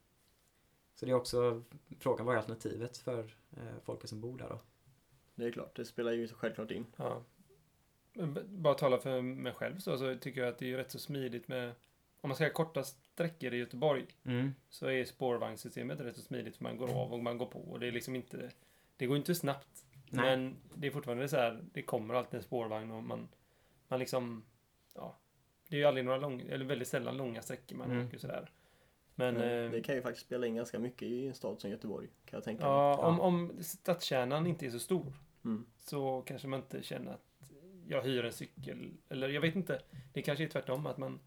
Så 0.96 1.06
det 1.06 1.12
är 1.12 1.16
också 1.16 1.64
frågan, 2.00 2.26
vad 2.26 2.36
är 2.36 2.40
alternativet 2.40 2.98
för 2.98 3.36
eh, 3.58 3.80
folket 3.84 4.10
som 4.10 4.22
bor 4.22 4.38
där 4.38 4.50
då? 4.50 4.60
Det 5.36 5.46
är 5.46 5.52
klart, 5.52 5.76
det 5.76 5.86
spelar 5.86 6.12
ju 6.12 6.28
självklart 6.28 6.72
in. 6.72 6.86
Ja. 6.96 7.24
Bara 8.46 8.74
tala 8.74 8.98
för 8.98 9.22
mig 9.22 9.54
själv 9.54 9.80
så, 9.80 9.98
så 9.98 10.16
tycker 10.16 10.42
jag 10.42 10.50
att 10.50 10.58
det 10.60 10.66
är 10.66 10.70
ju 10.70 10.78
rätt 10.78 10.92
så 10.92 11.00
smidigt 11.00 11.48
med 11.48 11.72
om 12.22 12.30
man 12.30 12.36
ska 12.36 12.46
ha 12.46 12.52
korta 12.52 12.84
sträckor 12.84 13.54
i 13.54 13.58
Göteborg 13.58 14.06
Mm. 14.24 14.52
så 14.70 14.88
är 14.88 15.06
spårvagnssystemet 15.06 16.00
rätt 16.00 16.16
så 16.16 16.22
smidigt 16.22 16.56
för 16.56 16.64
man 16.64 16.78
går 16.78 16.90
av 16.90 17.14
och 17.14 17.24
man 17.24 17.38
går 17.38 17.46
på 17.46 17.60
och 17.60 17.80
det 17.80 17.88
är 17.88 17.92
liksom 17.92 18.16
inte 18.16 18.52
det 18.98 19.06
går 19.06 19.18
inte 19.18 19.36
snabbt 19.36 19.86
Nej. 20.10 20.26
men 20.38 20.56
det 20.76 20.88
är 20.88 20.92
fortfarande 20.92 21.28
så 21.28 21.38
här 21.38 21.64
det 21.74 21.82
kommer 21.82 22.14
alltid 22.14 22.38
en 22.38 22.44
spårvagn 22.44 22.92
och 22.92 23.04
man 23.04 23.28
man 23.88 24.00
liksom 24.00 24.46
ja 24.96 25.18
det 25.70 25.76
är 25.76 25.80
ju 25.80 25.86
aldrig 25.86 26.06
några 26.06 26.18
långa 26.18 26.44
eller 26.44 26.66
väldigt 26.66 26.88
sällan 26.88 27.18
långa 27.18 27.42
sträckor 27.42 27.76
man 27.76 27.92
Mm. 27.92 28.08
åker 28.08 28.18
sådär 28.18 28.50
men 29.16 29.34
Men 29.34 29.66
eh, 29.66 29.72
det 29.72 29.82
kan 29.84 29.96
ju 29.96 30.02
faktiskt 30.02 30.26
spela 30.26 30.48
in 30.48 30.56
ganska 30.56 30.80
mycket 30.80 31.02
i 31.08 31.28
en 31.28 31.34
stad 31.34 31.60
som 31.62 31.70
Göteborg, 31.70 32.08
kan 32.08 32.38
jag 32.38 32.44
tänka 32.44 32.64
mig. 32.64 32.72
ja, 32.74 32.98
om, 32.98 33.20
om 33.20 33.54
stadskärnan 33.64 34.48
inte 34.48 34.66
är 34.66 34.70
så 34.70 34.80
stor 34.80 35.14
Mm. 35.46 35.66
så 35.78 36.22
kanske 36.22 36.48
man 36.48 36.60
inte 36.60 36.84
känner 36.84 37.12
att 37.12 37.52
jag 37.88 38.02
hyr 38.02 38.26
en 38.26 38.34
cykel. 38.34 38.94
Eller 39.10 39.30
jag 39.30 39.42
vet 39.42 39.56
inte. 39.56 39.82
Det 40.14 40.22
kanske 40.22 40.44
är 40.44 40.48
tvärtom 40.48 40.86
att 40.86 40.98
man 40.98 41.20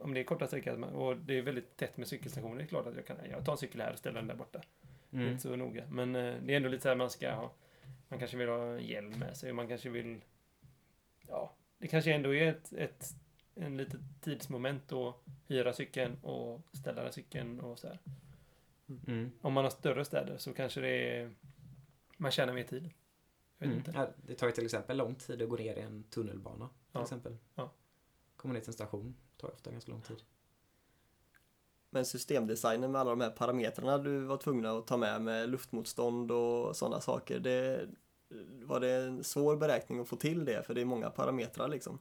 om 0.00 0.14
det 0.14 0.20
är 0.20 0.24
korta 0.24 0.46
sträckor 0.46 0.72
att 0.72 0.78
man- 0.78 0.92
och 0.94 1.16
det 1.16 1.38
är 1.38 1.42
väldigt 1.42 1.76
tätt 1.76 1.96
med 1.96 2.08
cykelstationer, 2.08 2.56
det 2.56 2.62
är 2.62 2.66
klart 2.66 2.86
att 2.86 2.94
jag 2.96 3.06
kan 3.06 3.16
jag 3.30 3.44
tar 3.44 3.52
en 3.52 3.58
cykel 3.58 3.80
här 3.80 3.92
och 3.92 3.98
ställer 3.98 4.18
den 4.18 4.28
där 4.28 4.34
borta. 4.34 4.60
Mm. 5.12 5.28
inte 5.28 5.42
så 5.42 5.56
noga. 5.56 5.84
Men 5.90 6.16
eh, 6.16 6.34
det 6.42 6.52
är 6.52 6.56
ändå 6.56 6.68
lite 6.68 6.82
så 6.82 6.88
här 6.88 6.96
man 6.96 7.10
ska 7.10 7.30
ha 7.32 7.52
man 8.08 8.18
kanske 8.18 8.36
vill 8.36 8.48
ha 8.48 8.78
hjälm 8.78 9.18
med 9.18 9.36
sig, 9.36 9.52
man 9.52 9.68
kanske 9.68 9.88
vill 9.90 10.20
ja, 11.28 11.54
det 11.78 11.88
kanske 11.88 12.12
ändå 12.12 12.34
är 12.34 12.46
ett, 12.46 12.72
ett 12.72 13.04
en 13.54 13.76
litet 13.76 14.00
tidsmoment 14.20 14.92
att 14.92 15.14
hyra 15.46 15.72
cykeln 15.72 16.16
och 16.22 16.60
ställa 16.72 17.02
den 17.02 17.12
cykeln 17.12 17.60
och 17.60 17.78
så 17.78 17.86
här. 17.88 17.98
Mm. 19.06 19.30
Om 19.40 19.52
man 19.52 19.64
har 19.64 19.70
större 19.70 20.04
städer 20.04 20.38
så 20.38 20.54
kanske 20.54 20.80
det 20.80 21.18
är 21.18 21.30
man 22.16 22.30
tjänar 22.30 22.52
mer 22.54 22.62
tid. 22.62 22.90
Mm. 23.60 23.82
det 24.26 24.34
tar 24.34 24.46
ju 24.46 24.52
till 24.52 24.64
exempel 24.64 24.96
lång 24.96 25.14
tid 25.14 25.42
att 25.42 25.48
gå 25.48 25.56
ner 25.56 25.76
i 25.76 25.80
en 25.80 26.02
tunnelbana. 26.02 26.68
Till 26.68 26.74
Ja. 26.92 27.02
exempel. 27.02 27.36
Ja. 27.54 27.72
Komma 28.36 28.54
ner 28.54 28.60
till 28.60 28.68
en 28.68 28.72
station 28.72 29.16
tar 29.36 29.50
ofta 29.52 29.70
ganska 29.70 29.90
lång 29.92 30.02
tid. 30.02 30.22
Men 31.98 32.04
systemdesignen 32.04 32.92
med 32.92 33.00
alla 33.00 33.10
de 33.10 33.20
här 33.20 33.30
parametrarna 33.30 33.98
du 33.98 34.18
var 34.18 34.36
tvungna 34.36 34.78
att 34.78 34.86
ta 34.86 34.96
med 34.96 35.22
med 35.22 35.48
luftmotstånd 35.48 36.30
och 36.30 36.76
sådana 36.76 37.00
saker. 37.00 37.38
Det, 37.38 37.88
var 38.62 38.80
det 38.80 38.90
en 38.90 39.24
svår 39.24 39.56
beräkning 39.56 40.00
att 40.00 40.08
få 40.08 40.16
till 40.16 40.44
det? 40.44 40.62
För 40.66 40.74
det 40.74 40.80
är 40.80 40.84
många 40.84 41.10
parametrar 41.10 41.68
liksom. 41.68 41.98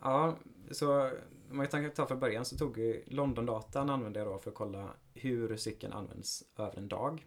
Ja, 0.00 0.36
så 0.70 1.10
om 1.50 1.56
man 1.56 1.68
kan 1.68 1.90
ta 1.90 2.06
från 2.06 2.20
början 2.20 2.44
så 2.44 2.56
tog 2.56 3.02
London-datan 3.06 3.90
använde 3.90 4.18
jag 4.18 4.28
då 4.28 4.38
för 4.38 4.50
att 4.50 4.56
kolla 4.56 4.90
hur 5.14 5.56
cykeln 5.56 5.92
används 5.92 6.44
över 6.56 6.78
en 6.78 6.88
dag. 6.88 7.26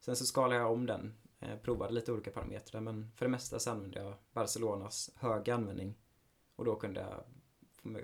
Sen 0.00 0.16
så 0.16 0.26
skalade 0.26 0.60
jag 0.60 0.72
om 0.72 0.86
den, 0.86 1.14
eh, 1.38 1.56
provade 1.62 1.92
lite 1.92 2.12
olika 2.12 2.30
parametrar 2.30 2.80
men 2.80 3.10
för 3.16 3.24
det 3.24 3.30
mesta 3.30 3.58
så 3.58 3.70
använde 3.70 3.98
jag 3.98 4.14
Barcelonas 4.32 5.10
höga 5.16 5.54
användning 5.54 5.94
och 6.56 6.64
då 6.64 6.76
kunde 6.76 7.00
jag 7.00 7.24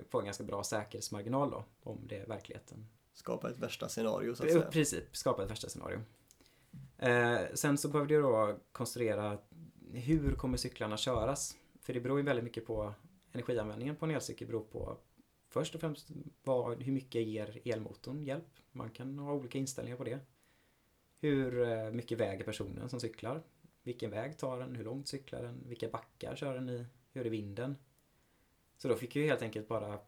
få- 0.09 0.19
en 0.19 0.25
ganska 0.25 0.43
bra 0.43 0.63
säkerhetsmarginal 0.63 1.51
då 1.51 1.63
om 1.83 2.07
det 2.07 2.17
är 2.17 2.25
verkligheten 2.25 2.87
Skapa 3.13 3.49
ett 3.49 3.59
värsta 3.59 3.89
scenario 3.89 4.35
så 4.35 4.43
att 4.43 4.49
I 4.49 4.53
säga. 4.53 4.65
princip, 4.65 5.15
skapa 5.17 5.43
ett 5.43 5.51
värsta 5.51 5.69
scenario. 5.69 5.99
Eh, 6.97 7.39
sen 7.53 7.77
så 7.77 7.89
behövde 7.89 8.13
jag 8.13 8.23
då 8.23 8.59
konstruera 8.71 9.37
hur 9.93 10.35
kommer 10.35 10.57
cyklarna 10.57 10.97
köras? 10.97 11.57
För 11.81 11.93
det 11.93 11.99
beror 11.99 12.19
ju 12.19 12.25
väldigt 12.25 12.43
mycket 12.43 12.65
på 12.65 12.93
energianvändningen 13.31 13.95
på 13.95 14.05
en 14.05 14.11
elcykel 14.11 14.47
beror 14.47 14.63
på 14.63 14.97
först 15.49 15.75
och 15.75 15.81
främst 15.81 16.07
vad, 16.43 16.81
hur 16.83 16.93
mycket 16.93 17.27
ger 17.27 17.61
elmotorn 17.65 18.23
hjälp? 18.23 18.59
Man 18.71 18.89
kan 18.89 19.19
ha 19.19 19.33
olika 19.33 19.57
inställningar 19.57 19.97
på 19.97 20.03
det. 20.03 20.19
Hur 21.19 21.61
eh, 21.69 21.91
mycket 21.91 22.17
väger 22.17 22.43
personen 22.43 22.89
som 22.89 22.99
cyklar? 22.99 23.43
Vilken 23.83 24.11
väg 24.11 24.37
tar 24.37 24.59
den? 24.59 24.75
Hur 24.75 24.83
långt 24.83 25.07
cyklar 25.07 25.43
den? 25.43 25.63
Vilka 25.67 25.89
backar 25.89 26.35
kör 26.35 26.53
den 26.53 26.69
i? 26.69 26.85
Hur 27.11 27.25
är 27.25 27.29
vinden? 27.29 27.75
Så 28.77 28.87
då 28.87 28.95
fick 28.95 29.15
ju 29.15 29.25
helt 29.25 29.41
enkelt 29.41 29.67
bara 29.67 29.99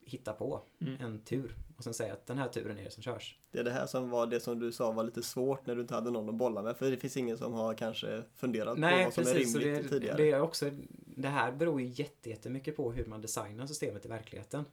hitta 0.00 0.32
på 0.32 0.62
Mm. 0.80 1.00
en 1.00 1.18
tur 1.24 1.56
och 1.76 1.84
sen 1.84 1.94
säga 1.94 2.12
att 2.12 2.26
den 2.26 2.38
här 2.38 2.48
turen 2.48 2.78
är 2.78 2.84
det 2.84 2.90
som 2.90 3.02
körs. 3.02 3.38
Det 3.50 3.58
är 3.58 3.64
det 3.64 3.70
här 3.70 3.86
som 3.86 4.10
var 4.10 4.26
det 4.26 4.40
som 4.40 4.58
du 4.58 4.72
sa 4.72 4.92
var 4.92 5.04
lite 5.04 5.22
svårt 5.22 5.66
när 5.66 5.74
du 5.74 5.80
inte 5.80 5.94
hade 5.94 6.10
någon 6.10 6.28
att 6.28 6.34
bolla 6.34 6.62
med. 6.62 6.76
För 6.76 6.90
det 6.90 6.96
finns 6.96 7.16
ingen 7.16 7.38
som 7.38 7.52
har 7.52 7.74
kanske 7.74 8.22
funderat 8.34 8.74
på 8.74 8.80
Nej, 8.80 9.04
vad 9.04 9.14
som 9.14 9.24
precis. 9.24 9.54
är 9.56 9.60
rimligt 9.60 9.82
det, 9.82 9.88
tidigare. 9.88 10.16
det, 10.16 10.30
är 10.30 10.40
också, 10.40 10.70
det 11.16 11.28
här 11.28 11.52
beror 11.52 11.80
ju 11.80 11.86
jätte- 11.86 12.30
jättemycket 12.30 12.76
på 12.76 12.92
hur 12.92 13.04
man 13.04 13.20
designar 13.20 13.66
systemet 13.66 14.04
i 14.06 14.08
verkligheten. 14.08 14.64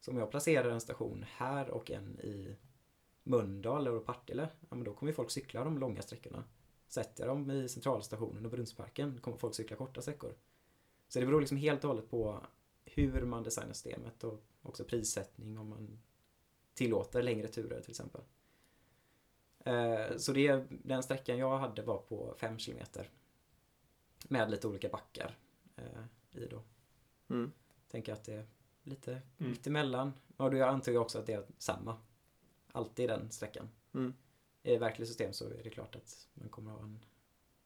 Så 0.00 0.10
om 0.10 0.16
jag 0.16 0.30
placerar 0.30 0.70
en 0.70 0.80
station 0.80 1.24
här 1.28 1.70
och 1.70 1.90
en 1.90 2.20
i 2.20 2.56
Mölndal 3.22 3.86
eller 3.86 3.98
Partille, 4.00 4.48
ja, 4.60 4.76
men 4.76 4.84
då 4.84 4.94
kommer 4.94 5.12
ju 5.12 5.16
folk 5.16 5.30
cykla 5.30 5.64
de 5.64 5.78
långa 5.78 6.02
sträckorna. 6.02 6.44
Sätter 6.88 7.26
jag 7.26 7.36
dem 7.36 7.50
i 7.50 7.68
centralstationen 7.68 8.44
och 8.44 8.50
Brunnsparken 8.50 9.18
kommer 9.20 9.36
folk 9.36 9.54
cykla 9.54 9.76
korta 9.76 10.02
sträckor. 10.02 10.34
Så 11.12 11.20
det 11.20 11.26
beror 11.26 11.40
liksom 11.40 11.56
helt 11.56 11.84
och 11.84 11.88
hållet 11.90 12.10
på 12.10 12.46
hur 12.84 13.24
man 13.24 13.42
designar 13.42 13.72
systemet 13.72 14.24
och 14.24 14.42
också 14.62 14.84
prissättning 14.84 15.58
om 15.58 15.68
man 15.68 15.98
tillåter 16.74 17.22
längre 17.22 17.48
turer 17.48 17.80
till 17.80 17.90
exempel. 17.90 18.20
Eh, 19.64 20.16
Så 20.16 20.32
det, 20.32 20.64
den 20.70 21.02
sträckan 21.02 21.38
jag 21.38 21.58
hade 21.58 21.82
var 21.82 21.98
på 21.98 22.34
5 22.38 22.58
kilometer. 22.58 23.10
Med 24.28 24.50
lite 24.50 24.68
olika 24.68 24.88
backar 24.88 25.38
eh, 25.76 26.04
i 26.42 26.46
då. 26.46 26.62
Mm. 27.28 27.52
Tänker 27.88 28.12
att 28.12 28.24
det 28.24 28.34
är 28.34 28.46
lite 28.82 29.10
Mm. 29.12 29.50
mitt 29.52 29.66
emellan. 29.66 30.12
Och 30.36 30.50
då 30.50 30.64
antar 30.64 30.92
jag 30.92 31.02
också 31.02 31.18
att 31.18 31.26
det 31.26 31.32
är 31.32 31.46
samma. 31.58 31.96
Alltid 32.72 33.08
den 33.08 33.30
sträckan. 33.30 33.68
Mm. 33.94 34.14
I 34.62 34.76
verkligt 34.76 35.08
system 35.08 35.32
så 35.32 35.44
är 35.48 35.62
det 35.62 35.70
klart 35.70 35.96
att 35.96 36.28
man 36.34 36.48
kommer 36.48 36.70
ha 36.70 36.82
en 36.82 37.04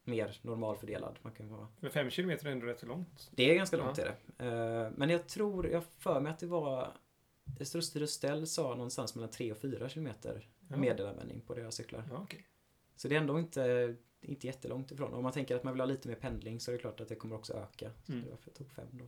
mer 0.06 0.38
normalfördelad. 0.42 1.18
Man 1.22 1.32
kan 1.32 1.48
vara... 1.48 1.68
Men 1.80 1.90
fem 1.90 2.10
kilometer 2.10 2.46
är 2.46 2.50
ändå 2.52 2.66
rätt 2.66 2.82
långt. 2.82 3.30
Det 3.34 3.50
är 3.50 3.54
ganska 3.54 3.76
långt 3.76 3.98
Ja. 3.98 4.04
är 4.04 4.14
det. 4.38 4.46
Eh, 4.84 4.90
Men 4.96 5.10
jag 5.10 5.26
tror, 5.26 5.68
jag 5.68 5.84
för 5.84 6.20
mig 6.20 6.32
att 6.32 6.38
det 6.38 6.46
var 6.46 6.92
Öster 7.60 8.00
Rustell 8.00 8.46
sa 8.46 8.74
någonstans 8.74 9.14
mellan 9.14 9.30
3 9.30 9.52
och 9.52 9.58
4 9.58 9.88
kilometer 9.88 10.48
Ja. 10.68 10.76
medelanvändning 10.76 11.40
på 11.40 11.54
deras 11.54 11.74
cyklar. 11.74 12.04
Ja, 12.10 12.18
okej. 12.22 12.46
Så 12.96 13.08
det 13.08 13.14
är 13.16 13.20
ändå 13.20 13.38
inte, 13.38 13.94
inte 14.20 14.46
jättelångt 14.46 14.90
ifrån. 14.90 15.14
Om 15.14 15.22
man 15.22 15.32
tänker 15.32 15.56
att 15.56 15.64
man 15.64 15.72
vill 15.72 15.80
ha 15.80 15.86
lite 15.86 16.08
mer 16.08 16.14
pendling 16.14 16.60
så 16.60 16.70
är 16.70 16.72
det 16.72 16.78
klart 16.78 17.00
att 17.00 17.08
det 17.08 17.14
kommer 17.14 17.36
också 17.36 17.52
öka. 17.54 17.90
Så 18.04 18.12
Mm. 18.12 18.24
det 18.24 18.30
var 18.30 18.36
därför 18.36 18.50
jag 18.50 18.54
tog 18.56 18.70
fem 18.72 18.88
då. 18.92 19.04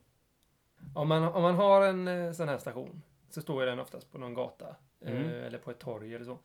Om 0.95 1.09
man, 1.09 1.23
om 1.25 1.43
man 1.43 1.55
har 1.55 1.87
en 1.87 2.09
eh, 2.09 2.33
sån 2.33 2.49
här 2.49 2.59
station 2.59 3.03
så 3.31 3.41
står 3.43 3.67
den 3.67 3.79
oftast 3.79 4.13
på 4.13 4.19
någon 4.19 4.35
gata 4.35 4.77
Mm. 5.01 5.17
eh, 5.25 5.47
eller 5.47 5.59
på 5.59 5.71
ett 5.71 5.79
torg 5.79 6.15
eller 6.15 6.25
så. 6.25 6.39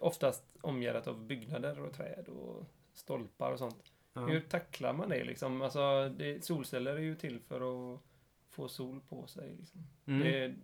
Oftast 0.00 0.44
omgärdat 0.60 1.06
av 1.06 1.26
byggnader 1.26 1.80
och 1.80 1.92
träd 1.92 2.28
och 2.28 2.64
stolpar 2.94 3.52
och 3.52 3.58
sånt. 3.58 3.92
Ja. 4.12 4.26
Hur 4.26 4.40
tacklar 4.40 4.92
man 4.92 5.08
det 5.08 5.24
liksom? 5.24 5.62
Alltså, 5.62 6.08
det, 6.08 6.44
solceller 6.44 6.96
är 6.96 7.00
ju 7.00 7.14
till 7.14 7.40
för 7.40 7.94
att 7.94 8.00
få 8.48 8.68
sol 8.68 9.00
på 9.08 9.26
sig. 9.26 9.56
Liksom. 9.56 9.86
Mm. 10.06 10.20
Det, 10.20 10.54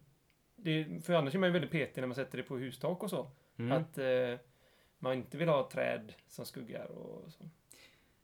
det, 0.57 1.05
för 1.05 1.15
annars 1.15 1.35
är 1.35 1.39
man 1.39 1.49
ju 1.49 1.53
väldigt 1.53 1.71
petig 1.71 2.01
när 2.01 2.09
man 2.09 2.15
sätter 2.15 2.39
det 2.39 2.45
på 2.45 2.57
hustak 2.57 3.03
och 3.03 3.11
så. 3.11 3.31
Mm. 3.57 3.73
Att 3.73 3.99
eh, 3.99 4.41
man 4.99 5.15
inte 5.15 5.39
vill 5.39 5.49
ha 5.49 5.71
träd 5.71 6.13
som 6.29 6.45
skuggar 6.45 6.87
och 6.87 7.33
så. 7.33 7.49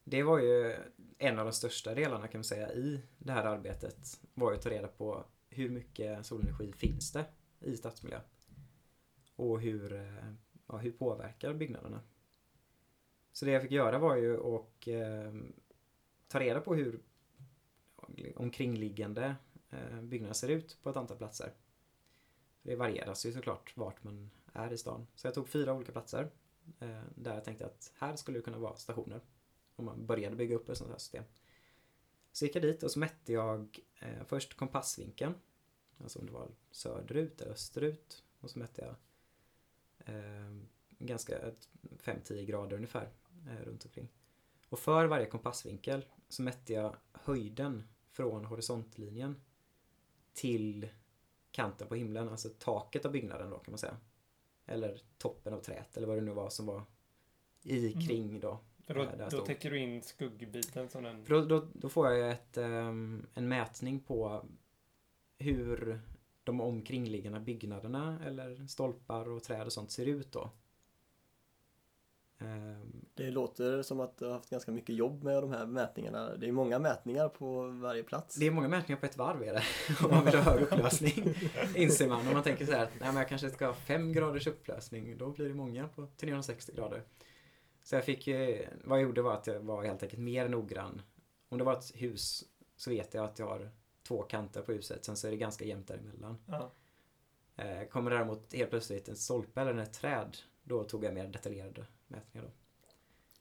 Det 0.04 0.22
var 0.22 0.38
ju 0.38 0.76
en 1.18 1.38
av 1.38 1.44
de 1.44 1.52
största 1.52 1.94
delarna 1.94 2.28
kan 2.28 2.38
man 2.38 2.44
säga 2.44 2.72
i 2.72 3.02
det 3.18 3.32
här 3.32 3.44
arbetet. 3.44 4.20
Var 4.34 4.50
ju 4.50 4.56
att 4.56 4.62
ta 4.62 4.70
reda 4.70 4.88
på 4.88 5.24
hur 5.48 5.70
mycket 5.70 6.26
solenergi 6.26 6.72
finns 6.72 7.12
det 7.12 7.24
i 7.60 7.76
stadsmiljö. 7.76 8.20
Och 9.36 9.60
hur, 9.60 9.92
eh, 9.92 10.32
ja, 10.66 10.76
hur 10.76 10.90
påverkar 10.90 11.54
byggnaderna. 11.54 12.00
Så 13.32 13.44
det 13.44 13.50
jag 13.50 13.62
fick 13.62 13.70
göra 13.70 13.98
var 13.98 14.16
ju 14.16 14.56
att 14.56 14.88
eh, 14.88 15.32
ta 16.28 16.40
reda 16.40 16.60
på 16.60 16.74
hur 16.74 17.00
omkringliggande 18.36 19.36
eh, 19.70 20.00
byggnader 20.02 20.34
ser 20.34 20.48
ut 20.48 20.78
på 20.82 20.90
ett 20.90 20.96
antal 20.96 21.16
platser. 21.16 21.52
Det 22.62 22.76
varieras 22.76 23.26
ju 23.26 23.32
såklart 23.32 23.76
vart 23.76 24.04
man 24.04 24.30
är 24.52 24.72
i 24.72 24.78
stan. 24.78 25.06
Så 25.14 25.26
jag 25.26 25.34
tog 25.34 25.48
fyra 25.48 25.74
olika 25.74 25.92
platser 25.92 26.30
eh, 26.78 27.02
där 27.14 27.34
jag 27.34 27.44
tänkte 27.44 27.66
att 27.66 27.92
här 27.96 28.16
skulle 28.16 28.38
det 28.38 28.42
kunna 28.42 28.58
vara 28.58 28.76
stationer 28.76 29.20
om 29.76 29.84
man 29.84 30.06
började 30.06 30.36
bygga 30.36 30.56
upp 30.56 30.68
ett 30.68 30.78
sånt 30.78 30.90
här 30.90 30.98
system. 30.98 31.24
Så 32.32 32.44
gick 32.44 32.56
jag 32.56 32.62
dit 32.62 32.82
och 32.82 32.90
så 32.90 32.98
mätte 32.98 33.32
jag 33.32 33.78
eh, 34.00 34.24
först 34.26 34.54
kompassvinkeln. 34.56 35.34
Alltså 35.98 36.18
om 36.18 36.26
det 36.26 36.32
var 36.32 36.48
söderut 36.70 37.40
eller 37.40 37.52
österut. 37.52 38.24
Och 38.40 38.50
så 38.50 38.58
mätte 38.58 38.82
jag 38.82 38.94
eh, 40.14 40.56
ganska 40.98 41.38
5-10 41.82 42.44
grader 42.44 42.76
ungefär 42.76 43.08
eh, 43.48 43.64
runt 43.64 43.84
omkring. 43.84 44.08
Och 44.68 44.78
för 44.78 45.06
varje 45.06 45.26
kompassvinkel 45.26 46.04
så 46.28 46.42
mätte 46.42 46.72
jag 46.72 46.96
höjden 47.12 47.88
från 48.10 48.44
horisontlinjen 48.44 49.40
till 50.32 50.88
kanten 51.50 51.88
på 51.88 51.94
himlen, 51.94 52.28
alltså 52.28 52.48
taket 52.48 53.04
av 53.04 53.12
byggnaden 53.12 53.50
då 53.50 53.58
kan 53.58 53.72
man 53.72 53.78
säga. 53.78 53.96
Eller 54.66 55.02
toppen 55.18 55.54
av 55.54 55.60
träet 55.60 55.96
eller 55.96 56.06
vad 56.06 56.16
det 56.16 56.20
nu 56.20 56.30
var 56.32 56.50
som 56.50 56.66
var 56.66 56.84
i 57.62 57.92
Mm. 57.92 58.06
kring 58.06 58.40
då 58.40 58.58
För 58.86 58.94
då, 58.94 59.02
Eh, 59.02 59.28
då 59.30 59.40
täcker 59.40 59.70
du 59.70 59.78
in 59.78 60.02
skuggbiten 60.02 60.88
som 60.88 61.02
den... 61.02 61.24
För 61.24 61.34
då, 61.34 61.44
då, 61.44 61.68
då 61.72 61.88
får 61.88 62.10
jag 62.10 62.30
ett, 62.30 62.56
ehm, 62.56 63.26
en 63.34 63.48
mätning 63.48 64.00
på 64.00 64.44
hur 65.38 66.00
de 66.44 66.60
omkringliggande 66.60 67.40
byggnaderna 67.40 68.18
eller 68.24 68.66
stolpar 68.66 69.28
och 69.28 69.42
träd 69.42 69.66
och 69.66 69.72
sånt 69.72 69.90
ser 69.90 70.06
ut 70.06 70.32
då. 70.32 70.50
Ehm, 72.38 73.01
Det 73.14 73.30
låter 73.30 73.82
som 73.82 74.00
att 74.00 74.18
du 74.18 74.24
har 74.24 74.32
haft 74.32 74.50
ganska 74.50 74.72
mycket 74.72 74.94
jobb 74.94 75.22
med 75.24 75.42
de 75.42 75.52
här 75.52 75.66
mätningarna. 75.66 76.36
Det 76.36 76.48
är 76.48 76.52
många 76.52 76.78
mätningar 76.78 77.28
på 77.28 77.66
varje 77.66 78.02
plats. 78.02 78.36
Det 78.36 78.46
är 78.46 78.50
många 78.50 78.68
mätningar 78.68 79.00
på 79.00 79.06
ett 79.06 79.16
varv 79.16 79.42
är 79.42 79.52
det. 79.52 79.62
Om 80.04 80.10
man 80.10 80.24
vill 80.24 80.34
ha 80.34 80.52
hög 80.52 80.62
upplösning. 80.62 81.34
Inser 81.76 82.08
man. 82.08 82.26
Om 82.26 82.32
man 82.32 82.42
tänker 82.42 82.66
så 82.66 82.72
här 82.72 82.82
att 82.82 82.90
nej, 83.00 83.08
men 83.08 83.16
jag 83.16 83.28
kanske 83.28 83.50
ska 83.50 83.66
ha 83.66 83.74
5 83.74 84.12
graders 84.12 84.46
upplösning. 84.46 85.18
Då 85.18 85.30
blir 85.30 85.48
det 85.48 85.54
många 85.54 85.88
på 85.88 86.06
360 86.16 86.72
grader. 86.76 87.02
Så 87.82 87.94
jag 87.94 88.04
fick 88.04 88.26
ju, 88.26 88.66
vad 88.84 88.98
jag 88.98 89.02
gjorde 89.04 89.22
var 89.22 89.34
att 89.34 89.46
jag 89.46 89.60
var 89.60 89.84
helt 89.84 90.02
enkelt 90.02 90.22
mer 90.22 90.48
noggrann. 90.48 91.02
Om 91.48 91.58
det 91.58 91.64
var 91.64 91.72
ett 91.72 91.92
hus 91.94 92.44
så 92.76 92.90
vet 92.90 93.14
jag 93.14 93.24
att 93.24 93.38
jag 93.38 93.46
har 93.46 93.70
två 94.08 94.22
kanter 94.22 94.62
på 94.62 94.72
huset. 94.72 95.04
Sen 95.04 95.16
så 95.16 95.26
är 95.26 95.30
det 95.30 95.36
ganska 95.36 95.64
jämnt 95.64 95.88
däremellan. 95.88 96.36
Ja. 96.46 96.72
Eh, 97.56 97.88
Kommer 97.88 98.10
däremot 98.10 98.52
helt 98.54 98.70
plötsligt 98.70 99.08
en 99.08 99.16
stolpe 99.16 99.60
eller 99.60 99.76
ett 99.82 99.92
träd. 99.92 100.36
Då 100.62 100.84
tog 100.84 101.04
jag 101.04 101.14
mer 101.14 101.26
detaljerade 101.26 101.86
mätningar 102.06 102.46
då. 102.46 102.52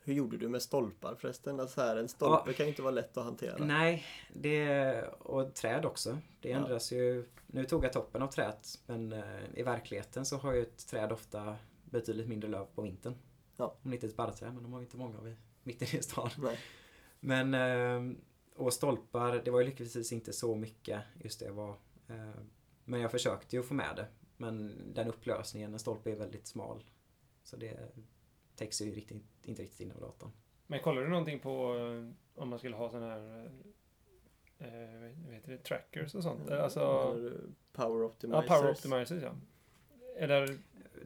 Hur 0.03 0.13
gjorde 0.13 0.37
du 0.37 0.49
med 0.49 0.61
stolpar 0.61 1.15
förresten? 1.15 1.59
Alltså 1.59 1.73
så 1.75 1.81
här, 1.81 1.95
en 1.95 2.07
stolpe 2.09 2.43
Ja. 2.51 2.53
kan 2.53 2.65
ju 2.65 2.69
inte 2.69 2.81
vara 2.81 2.91
lätt 2.93 3.17
att 3.17 3.23
hantera. 3.23 3.65
Nej, 3.65 4.05
det, 4.33 5.01
och 5.07 5.53
träd 5.53 5.85
också. 5.85 6.17
Det 6.41 6.49
Ja. 6.49 6.57
ändras 6.57 6.91
ju. 6.91 7.25
Nu 7.47 7.65
tog 7.65 7.83
jag 7.85 7.93
toppen 7.93 8.21
av 8.21 8.27
trädet 8.27 8.79
men 8.85 9.13
eh, 9.13 9.23
i 9.53 9.63
verkligheten 9.63 10.25
så 10.25 10.37
har 10.37 10.53
ju 10.53 10.61
ett 10.61 10.87
träd 10.87 11.11
ofta 11.11 11.55
betydligt 11.85 12.27
mindre 12.27 12.49
löv 12.49 12.65
på 12.75 12.81
vintern. 12.81 13.15
Ja. 13.57 13.75
Om 13.83 13.91
det 13.91 13.95
inte 13.95 14.07
är 14.07 14.09
ett 14.09 14.15
barrträd, 14.15 14.53
men 14.53 14.63
de 14.63 14.73
har 14.73 14.79
ju 14.79 14.85
inte 14.85 14.97
många 14.97 15.17
av 15.17 15.27
i 15.27 15.35
mitten 15.63 15.87
i 15.99 16.01
stan. 16.03 16.29
Nej. 16.37 16.59
Men, 17.19 17.53
eh, 17.53 18.17
och 18.55 18.73
stolpar, 18.73 19.41
det 19.45 19.51
var 19.51 19.59
ju 19.59 19.65
lyckligtvis 19.65 20.11
inte 20.11 20.33
så 20.33 20.55
mycket 20.55 21.01
just 21.23 21.39
det 21.39 21.51
var. 21.51 21.69
Eh, 22.07 22.41
men 22.85 22.99
jag 22.99 23.11
försökte 23.11 23.55
ju 23.55 23.63
få 23.63 23.73
med 23.73 23.95
det. 23.95 24.07
Men 24.37 24.81
den 24.93 25.07
upplösningen, 25.07 25.73
en 25.73 25.79
stolpe 25.79 26.11
är 26.11 26.15
väldigt 26.15 26.47
smal. 26.47 26.83
Så 27.43 27.57
det 27.57 27.91
täcks 28.55 28.81
ju 28.81 28.91
riktigt, 28.95 29.23
inte 29.45 29.61
riktigt 29.61 29.79
in 29.79 29.91
av 29.91 30.01
datorn. 30.01 30.31
Men 30.67 30.79
kollar 30.79 31.01
du 31.01 31.07
någonting 31.09 31.39
på 31.39 31.75
eh, 31.77 32.41
om 32.41 32.49
man 32.49 32.59
skulle 32.59 32.75
ha 32.75 32.89
sådana 32.89 33.07
här 33.09 33.51
eh, 34.59 35.11
vad 35.25 35.33
heter 35.33 35.51
det, 35.51 35.57
trackers 35.57 36.15
och 36.15 36.23
sånt? 36.23 36.51
Alltså, 36.51 36.79
Eller 37.15 37.33
Power 37.73 37.99
ja, 38.01 38.05
optimizers. 38.05 38.47
power 38.47 38.71
optimizers 38.71 39.23
ja. 39.23 39.31
Eller, 40.17 40.57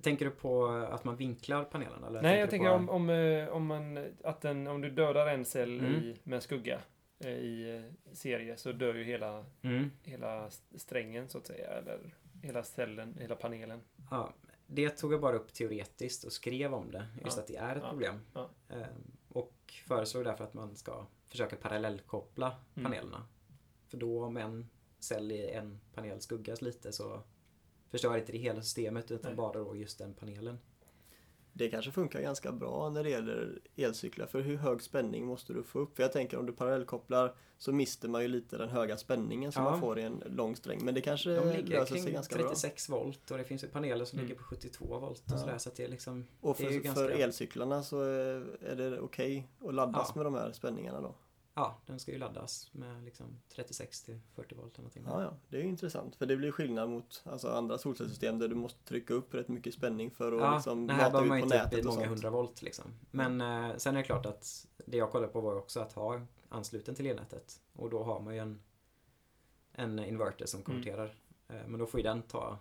Tänker 0.01 0.25
du 0.25 0.31
på 0.31 0.65
att 0.67 1.03
man 1.03 1.15
vinklar 1.15 1.63
panelerna? 1.63 2.07
Eller 2.07 2.21
nej, 2.21 2.39
jag 2.39 2.47
du 2.47 2.51
tänker 2.51 2.67
på... 2.69 2.73
om, 2.75 2.89
om, 2.89 3.09
eh, 3.09 3.47
om, 3.49 3.65
man, 3.65 4.05
att 4.23 4.41
den, 4.41 4.67
om 4.67 4.81
du 4.81 4.89
dödar 4.89 5.27
en 5.27 5.45
cell 5.45 5.79
Mm. 5.79 5.93
i, 5.93 6.15
med 6.23 6.43
skugga 6.43 6.79
eh, 7.19 7.29
i 7.31 7.75
eh, 7.75 8.13
serie 8.13 8.57
så 8.57 8.71
dör 8.71 8.93
ju 8.95 9.03
hela, 9.03 9.45
Mm. 9.61 9.91
hela 10.03 10.49
strängen 10.75 11.29
så 11.29 11.37
att 11.37 11.45
säga. 11.47 11.67
Eller 11.67 11.99
hela 12.43 12.63
cellen, 12.63 13.17
hela 13.19 13.35
panelen. 13.35 13.81
Ja, 14.11 14.33
det 14.67 14.89
tog 14.89 15.13
jag 15.13 15.21
bara 15.21 15.35
upp 15.35 15.53
teoretiskt 15.53 16.23
och 16.23 16.31
skrev 16.33 16.73
om 16.73 16.91
det. 16.91 17.07
Just 17.23 17.37
Ja. 17.37 17.41
att 17.43 17.47
det 17.47 17.55
är 17.55 17.75
ett 17.75 17.81
Ja. 17.83 17.89
problem. 17.89 18.19
Ja. 18.33 18.49
Ehm, 18.69 19.11
och 19.29 19.73
föreslog 19.87 20.23
därför 20.23 20.43
att 20.43 20.53
man 20.53 20.75
ska 20.75 21.05
försöka 21.27 21.55
parallellkoppla 21.55 22.55
Mm. 22.75 22.91
panelerna. 22.91 23.27
För 23.87 23.97
då 23.97 24.23
om 24.25 24.37
en 24.37 24.69
cell 24.99 25.31
i 25.31 25.49
en 25.49 25.79
panel 25.93 26.21
skuggas 26.21 26.61
lite 26.61 26.91
så 26.91 27.21
förstör 27.89 28.17
inte 28.17 28.31
det 28.31 28.37
hela 28.37 28.61
systemet 28.61 29.11
utan 29.11 29.31
Nej. 29.31 29.37
bara 29.37 29.53
då 29.63 29.75
just 29.75 29.97
den 29.99 30.13
panelen. 30.13 30.59
Det 31.57 31.69
kanske 31.69 31.91
funkar 31.91 32.21
ganska 32.21 32.51
bra 32.51 32.89
när 32.89 33.03
det 33.03 33.09
gäller 33.09 33.59
elcyklar. 33.75 34.25
För 34.27 34.39
hur 34.41 34.57
hög 34.57 34.81
spänning 34.81 35.25
måste 35.25 35.53
du 35.53 35.63
få 35.63 35.79
upp? 35.79 35.95
För 35.95 36.03
jag 36.03 36.11
tänker 36.11 36.37
om 36.39 36.45
du 36.45 36.53
parallellkopplar 36.53 37.33
så 37.57 37.71
mister 37.73 38.09
man 38.09 38.21
ju 38.21 38.27
lite 38.27 38.57
den 38.57 38.69
höga 38.69 38.97
spänningen 38.97 39.51
som 39.51 39.63
Ja. 39.63 39.69
man 39.71 39.79
får 39.79 39.99
i 39.99 40.01
en 40.01 40.23
lång 40.25 40.55
sträng. 40.55 40.79
Men 40.85 40.93
det 40.93 41.01
kanske 41.01 41.29
De 41.29 41.49
ligger 41.49 41.69
löser 41.79 41.95
sig 41.95 42.11
ganska 42.11 42.35
bra. 42.37 42.47
36 42.47 42.89
volt 42.89 43.31
och 43.31 43.37
det 43.37 43.43
finns 43.43 43.63
ju 43.63 43.67
paneler 43.67 44.05
som 44.05 44.19
Mm. 44.19 44.27
ligger 44.29 44.39
på 44.41 44.45
72 44.47 44.99
volt 44.99 45.19
och 45.19 45.33
Ja. 45.33 45.37
sådär 45.37 45.57
så 45.57 45.69
det 45.75 45.83
är 45.83 45.87
liksom 45.87 46.25
Och 46.41 46.55
det 46.59 46.63
är 46.65 46.69
för, 46.71 46.79
ganska- 46.79 47.01
för 47.03 47.09
elcyklarna 47.09 47.83
så 47.83 48.01
är 48.01 48.75
det 48.75 48.99
okej 48.99 49.47
att 49.67 49.73
laddas 49.73 50.11
Ja. 50.15 50.15
med 50.15 50.25
de 50.25 50.33
här 50.35 50.51
spänningarna 50.51 51.01
då? 51.01 51.15
Ja, 51.57 51.77
den 51.85 51.99
ska 51.99 52.11
ju 52.11 52.17
laddas 52.17 52.69
med 52.73 53.03
liksom 53.03 53.39
36 53.49 54.01
till 54.03 54.19
40 54.33 54.55
volt 54.55 54.73
eller 54.73 54.77
någonting. 54.81 55.03
Ja, 55.07 55.21
ja, 55.21 55.33
det 55.49 55.57
är 55.57 55.61
ju 55.61 55.67
intressant. 55.69 56.15
För 56.15 56.25
det 56.25 56.37
blir 56.37 56.51
skillnad 56.51 56.89
mot 56.89 57.23
alltså, 57.25 57.49
andra 57.49 57.77
solcellssystem 57.77 58.39
där 58.39 58.47
du 58.47 58.55
måste 58.55 58.83
trycka 58.83 59.13
upp 59.13 59.33
rätt 59.33 59.47
mycket 59.47 59.73
spänning 59.73 60.11
för 60.11 60.31
att 60.33 60.41
Ja, 60.41 60.55
liksom 60.55 60.87
det 60.87 60.93
här 60.93 61.11
mata 61.11 61.23
ut 61.23 61.29
på 61.29 61.35
inte 61.35 61.45
upp 61.47 61.53
i 61.53 61.57
nätet 61.57 61.79
och 61.79 61.85
många 61.85 61.95
sånt. 61.97 62.09
hundra 62.09 62.29
volt 62.29 62.61
liksom. 62.61 62.85
Men 63.11 63.41
eh, 63.41 63.77
sen 63.77 63.93
är 63.95 63.99
det 63.99 64.05
klart 64.05 64.25
att 64.25 64.67
det 64.85 64.97
jag 64.97 65.11
kollade 65.11 65.31
på 65.33 65.41
var 65.41 65.55
också 65.55 65.79
att 65.79 65.93
ha 65.93 66.21
ansluten 66.49 66.95
till 66.95 67.05
elnätet. 67.05 67.61
Och 67.73 67.89
då 67.89 68.03
har 68.03 68.19
man 68.19 68.33
ju 68.33 68.39
en, 68.39 68.59
en 69.71 69.99
inverter 69.99 70.45
som 70.45 70.57
Mm. 70.59 70.65
konverterar. 70.65 71.15
Eh, 71.47 71.67
men 71.67 71.79
då 71.79 71.85
får 71.85 71.99
ju 71.99 72.03
den 72.03 72.21
ta 72.21 72.57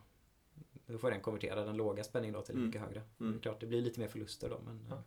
då 0.87 0.99
får 0.99 1.11
den 1.11 1.21
konvertera 1.21 1.65
den 1.65 1.77
låga 1.77 2.05
spänningen 2.05 2.35
då 2.35 2.43
till 2.43 2.55
Mm. 2.55 2.67
mycket 2.67 2.81
högre. 2.81 3.03
Mm. 3.21 3.33
Det 3.33 3.39
är 3.39 3.41
klart, 3.43 3.61
det 3.61 3.67
blir 3.67 3.83
lite 3.83 4.01
mer 4.01 4.09
förluster 4.09 4.51
då 4.51 4.59
men 4.65 4.87
Ja. 4.91 5.03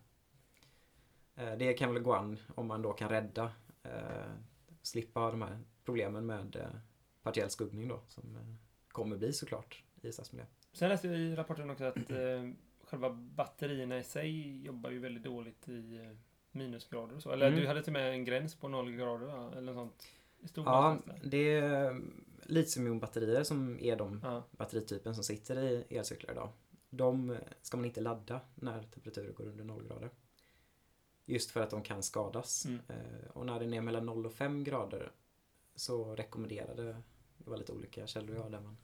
eh, 1.44 1.58
det 1.58 1.74
kan 1.74 1.94
väl 1.94 2.04
gå 2.04 2.14
an 2.14 2.40
om 2.56 2.68
man 2.68 2.82
då 2.82 2.94
kan 2.94 3.10
rädda 3.10 3.52
eh, 3.96 4.32
slippa 4.82 5.32
de 5.32 5.42
här 5.42 5.60
problemen 5.86 6.26
med 6.26 6.56
eh, 6.56 6.80
partiell 7.24 7.50
skuggning 7.50 7.88
då 7.88 8.02
som 8.08 8.36
eh, 8.36 8.42
kommer 8.88 9.18
bli 9.18 9.34
såklart 9.34 9.84
i 10.02 10.12
stadsmiljö. 10.12 10.46
Sen 10.72 10.90
läste 10.90 11.08
jag 11.08 11.18
i 11.20 11.36
rapporten 11.36 11.70
också 11.70 11.84
att 11.84 12.12
eh, 12.12 12.50
själva 12.84 13.10
batterierna 13.10 13.98
i 14.00 14.04
sig 14.04 14.62
jobbar 14.66 14.90
ju 14.90 15.00
väldigt 15.00 15.24
dåligt 15.24 15.70
i 15.70 15.98
eh, 15.98 16.18
minusgrader 16.52 17.16
och 17.16 17.24
så. 17.24 17.32
Eller 17.32 17.48
Mm. 17.48 17.60
du 17.60 17.68
hade 17.68 17.84
till 17.84 17.94
med 17.94 18.12
en 18.12 18.26
gräns 18.26 18.56
på 18.56 18.68
noll 18.68 18.92
grader? 18.92 19.58
Eller 19.58 19.74
något 19.74 19.76
sånt. 19.76 20.66
Ja, 20.66 20.98
det 21.24 21.58
är 21.58 22.02
litiumjonbatterier 22.44 23.44
som 23.44 23.80
är 23.80 23.96
de 23.96 24.20
Ja. 24.24 24.44
batteritypen 24.52 25.16
som 25.16 25.24
sitter 25.24 25.64
i 25.64 25.86
elcyklar 25.98 26.32
idag. 26.32 26.50
De 26.90 27.38
ska 27.62 27.78
man 27.78 27.86
inte 27.86 28.02
ladda 28.02 28.42
när 28.56 28.84
temperaturen 28.84 29.34
går 29.34 29.46
under 29.46 29.64
0 29.64 29.84
grader. 29.88 30.10
Just 31.30 31.51
för 31.51 31.61
att 31.61 31.69
de 31.69 31.84
kan 31.84 32.03
skadas. 32.03 32.65
Mm. 32.65 32.80
Eh, 32.88 33.30
Och 33.34 33.45
när 33.45 33.59
den 33.59 33.73
är 33.73 33.82
mellan 33.82 34.05
0 34.05 34.25
och 34.25 34.34
5 34.34 34.63
grader 34.63 35.11
så 35.75 36.15
rekommenderade, 36.15 36.84
det 37.38 37.49
var 37.49 37.57
lite 37.57 37.71
olika 37.71 38.07
källor 38.07 38.36
jag 38.36 38.43
har 38.43 38.49
där 38.49 38.59
man 38.61 38.78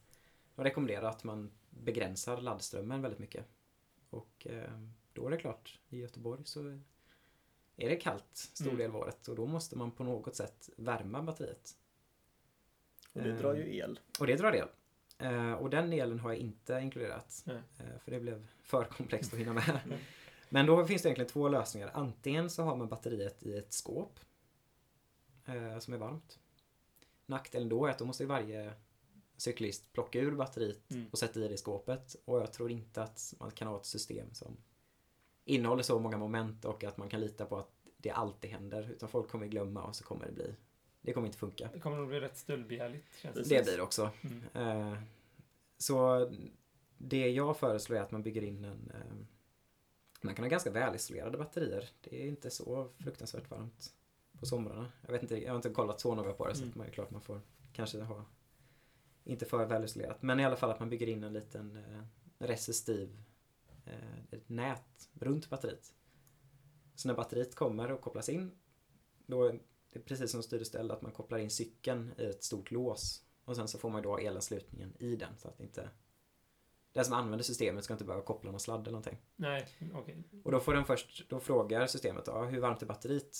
de 0.55 0.63
rekommenderar 0.63 1.09
att 1.09 1.23
man 1.23 1.51
begränsar 1.69 2.41
laddströmmen 2.41 3.01
väldigt 3.01 3.19
mycket. 3.19 3.45
Och 4.09 4.47
eh, 4.49 4.79
då 5.13 5.27
är 5.27 5.31
det 5.31 5.37
klart, 5.37 5.79
i 5.89 5.97
Göteborg 5.97 6.41
så 6.45 6.79
är 7.75 7.89
det 7.89 7.95
kallt 7.95 8.35
stor 8.35 8.65
Mm. 8.65 8.77
del 8.77 8.89
av 8.91 8.95
året 8.97 9.27
och 9.27 9.35
då 9.35 9.45
måste 9.45 9.77
man 9.77 9.91
på 9.91 10.03
något 10.03 10.35
sätt 10.35 10.69
värma 10.77 11.21
batteriet. 11.23 11.77
Och 13.13 13.21
det 13.23 13.29
Eh, 13.29 13.37
drar 13.37 13.53
ju 13.55 13.75
el. 13.77 13.99
och 14.19 14.27
det 14.27 14.35
drar 14.35 14.53
el. 14.55 14.67
Eh, 15.17 15.53
och 15.53 15.69
den 15.69 15.93
elen 15.93 16.19
har 16.19 16.29
jag 16.31 16.39
inte 16.39 16.73
inkluderat. 16.73 17.43
Nej. 17.45 17.61
Eh, 17.79 17.99
för 17.99 18.11
det 18.11 18.19
blev 18.19 18.47
för 18.61 18.83
komplext 18.85 19.33
att 19.33 19.39
hinna 19.39 19.53
med. 19.53 19.79
Men 20.53 20.65
då 20.65 20.85
finns 20.85 21.01
det 21.01 21.07
egentligen 21.07 21.29
två 21.29 21.49
lösningar. 21.49 21.91
Antingen 21.93 22.49
så 22.49 22.63
har 22.63 22.75
man 22.75 22.87
batteriet 22.87 23.43
i 23.43 23.57
ett 23.57 23.73
skåp. 23.73 24.19
Eh, 25.45 25.79
som 25.79 25.93
är 25.93 25.97
varmt. 25.97 26.39
Nackdelen 27.25 27.69
då 27.69 27.85
är 27.85 27.91
att 27.91 27.99
då 27.99 28.05
måste 28.05 28.25
varje 28.25 28.73
cyklist 29.37 29.93
plocka 29.93 30.19
ur 30.19 30.35
batteriet 30.35 30.91
Mm. 30.91 31.05
och 31.11 31.19
sätta 31.19 31.39
i 31.39 31.47
det 31.47 31.53
i 31.53 31.57
skåpet. 31.57 32.15
Och 32.25 32.39
jag 32.39 32.53
tror 32.53 32.71
inte 32.71 33.03
att 33.03 33.33
man 33.39 33.51
kan 33.51 33.67
ha 33.67 33.77
ett 33.77 33.85
system 33.85 34.33
som 34.33 34.57
innehåller 35.45 35.83
så 35.83 35.99
många 35.99 36.17
moment 36.17 36.65
och 36.65 36.83
att 36.83 36.97
man 36.97 37.09
kan 37.09 37.21
lita 37.21 37.45
på 37.45 37.57
att 37.57 37.71
det 37.97 38.11
alltid 38.11 38.51
händer. 38.51 38.91
Utan 38.91 39.09
folk 39.09 39.29
kommer 39.29 39.47
glömma 39.47 39.83
och 39.83 39.95
så 39.95 40.03
kommer 40.03 40.25
det 40.25 40.31
bli 40.31 40.55
det 41.01 41.13
kommer 41.13 41.27
inte 41.27 41.39
funka. 41.39 41.69
Det 41.73 41.79
kommer 41.79 41.97
nog 41.97 42.07
bli 42.07 42.19
rätt 42.19 42.37
stöldbegärligt 42.37 43.07
känns 43.21 43.35
det 43.35 43.63
blir 43.63 43.77
det 43.77 43.83
också. 43.83 44.09
Mm. 44.21 44.43
Eh, 44.53 44.97
så 45.77 46.29
det 46.97 47.29
jag 47.29 47.57
föreslår 47.57 47.97
är 47.97 48.01
att 48.01 48.11
man 48.11 48.23
bygger 48.23 48.43
in 48.43 48.65
en... 48.65 48.91
Man 50.23 50.35
kan 50.35 50.45
ha 50.45 50.49
ganska 50.49 50.71
välisolerade 50.71 51.37
batterier. 51.37 51.89
Det 52.01 52.23
är 52.23 52.27
inte 52.27 52.49
så 52.49 52.89
fruktansvärt 52.97 53.51
varmt 53.51 53.93
på 54.39 54.45
somrarna. 54.45 54.91
Jag 55.05 55.11
vet 55.11 55.21
inte, 55.21 55.43
jag 55.43 55.51
har 55.51 55.55
inte 55.55 55.69
kollat 55.69 56.01
så 56.01 56.15
noga 56.15 56.33
på 56.33 56.47
det 56.47 56.55
så 56.55 56.63
Mm. 56.63 56.73
man 56.77 56.87
är 56.87 56.91
klart 56.91 57.11
man 57.11 57.21
får 57.21 57.41
kanske 57.73 58.01
ha 58.01 58.25
inte 59.23 59.45
för 59.45 59.65
välisolerat. 59.65 60.21
Men 60.21 60.39
i 60.39 60.45
alla 60.45 60.55
fall 60.55 60.71
att 60.71 60.79
man 60.79 60.89
bygger 60.89 61.09
in 61.09 61.23
en 61.23 61.33
liten 61.33 61.75
eh, 61.75 62.03
resistiv 62.37 63.21
eh, 63.85 64.23
ett 64.31 64.49
nät 64.49 65.09
runt 65.13 65.49
batteriet. 65.49 65.93
Så 66.95 67.07
när 67.07 67.15
batteriet 67.15 67.55
kommer 67.55 67.91
och 67.91 68.01
kopplas 68.01 68.29
in 68.29 68.51
då 69.25 69.43
är 69.43 69.59
det 69.89 69.99
precis 69.99 70.31
som 70.31 70.43
styrställ 70.43 70.91
att 70.91 71.01
man 71.01 71.11
kopplar 71.11 71.37
in 71.37 71.49
cykeln 71.49 72.11
i 72.17 72.25
ett 72.25 72.43
stort 72.43 72.71
lås 72.71 73.23
och 73.45 73.55
sen 73.55 73.67
så 73.67 73.77
får 73.77 73.89
man 73.89 74.03
då 74.03 74.19
elanslutningen 74.19 74.93
i 74.99 75.15
den 75.15 75.37
så 75.37 75.47
att 75.47 75.59
inte 75.59 75.89
den 76.93 77.05
som 77.05 77.13
använder 77.13 77.43
systemet 77.43 77.83
ska 77.83 77.93
inte 77.93 78.05
behöva 78.05 78.23
koppla 78.25 78.51
någon 78.51 78.59
sladd 78.59 78.79
eller 78.81 78.91
någonting. 78.91 79.17
Nej, 79.35 79.67
okej. 79.93 80.23
Och 80.43 80.51
då 80.51 80.59
får 80.59 80.73
den 80.73 80.85
först, 80.85 81.29
då 81.29 81.39
frågar 81.39 81.87
systemet 81.87 82.25
då, 82.25 82.41
hur 82.41 82.59
varmt 82.59 82.81
är 82.81 82.85
batteriet? 82.85 83.37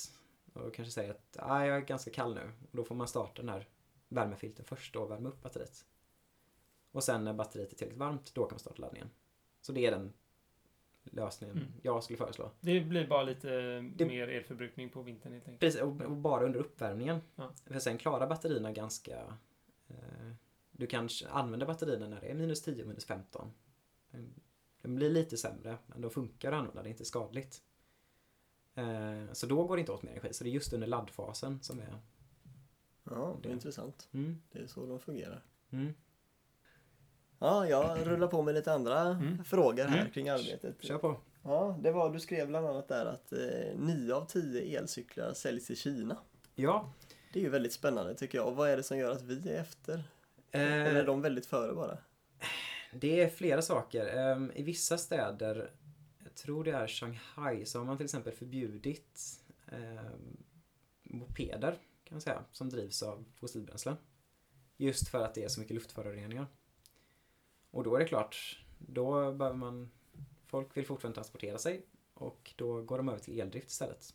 Och 0.53 0.61
då 0.63 0.69
kanske 0.71 0.91
säger 0.91 1.11
att 1.11 1.37
ah, 1.39 1.65
jag 1.65 1.77
är 1.77 1.81
ganska 1.81 2.11
kall 2.11 2.33
nu. 2.35 2.51
Och 2.71 2.77
då 2.77 2.83
får 2.83 2.95
man 2.95 3.07
starta 3.07 3.41
den 3.41 3.49
här 3.49 3.67
värmefiltern 4.09 4.65
först 4.65 4.95
och 4.95 5.11
värma 5.11 5.29
upp 5.29 5.41
batteriet. 5.41 5.85
Och 6.91 7.03
sen 7.03 7.23
när 7.23 7.33
batteriet 7.33 7.71
är 7.71 7.75
tillräckligt 7.75 7.99
varmt, 7.99 8.33
då 8.35 8.43
kan 8.45 8.53
man 8.53 8.59
starta 8.59 8.81
laddningen. 8.81 9.09
Så 9.61 9.71
det 9.71 9.85
är 9.85 9.91
den 9.91 10.13
lösningen 11.03 11.57
Mm. 11.57 11.71
jag 11.81 12.03
skulle 12.03 12.17
föreslå. 12.17 12.51
Det 12.59 12.79
blir 12.81 13.07
bara 13.07 13.23
lite 13.23 13.49
Det- 13.95 14.05
mer 14.05 14.27
elförbrukning 14.27 14.89
på 14.89 15.01
vintern 15.01 15.33
helt 15.33 15.47
enkelt. 15.47 15.59
Precis, 15.59 15.81
och 15.81 16.11
bara 16.11 16.45
under 16.45 16.59
uppvärmningen. 16.59 17.21
Ja. 17.35 17.51
För 17.65 17.79
sen 17.79 17.97
klarar 17.97 18.27
batterierna 18.27 18.71
ganska... 18.71 19.37
Eh, 19.87 20.31
du 20.77 20.87
kan 20.87 21.09
använda 21.29 21.65
batterierna 21.65 22.07
när 22.07 22.21
det 22.21 22.27
är 22.27 22.33
minus 22.33 22.61
10 22.61 22.85
minus 22.85 23.05
15. 23.05 23.53
Mm, 24.13 24.33
De 24.81 24.95
blir 24.95 25.09
lite 25.09 25.37
sämre, 25.37 25.77
men 25.87 26.01
de 26.01 26.11
funkar 26.11 26.51
att 26.51 26.59
använda, 26.59 26.83
det 26.83 26.89
är 26.89 26.91
inte 26.91 27.05
skadligt. 27.05 27.61
Eh, 28.75 29.33
så 29.33 29.45
då 29.47 29.63
går 29.67 29.75
det 29.75 29.79
inte 29.79 29.91
åt 29.91 30.03
mer 30.03 30.11
energi, 30.11 30.33
så 30.33 30.43
det 30.43 30.49
är 30.49 30.51
just 30.51 30.73
under 30.73 30.87
laddfasen 30.87 31.59
som 31.63 31.79
är... 31.79 31.99
Ja, 33.03 33.37
det 33.43 33.49
är 33.49 33.53
intressant. 33.53 34.07
Mm, 34.11 34.41
Det 34.51 34.59
är 34.59 34.67
så 34.67 34.85
de 34.85 34.99
fungerar. 34.99 35.43
mm. 35.69 35.93
Ja, 37.39 37.67
jag 37.67 38.07
rullar 38.07 38.27
på 38.27 38.41
med 38.41 38.55
lite 38.55 38.73
andra 38.73 38.99
Mm. 39.01 39.43
frågor 39.43 39.83
här 39.83 39.99
Mm. 40.01 40.11
kring 40.11 40.29
arbetet. 40.29 40.83
Kör 40.83 40.97
på. 40.97 41.19
Ja, 41.43 41.79
det 41.81 41.91
var, 41.91 42.13
du 42.13 42.19
skrev 42.19 42.47
bland 42.47 42.67
annat 42.67 42.87
där 42.87 43.05
att 43.05 43.31
eh, 43.33 43.75
9 43.77 44.13
av 44.13 44.25
10 44.25 44.79
elcyklar 44.79 45.33
säljs 45.33 45.71
i 45.71 45.75
Kina. 45.75 46.17
Ja. 46.55 46.93
Det 47.33 47.39
är 47.39 47.43
ju 47.43 47.49
väldigt 47.49 47.73
spännande 47.73 48.15
tycker 48.15 48.37
jag. 48.37 48.47
Och 48.47 48.55
vad 48.55 48.69
är 48.69 48.77
det 48.77 48.83
som 48.83 48.97
gör 48.97 49.11
att 49.11 49.21
vi 49.21 49.49
är 49.49 49.59
efter? 49.61 50.03
Eller 50.53 50.95
är 50.95 50.99
Eh, 50.99 51.05
de 51.05 51.21
väldigt 51.21 51.45
före 51.45 51.73
bara? 51.73 51.97
det 52.93 53.21
är 53.21 53.29
flera 53.29 53.61
saker. 53.61 54.17
Ehm, 54.17 54.51
I 54.55 54.63
vissa 54.63 54.97
städer, 54.97 55.71
jag 56.23 56.35
tror 56.35 56.63
det 56.63 56.71
är 56.71 56.87
Shanghai, 56.87 57.65
så 57.65 57.79
har 57.79 57.85
man 57.85 57.97
till 57.97 58.05
exempel 58.05 58.33
förbjudit 58.33 59.41
ehm, 59.71 60.37
mopeder 61.03 61.71
kan 62.03 62.15
man 62.15 62.21
säga, 62.21 62.43
som 62.51 62.69
drivs 62.69 63.03
av 63.03 63.25
fossilbränsle. 63.35 63.95
Just 64.77 65.07
för 65.09 65.25
att 65.25 65.33
det 65.33 65.43
är 65.43 65.47
så 65.47 65.59
mycket 65.59 65.75
luftföroreningar. 65.75 66.47
Och 67.71 67.83
då 67.83 67.95
är 67.95 67.99
det 67.99 68.05
klart, 68.05 68.63
då 68.77 69.31
behöver 69.31 69.57
man... 69.57 69.91
Folk 70.47 70.77
vill 70.77 70.85
fortfarande 70.85 71.15
transportera 71.15 71.57
sig 71.57 71.85
och 72.13 72.53
då 72.55 72.81
går 72.81 72.97
de 72.97 73.09
över 73.09 73.19
till 73.19 73.39
eldrift 73.39 73.69
istället. 73.69 74.13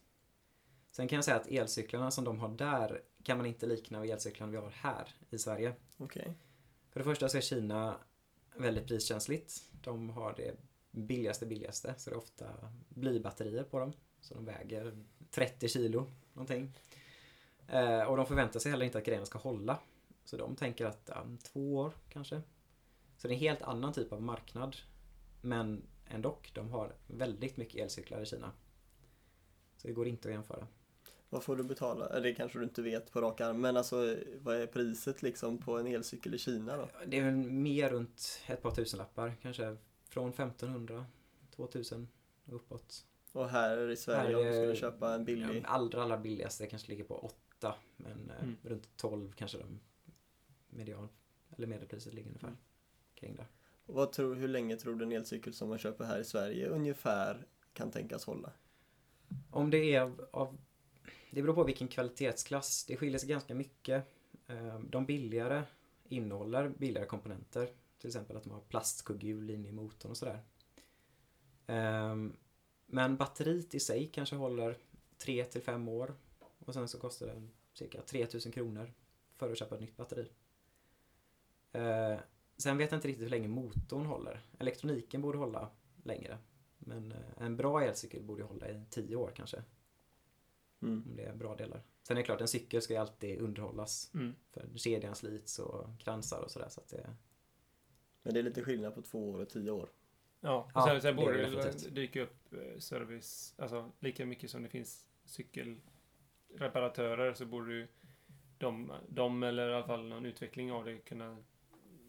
Sen 0.91 1.09
kan 1.09 1.17
jag 1.17 1.25
säga 1.25 1.37
att 1.37 1.47
elcyklarna 1.51 2.11
som 2.11 2.25
de 2.25 2.39
har 2.39 2.49
där 2.49 3.03
kan 3.23 3.37
man 3.37 3.47
inte 3.47 3.67
likna 3.67 4.01
vid 4.01 4.11
elcyklarna 4.11 4.53
vi 4.53 4.59
har 4.59 4.71
här 4.71 5.15
i 5.31 5.39
Sverige. 5.39 5.75
Okej. 5.97 6.35
För 6.91 7.01
det 7.01 7.05
första 7.05 7.29
så 7.29 7.37
är 7.37 7.41
Kina 7.41 7.97
väldigt 8.57 8.87
priskänsligt. 8.87 9.63
De 9.71 10.11
har 10.11 10.35
det 10.37 10.57
billigaste 10.91 11.47
billigaste, 11.47 11.95
så 11.99 12.11
det 12.11 12.17
är 12.17 12.19
ofta 12.19 12.47
blybatterier 12.89 13.65
på 13.65 13.79
dem. 13.79 13.93
Så 14.21 14.35
de 14.35 14.45
väger 14.45 15.05
30 15.31 15.69
kilo 15.69 16.07
någonting. 16.33 16.73
Eh, 17.69 18.03
och 18.03 18.17
de 18.17 18.27
förväntar 18.27 18.61
sig 18.61 18.71
heller 18.71 18.87
inte 18.87 18.99
att 18.99 19.05
grejerna 19.05 19.27
ska 19.27 19.39
hålla. 19.39 19.79
Så 20.25 20.37
de 20.37 20.57
tänker 20.57 20.87
att 20.87 21.11
ja, 21.15 21.27
två 21.43 21.77
år 21.77 21.93
kanske. 22.09 22.43
Så 23.17 23.29
det 23.29 23.33
är 23.33 23.37
en 23.37 23.41
helt 23.41 23.63
annan 23.63 23.93
typ 23.93 24.13
av 24.13 24.23
marknad. 24.23 24.77
Men 25.41 25.87
ändå, 26.07 26.39
de 26.53 26.71
har 26.71 26.95
väldigt 27.07 27.57
mycket 27.57 27.81
elcyklar 27.81 28.23
i 28.23 28.27
Kina. 28.27 28.53
Så 29.77 29.89
det 29.89 29.95
går 29.95 30.09
inte 30.09 30.29
att 30.29 30.35
jämföra. 30.35 30.67
Vad 31.31 31.43
får 31.43 31.57
du 31.57 31.63
betala? 31.63 32.21
Det 32.21 32.35
kanske 32.35 32.59
du 32.59 32.65
inte 32.65 32.83
vet 32.83 33.13
på 33.13 33.21
rak 33.21 33.41
arm. 33.41 33.61
Men 33.61 33.77
alltså 33.77 34.17
vad 34.43 34.57
är 34.57 34.67
priset 34.67 35.23
liksom 35.23 35.59
på 35.59 35.79
en 35.79 35.87
elcykel 35.87 36.35
i 36.35 36.39
Kina 36.39 36.77
då? 36.77 36.89
Det 37.07 37.19
är 37.19 37.25
väl 37.25 37.35
mer 37.37 37.91
runt 37.91 38.41
ett 38.47 38.63
par 38.63 38.71
tusenlappar. 38.71 39.37
Kanske 39.43 39.77
från 40.09 40.29
1500, 40.29 41.07
2000 41.57 42.09
och 42.45 42.55
uppåt. 42.55 43.05
Och 43.33 43.49
här 43.49 43.91
i 43.91 43.97
Sverige 43.97 44.37
Här 44.37 44.37
om 44.37 44.45
du 44.47 44.53
skulle 44.53 44.77
köpa 44.77 45.15
en 45.15 45.25
billig? 45.25 45.63
Ja, 45.65 45.69
allra, 45.69 46.03
allra 46.03 46.19
billigaste 46.19 46.67
kanske 46.67 46.89
ligger 46.89 47.05
på 47.05 47.19
8 47.59 47.75
men 47.97 48.31
eh, 48.31 48.43
Mm. 48.43 48.57
runt 48.63 48.97
12 48.97 49.33
kanske 49.33 49.59
de 49.59 49.81
medial 50.71 51.09
eller 51.57 51.67
medelpriset 51.67 52.15
ligger 52.15 52.29
ungefär 52.29 52.57
kring 53.15 53.37
där. 53.37 53.47
Vad 53.87 54.13
tror, 54.13 54.35
hur 54.35 54.49
länge 54.49 54.77
tror 54.77 54.95
du 54.95 55.05
en 55.05 55.13
elcykel 55.13 55.55
som 55.55 55.69
man 55.69 55.79
köper 55.79 56.05
här 56.05 56.19
i 56.19 56.25
Sverige 56.25 56.69
ungefär 56.69 57.47
kan 57.73 57.91
tänkas 57.91 58.25
hålla? 58.25 58.53
Om 59.51 59.71
det 59.71 59.95
är 59.95 60.01
av, 60.01 60.29
av 60.31 60.59
det 61.31 61.43
beror 61.43 61.55
på 61.55 61.65
vilken 61.65 61.89
kvalitetsklass. 61.89 62.85
Det 62.85 62.97
skiljer 62.97 63.19
sig 63.19 63.29
ganska 63.29 63.55
mycket. 63.55 64.05
Ehm, 64.47 64.91
de 64.91 65.07
billigare 65.07 65.63
innehåller 66.09 66.69
billigare 66.69 67.07
komponenter. 67.07 67.71
Till 67.99 68.09
exempel 68.09 68.37
att 68.37 68.45
de 68.45 68.53
har 68.53 68.61
plastkugghjul 68.61 69.51
in 69.51 69.67
i 69.67 69.73
motorn 69.73 70.11
och 70.11 70.17
sådär. 70.17 70.43
Ehm, 71.67 72.37
men 72.87 73.17
batteriet 73.17 73.75
i 73.75 73.81
sig 73.81 74.07
kanske 74.07 74.37
håller 74.37 74.79
3 75.19 75.45
till 75.45 75.63
5 75.63 75.89
år. 75.89 76.15
Och 76.59 76.75
sen 76.75 76.89
så 76.89 76.99
kostar 76.99 77.27
det 77.27 77.49
cirka 77.73 78.03
3000 78.03 78.53
kronor 78.53 78.93
för 79.37 79.53
att 79.53 79.59
köpa 79.59 79.75
ett 79.75 79.81
nytt 79.81 79.97
batteri. 79.97 80.29
Ehm, 81.73 82.19
sen 82.57 82.79
vet 82.79 82.91
jag 82.91 82.99
inte 82.99 83.09
riktigt 83.09 83.25
hur 83.25 83.31
länge 83.31 83.49
motorn 83.49 84.07
håller. 84.07 84.41
Elektroniken 84.59 85.23
borde 85.23 85.39
hålla 85.39 85.71
längre. 86.03 86.39
Men 86.79 87.13
eh, 87.13 87.43
en 87.43 87.57
bra 87.57 87.83
elcykel 87.83 88.23
borde 88.23 88.43
hålla 88.43 88.69
i 88.69 88.85
10 88.91 89.17
år 89.17 89.33
kanske. 89.35 89.63
Mm. 90.83 91.03
Om 91.09 91.17
det 91.17 91.23
är 91.25 91.35
bra 91.35 91.57
delar. 91.57 91.83
Sen 92.03 92.17
är 92.17 92.21
det 92.21 92.25
klart, 92.25 92.41
en 92.41 92.49
cykel 92.49 92.83
ska 92.83 92.93
ju 92.95 93.01
alltid 93.01 93.41
underhållas. 93.41 94.11
Mm. 94.15 94.35
För 94.51 94.69
kedjan 94.75 95.15
slits 95.15 95.59
och 95.59 96.01
kransar 96.01 96.41
och 96.43 96.51
sådär. 96.51 96.69
Så 96.69 96.81
att 96.81 96.89
det, 96.89 97.15
Men 98.23 98.35
det 98.35 98.41
är 98.41 98.45
lite 98.45 98.63
skillnad 98.63 98.95
på 98.95 99.03
två 99.03 99.31
år 99.31 99.39
och 99.41 99.49
tio 99.49 99.71
år. 99.71 99.89
Ja, 100.41 100.65
och 100.65 100.71
Ja, 100.75 100.87
sen, 100.87 101.01
sen 101.03 101.17
borde 101.17 101.47
det 101.47 101.91
dyka 101.91 102.23
upp 102.23 102.53
eh, 102.53 102.79
service, 102.79 103.55
alltså 103.59 103.93
lika 104.01 104.27
mycket 104.27 104.51
som 104.51 104.63
det 104.63 104.69
finns 104.69 105.07
cykelreparatörer 105.25 107.35
så 107.35 107.47
borde 107.47 107.75
ju 107.75 107.89
de, 108.59 108.93
de 109.09 109.43
eller 109.43 109.71
i 109.71 109.75
alla 109.75 109.87
fall 109.87 110.09
någon 110.09 110.27
utveckling 110.27 110.73
av 110.73 110.85
det 110.85 110.99
kunna 110.99 111.37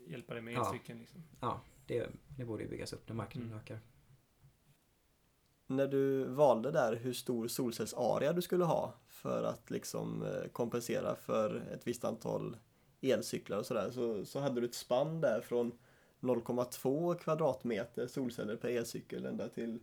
hjälpa 0.07 0.33
dig 0.33 0.43
med 0.43 0.53
Ja. 0.53 0.67
elcykeln. 0.71 0.99
Liksom. 0.99 1.23
ja, 1.39 1.61
det, 1.85 2.09
det 2.37 2.45
borde 2.45 2.63
ju 2.63 2.69
byggas 2.69 2.93
upp 2.93 3.07
när 3.07 3.15
marknaden 3.15 3.47
Mm. 3.49 3.59
ökar. 3.59 3.79
När 5.69 5.87
du 5.87 6.23
valde 6.23 6.71
där 6.71 6.95
hur 6.95 7.13
stor 7.13 7.47
solcellsarea 7.47 8.33
du 8.33 8.41
skulle 8.41 8.63
ha 8.63 8.93
för 9.07 9.43
att 9.43 9.69
liksom 9.69 10.23
eh, 10.23 10.49
kompensera 10.51 11.15
för 11.15 11.63
ett 11.73 11.87
visst 11.87 12.05
antal 12.05 12.57
elcyklar 13.01 13.57
och 13.57 13.65
sådär 13.65 13.91
så, 13.91 14.25
så 14.25 14.39
hade 14.39 14.61
du 14.61 14.67
ett 14.67 14.75
spann 14.75 15.21
där 15.21 15.41
från 15.41 15.71
0,2 16.19 17.15
kvadratmeter 17.15 18.07
solceller 18.07 18.55
per 18.55 18.69
elcykel 18.69 19.25
ända 19.25 19.47
till 19.47 19.79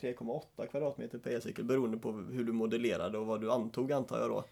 3,8 0.00 0.66
kvadratmeter 0.66 1.18
per 1.18 1.30
elcykel 1.30 1.64
beroende 1.64 1.98
på 1.98 2.12
hur 2.12 2.44
du 2.44 2.52
modellerade 2.52 3.18
och 3.18 3.26
vad 3.26 3.40
du 3.40 3.52
antog 3.52 3.92
antar 3.92 4.20
jag 4.20 4.30
då. 4.30 4.44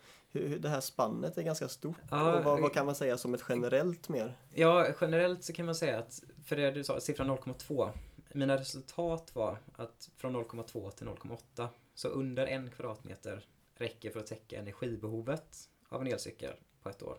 Det 0.59 0.68
här 0.68 0.81
spannet 0.81 1.39
är 1.39 1.43
ganska 1.43 1.68
stort. 1.68 1.97
Ja, 2.11 2.39
och 2.39 2.45
vad, 2.45 2.61
vad 2.61 2.72
kan 2.72 2.87
man 2.87 2.95
säga 2.95 3.16
som 3.16 3.35
ett 3.35 3.45
generellt 3.49 4.09
mer? 4.09 4.37
Ja, 4.55 4.87
generellt 5.01 5.45
så 5.45 5.53
kan 5.53 5.66
man 5.66 5.74
säga 5.74 5.99
att, 5.99 6.22
för 6.45 6.57
det 6.57 6.70
du 6.70 6.85
sa, 6.85 7.01
siffran 7.01 7.31
0,2. 7.31 7.89
Mina 8.35 8.57
resultat 8.57 9.35
var 9.35 9.59
att 9.72 10.11
från 10.16 10.37
0,2 10.37 10.91
till 10.91 11.07
0,8. 11.07 11.68
Så 11.95 12.09
under 12.09 12.47
en 12.47 12.70
kvadratmeter 12.70 13.47
räcker 13.74 14.11
för 14.11 14.20
att 14.20 14.26
täcka 14.26 14.59
energibehovet 14.59 15.68
av 15.89 16.01
en 16.01 16.07
elcykel 16.07 16.55
på 16.83 16.89
ett 16.89 17.03
år. 17.03 17.18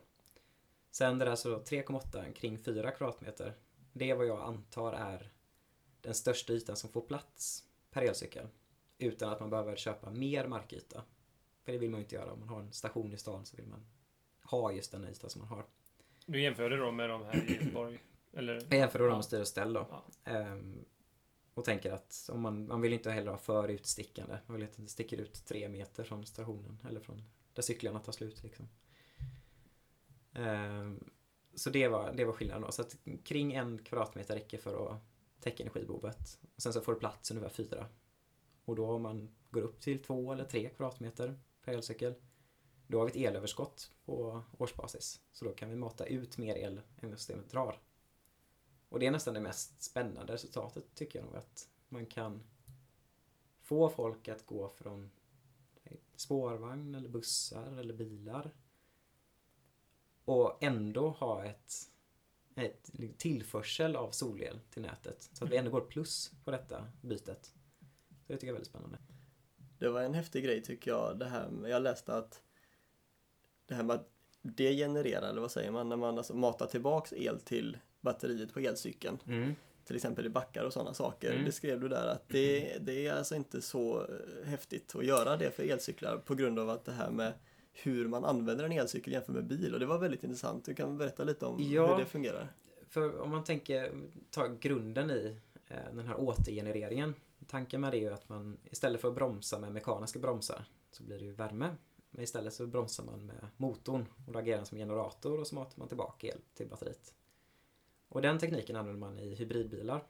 Sen 0.91 1.19
det 1.19 1.25
där 1.25 1.35
så 1.35 1.59
3,8 1.59 2.33
kring 2.33 2.57
4 2.57 2.91
kvadratmeter. 2.91 3.53
Det 3.93 4.09
är 4.09 4.15
vad 4.15 4.25
jag 4.25 4.41
antar 4.41 4.93
är 4.93 5.31
den 6.01 6.13
största 6.13 6.53
ytan 6.53 6.75
som 6.75 6.89
får 6.89 7.01
plats 7.01 7.63
per 7.91 8.01
elcykel. 8.01 8.47
Utan 8.97 9.29
att 9.29 9.39
man 9.39 9.49
behöver 9.49 9.75
köpa 9.75 10.09
mer 10.09 10.47
markyta. 10.47 11.03
För 11.63 11.71
det 11.71 11.77
vill 11.77 11.89
man 11.89 11.99
ju 11.99 12.03
inte 12.03 12.15
göra. 12.15 12.31
Om 12.31 12.39
man 12.39 12.49
har 12.49 12.59
en 12.59 12.71
station 12.71 13.13
i 13.13 13.17
stan 13.17 13.45
så 13.45 13.57
vill 13.57 13.67
man 13.67 13.85
ha 14.43 14.71
just 14.71 14.91
den 14.91 15.05
yta 15.05 15.29
som 15.29 15.41
man 15.41 15.49
har. 15.49 15.65
Du 16.25 16.41
jämförde 16.41 16.77
då 16.77 16.91
med 16.91 17.09
de 17.09 17.23
här 17.23 17.49
i 17.49 17.53
Göteborg? 17.53 17.99
Eller? 18.33 18.53
Jag 18.69 18.79
jämför 18.79 18.99
då 18.99 19.05
dem 19.05 19.15
med 19.15 19.25
styr 19.25 19.39
och 19.39 19.47
ställ 19.47 19.73
då. 19.73 19.87
Ja. 19.89 20.31
Ehm, 20.31 20.85
och 21.61 21.65
tänker 21.65 21.91
att 21.91 22.29
om 22.33 22.41
man, 22.41 22.67
man 22.67 22.81
vill 22.81 22.93
inte 22.93 23.11
heller 23.11 23.31
ha 23.31 23.37
för 23.37 23.67
utstickande. 23.67 24.37
Man 24.45 24.57
vill 24.57 24.65
att 24.65 24.77
det 24.77 24.87
sticker 24.87 25.17
ut 25.17 25.45
tre 25.45 25.69
meter 25.69 26.03
från 26.03 26.25
stationen 26.25 26.77
eller 26.89 26.99
från 26.99 27.23
där 27.53 27.61
cyklarna 27.61 27.99
tar 27.99 28.11
slut. 28.11 28.43
Liksom. 28.43 28.69
Ehm, 30.33 31.11
så 31.55 31.69
det 31.69 31.87
var, 31.87 32.13
det 32.13 32.25
var 32.25 32.33
skillnaden 32.33 32.61
då. 32.61 32.71
Så 32.71 32.81
att 32.81 32.97
kring 33.23 33.53
en 33.53 33.83
kvadratmeter 33.83 34.35
räcker 34.35 34.57
för 34.57 34.91
att 34.91 35.01
täcka 35.39 35.63
energibehovet. 35.63 36.39
Sen 36.57 36.73
så 36.73 36.81
får 36.81 36.93
det 36.93 36.99
plats 36.99 37.31
ungefär 37.31 37.49
fyra. 37.49 37.85
Och 38.65 38.75
då 38.75 38.85
om 38.85 39.01
man 39.01 39.35
går 39.49 39.61
upp 39.61 39.79
till 39.79 40.03
två 40.03 40.33
eller 40.33 40.45
tre 40.45 40.69
kvadratmeter 40.69 41.39
per 41.65 41.73
elcykel. 41.73 42.13
Då 42.87 42.97
har 42.97 43.05
vi 43.05 43.11
ett 43.11 43.29
elöverskott 43.29 43.91
på 44.05 44.43
årsbasis. 44.57 45.21
Så 45.31 45.45
då 45.45 45.51
kan 45.51 45.69
vi 45.69 45.75
mata 45.75 46.05
ut 46.05 46.37
mer 46.37 46.55
el 46.55 46.81
än 47.01 47.09
vad 47.09 47.19
systemet 47.19 47.49
drar. 47.49 47.79
Och 48.91 48.99
det 48.99 49.07
är 49.07 49.11
nästan 49.11 49.33
det 49.33 49.41
mest 49.41 49.81
spännande 49.81 50.33
resultatet 50.33 50.95
tycker 50.95 51.19
jag 51.19 51.25
nog 51.25 51.35
att 51.35 51.69
man 51.89 52.05
kan 52.05 52.43
få 53.61 53.89
folk 53.89 54.27
att 54.27 54.45
gå 54.45 54.69
från 54.69 55.11
spårvagn 56.15 56.95
eller 56.95 57.09
bussar 57.09 57.77
eller 57.77 57.93
bilar 57.93 58.51
och 60.25 60.63
ändå 60.63 61.09
ha 61.09 61.45
ett, 61.45 61.73
ett 62.55 62.91
tillförsel 63.17 63.95
av 63.95 64.11
solel 64.11 64.59
till 64.69 64.81
nätet. 64.81 65.29
Så 65.33 65.45
att 65.45 65.51
vi 65.51 65.57
ändå 65.57 65.71
går 65.71 65.81
plus 65.81 66.31
på 66.43 66.51
detta 66.51 66.87
bytet. 67.01 67.45
Så 68.09 68.33
det 68.33 68.33
tycker 68.33 68.47
jag 68.47 68.49
är 68.49 68.53
väldigt 68.53 68.69
spännande. 68.69 68.97
Det 69.79 69.89
var 69.89 70.01
en 70.01 70.13
häftig 70.13 70.43
grej 70.43 70.63
tycker 70.63 70.91
jag. 70.91 71.19
Det 71.19 71.25
här 71.25 71.49
med, 71.49 71.71
jag 71.71 71.81
läste 71.81 72.15
att 72.15 72.43
det 73.65 73.75
här 73.75 73.83
med 73.83 73.95
att 73.95 74.09
degenerera, 74.41 75.29
eller 75.29 75.41
vad 75.41 75.51
säger 75.51 75.71
man, 75.71 75.89
när 75.89 75.95
man 75.95 76.17
alltså 76.17 76.35
matar 76.35 76.67
tillbaks 76.67 77.13
el 77.13 77.39
till 77.39 77.77
batteriet 78.01 78.53
på 78.53 78.59
elcykeln. 78.59 79.17
Mm. 79.27 79.55
Till 79.85 79.95
exempel 79.95 80.25
i 80.25 80.29
backar 80.29 80.63
och 80.63 80.73
sådana 80.73 80.93
saker. 80.93 81.31
Mm. 81.31 81.45
Det 81.45 81.51
skrev 81.51 81.79
du 81.79 81.87
där 81.87 82.07
att 82.07 82.29
det, 82.29 82.77
det 82.81 83.07
är 83.07 83.13
alltså 83.13 83.35
inte 83.35 83.61
så 83.61 83.99
eh, 84.01 84.47
häftigt 84.47 84.95
att 84.95 85.05
göra 85.05 85.37
det 85.37 85.51
för 85.51 85.63
elcyklar 85.63 86.17
på 86.17 86.35
grund 86.35 86.59
av 86.59 86.69
att 86.69 86.85
det 86.85 86.91
här 86.91 87.11
med 87.11 87.33
hur 87.73 88.07
man 88.07 88.25
använder 88.25 88.65
en 88.65 88.71
elcykel 88.71 89.13
jämfört 89.13 89.35
med 89.35 89.45
bil 89.45 89.73
och 89.73 89.79
det 89.79 89.85
var 89.85 89.97
väldigt 89.97 90.23
intressant. 90.23 90.65
Du 90.65 90.73
kan 90.75 90.97
berätta 90.97 91.23
lite 91.23 91.45
om 91.45 91.57
Ja. 91.59 91.87
hur 91.87 92.03
det 92.03 92.09
fungerar. 92.09 92.53
För 92.89 93.19
om 93.21 93.29
man 93.29 93.43
tänker, 93.43 93.91
tar 94.29 94.47
grunden 94.47 95.11
i 95.11 95.37
eh, 95.67 95.75
den 95.93 96.07
här 96.07 96.19
återgenereringen. 96.19 97.13
Tanken 97.47 97.81
med 97.81 97.91
det 97.91 97.97
är 97.97 98.01
ju 98.01 98.13
att 98.13 98.29
man 98.29 98.57
istället 98.71 99.01
för 99.01 99.07
att 99.07 99.15
bromsa 99.15 99.59
med 99.59 99.71
mekaniska 99.71 100.19
bromsar 100.19 100.65
så 100.91 101.03
blir 101.03 101.19
det 101.19 101.25
ju 101.25 101.31
värme. 101.33 101.75
Men 102.11 102.23
istället 102.23 102.53
så 102.53 102.67
bromsar 102.67 103.03
man 103.03 103.25
med 103.25 103.47
motorn 103.57 104.05
och 104.27 104.33
då 104.33 104.39
agerar 104.39 104.57
den 104.57 104.65
som 104.65 104.77
generator 104.77 105.39
och 105.39 105.47
så 105.47 105.55
matar 105.55 105.79
man 105.79 105.87
tillbaka 105.87 106.27
el 106.27 106.37
till 106.53 106.67
batteriet. 106.67 107.13
Och 108.11 108.21
den 108.21 108.39
tekniken 108.39 108.75
använder 108.75 108.99
man 108.99 109.19
i 109.19 109.35
hybridbilar. 109.35 110.03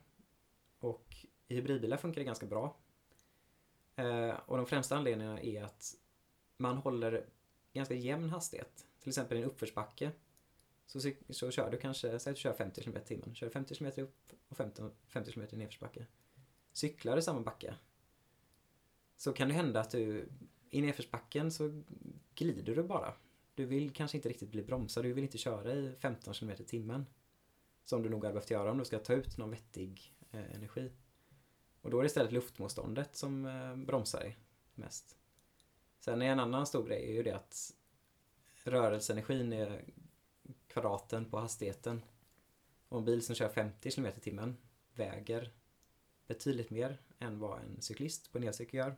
Och 0.78 1.16
i 1.48 1.54
hybridbilar 1.54 1.96
funkar 1.96 2.20
det 2.20 2.24
ganska 2.24 2.46
bra. 2.46 2.76
Eh, 3.96 4.34
och 4.46 4.56
de 4.56 4.66
främsta 4.66 4.96
anledningarna 4.96 5.40
är 5.40 5.62
att 5.62 5.94
man 6.56 6.76
håller 6.76 7.26
ganska 7.72 7.94
jämn 7.94 8.30
hastighet. 8.30 8.86
Till 9.00 9.08
exempel 9.08 9.38
i 9.38 9.40
en 9.40 9.46
uppförsbacke 9.46 10.10
så, 10.86 11.00
så 11.30 11.50
kör 11.50 11.70
du 11.70 11.76
kanske, 11.76 12.18
säg 12.18 12.30
att 12.30 12.36
du 12.36 12.40
kör 12.40 12.52
50 12.52 12.82
km 12.82 12.96
i 12.96 13.00
timmen. 13.00 13.34
Kör 13.34 13.48
50 13.48 13.74
km 13.74 13.92
upp 13.96 14.32
och 14.48 14.56
50, 14.56 14.82
50 15.06 15.32
km 15.32 15.46
i 15.50 15.56
nedförsbacke. 15.56 16.06
Cyklar 16.72 17.16
i 17.16 17.22
samma 17.22 17.40
backe. 17.40 17.74
Så 19.16 19.32
kan 19.32 19.48
det 19.48 19.54
hända 19.54 19.80
att 19.80 19.90
du 19.90 20.28
i 20.70 20.80
nedförsbacken 20.80 21.52
så 21.52 21.82
glider 22.34 22.74
du 22.74 22.82
bara. 22.82 23.14
Du 23.54 23.64
vill 23.64 23.90
kanske 23.90 24.18
inte 24.18 24.28
riktigt 24.28 24.50
bli 24.50 24.62
bromsad. 24.62 25.04
Du 25.04 25.12
vill 25.12 25.24
inte 25.24 25.38
köra 25.38 25.72
i 25.72 25.92
15 26.00 26.34
km 26.34 26.50
i 26.50 26.64
timmen. 26.64 27.06
Som 27.84 28.02
du 28.02 28.08
nog 28.08 28.24
hade 28.24 28.34
behövt 28.34 28.50
göra 28.50 28.70
om 28.70 28.78
du 28.78 28.84
ska 28.84 28.98
ta 28.98 29.12
ut 29.12 29.38
någon 29.38 29.50
vettig 29.50 30.14
eh, 30.30 30.54
energi. 30.54 30.92
Och 31.80 31.90
då 31.90 31.98
är 31.98 32.02
det 32.02 32.06
istället 32.06 32.32
luftmotståndet 32.32 33.16
som 33.16 33.46
eh, 33.46 33.76
bromsar 33.76 34.20
dig 34.20 34.38
mest. 34.74 35.16
Sen 36.00 36.22
är 36.22 36.26
en 36.26 36.40
annan 36.40 36.66
stor 36.66 36.86
grej 36.86 37.10
är 37.10 37.12
ju 37.12 37.22
det 37.22 37.36
att 37.36 37.74
rörelseenergin 38.64 39.52
är 39.52 39.84
kvadraten 40.66 41.24
på 41.24 41.38
hastigheten. 41.38 42.04
Och 42.88 42.98
en 42.98 43.04
bil 43.04 43.22
som 43.22 43.34
kör 43.34 43.48
50 43.48 43.90
km 43.90 44.06
i 44.06 44.20
timmen 44.20 44.56
väger 44.94 45.52
betydligt 46.26 46.70
mer 46.70 47.00
än 47.18 47.38
vad 47.38 47.60
en 47.60 47.82
cyklist 47.82 48.32
på 48.32 48.38
en 48.38 48.44
elcykel 48.44 48.78
gör. 48.78 48.96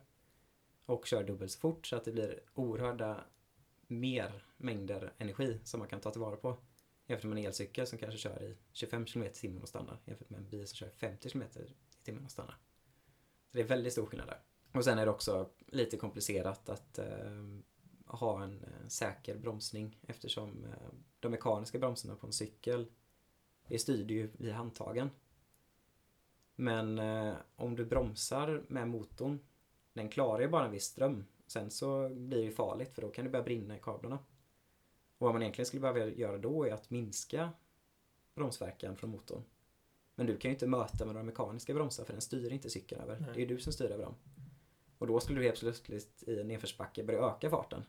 Och 0.85 1.05
kör 1.05 1.23
dubbelt 1.23 1.51
så 1.51 1.59
fort 1.59 1.87
så 1.87 1.95
att 1.95 2.05
det 2.05 2.11
blir 2.11 2.39
oerhörda 2.53 3.23
mer 3.87 4.45
mängder 4.57 5.13
energi 5.17 5.59
som 5.63 5.79
man 5.79 5.89
kan 5.89 6.01
ta 6.01 6.11
tillvara 6.11 6.35
på. 6.35 6.57
Jämfört 7.07 7.29
med 7.29 7.37
en 7.37 7.45
elcykel 7.45 7.87
som 7.87 7.99
kanske 7.99 8.17
kör 8.17 8.43
i 8.43 8.55
25 8.71 9.05
km 9.05 9.23
i 9.23 9.29
timmen 9.29 9.61
och 9.61 9.69
stannar 9.69 9.99
jämfört 10.05 10.29
med 10.29 10.37
en 10.37 10.49
bil 10.49 10.67
som 10.67 10.75
kör 10.75 10.89
50 10.89 11.29
km 11.29 11.43
i 11.43 12.03
timmen 12.03 12.25
och 12.25 12.31
stannar. 12.31 12.57
Så 13.51 13.57
det 13.57 13.59
är 13.59 13.67
väldigt 13.67 13.93
stor 13.93 14.05
skillnad 14.05 14.27
där. 14.27 14.39
Och 14.71 14.83
sen 14.83 14.99
är 14.99 15.05
det 15.05 15.11
också 15.11 15.49
lite 15.67 15.97
komplicerat 15.97 16.69
att 16.69 16.97
eh, 16.97 17.05
ha 18.05 18.43
en 18.43 18.63
eh, 18.63 18.87
säker 18.87 19.37
bromsning 19.37 19.99
eftersom 20.07 20.65
eh, 20.65 20.93
de 21.19 21.31
mekaniska 21.31 21.79
bromsarna 21.79 22.15
på 22.15 22.27
en 22.27 22.33
cykel 22.33 22.87
det 23.67 23.79
styr 23.79 24.05
du 24.05 24.13
ju 24.13 24.29
via 24.37 24.53
handtagen. 24.53 25.09
Men 26.55 26.99
eh, 26.99 27.35
om 27.55 27.75
du 27.75 27.85
bromsar 27.85 28.63
med 28.67 28.87
motorn, 28.87 29.39
den 29.93 30.09
klarar 30.09 30.41
ju 30.41 30.47
bara 30.47 30.65
en 30.65 30.71
viss 30.71 30.85
ström. 30.85 31.25
Sen 31.47 31.71
så 31.71 32.09
blir 32.09 32.37
det 32.37 32.43
ju 32.43 32.51
farligt 32.51 32.95
för 32.95 33.01
då 33.01 33.09
kan 33.09 33.25
det 33.25 33.31
börja 33.31 33.43
brinna 33.43 33.77
i 33.77 33.79
kablarna. 33.79 34.19
Och 35.25 35.27
vad 35.27 35.35
man 35.35 35.41
egentligen 35.41 35.65
skulle 35.65 35.81
behöva 35.81 36.05
göra 36.05 36.37
då 36.37 36.63
är 36.67 36.73
att 36.73 36.89
minska 36.89 37.49
bromsverkan 38.35 38.97
från 38.97 39.09
motorn. 39.09 39.43
Men 40.15 40.25
du 40.25 40.37
kan 40.37 40.49
ju 40.49 40.55
inte 40.55 40.67
möta 40.67 41.05
med 41.05 41.13
några 41.13 41.23
mekaniska 41.23 41.73
bromsar 41.73 42.05
för 42.05 42.13
den 42.13 42.21
styr 42.21 42.51
inte 42.51 42.69
cykeln 42.69 43.01
över. 43.01 43.19
Nej. 43.19 43.29
Det 43.35 43.41
är 43.41 43.45
du 43.45 43.59
som 43.59 43.73
styr 43.73 43.91
över 43.91 44.03
dem. 44.03 44.15
Och 44.97 45.07
då 45.07 45.19
skulle 45.19 45.39
du 45.39 45.45
helt 45.45 45.59
plötsligt 45.59 46.23
i 46.27 46.39
en 46.39 46.47
nedförsbacke 46.47 47.03
börja 47.03 47.19
öka 47.19 47.49
farten. 47.49 47.83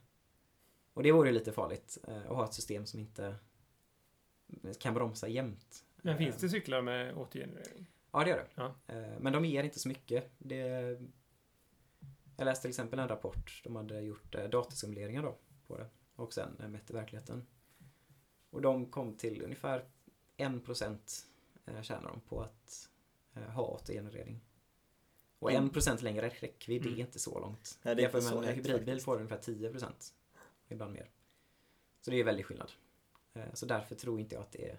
Och 0.93 1.03
det 1.03 1.13
vore 1.13 1.29
ju 1.29 1.35
lite 1.35 1.53
farligt 1.53 1.99
eh, 2.09 2.17
att 2.17 2.37
ha 2.37 2.45
ett 2.45 2.55
system 2.55 2.87
som 2.87 3.01
inte 3.01 3.35
kan 4.79 4.95
bromsa 4.95 5.29
jämnt. 5.29 5.85
Men 5.97 6.19
finns 6.19 6.35
Eh, 6.35 6.41
det 6.41 6.49
cyklar 6.49 6.83
med 6.83 7.17
återgenerering? 7.17 7.87
Ja, 8.13 8.25
det 8.25 8.31
gör 8.31 8.37
det. 8.37 8.49
Ja. 8.55 8.75
Eh, 8.87 9.21
Men 9.21 9.33
de 9.33 9.45
ger 9.45 9.65
inte 9.65 9.79
så 9.79 9.89
mycket. 9.89 10.31
Det... 10.39 10.99
Jag 12.37 12.45
läste 12.45 12.63
till 12.63 12.71
exempel 12.71 12.99
en 12.99 13.09
rapport. 13.09 13.61
De 13.65 13.77
hade 13.77 14.01
gjort 14.01 14.35
eh, 14.35 14.45
datasimuleringar 14.45 15.23
då 15.23 15.37
på 15.67 15.77
det. 15.77 15.87
Och 16.17 16.33
sen 16.35 16.57
eh, 16.61 16.69
mätte 16.69 16.93
verkligheten. 16.93 17.47
Och 18.51 18.63
de 18.63 18.87
kom 18.87 19.15
till 19.15 19.43
ungefär 19.43 19.85
1% 20.37 21.25
eh, 21.67 21.83
tjänar 21.83 22.09
de 22.11 22.21
på 22.21 22.41
att 22.43 22.89
eh, 23.35 23.43
ha 23.43 23.63
återgenerering. 23.63 24.41
Och 25.39 25.51
Mm. 25.53 25.71
1% 25.71 26.03
längre 26.03 26.29
räckvidd 26.29 26.83
det 26.83 26.89
Mm. 26.89 27.01
är 27.01 27.05
inte 27.07 27.19
så 27.19 27.41
långt. 27.41 27.79
Nej, 27.83 27.95
det 27.95 28.01
är 28.01 28.03
Jämfört 28.03 28.23
inte 28.23 28.35
med 28.35 28.49
en 28.49 28.55
hybridbil 28.55 28.85
faktiskt. 28.87 29.05
får 29.05 29.13
du 29.17 29.19
ungefär 29.25 29.43
10%. 29.43 30.13
Ibland 30.69 30.93
mer. 30.93 31.11
Så 32.01 32.11
det 32.11 32.21
är 32.21 32.25
väldigt 32.25 32.47
skillnad. 32.47 32.73
Eh, 33.35 33.53
Så 33.55 33.67
därför 33.67 33.95
tror 33.95 34.21
inte 34.21 34.35
jag 34.35 34.43
att 34.43 34.53
det 34.53 34.71
är 34.71 34.79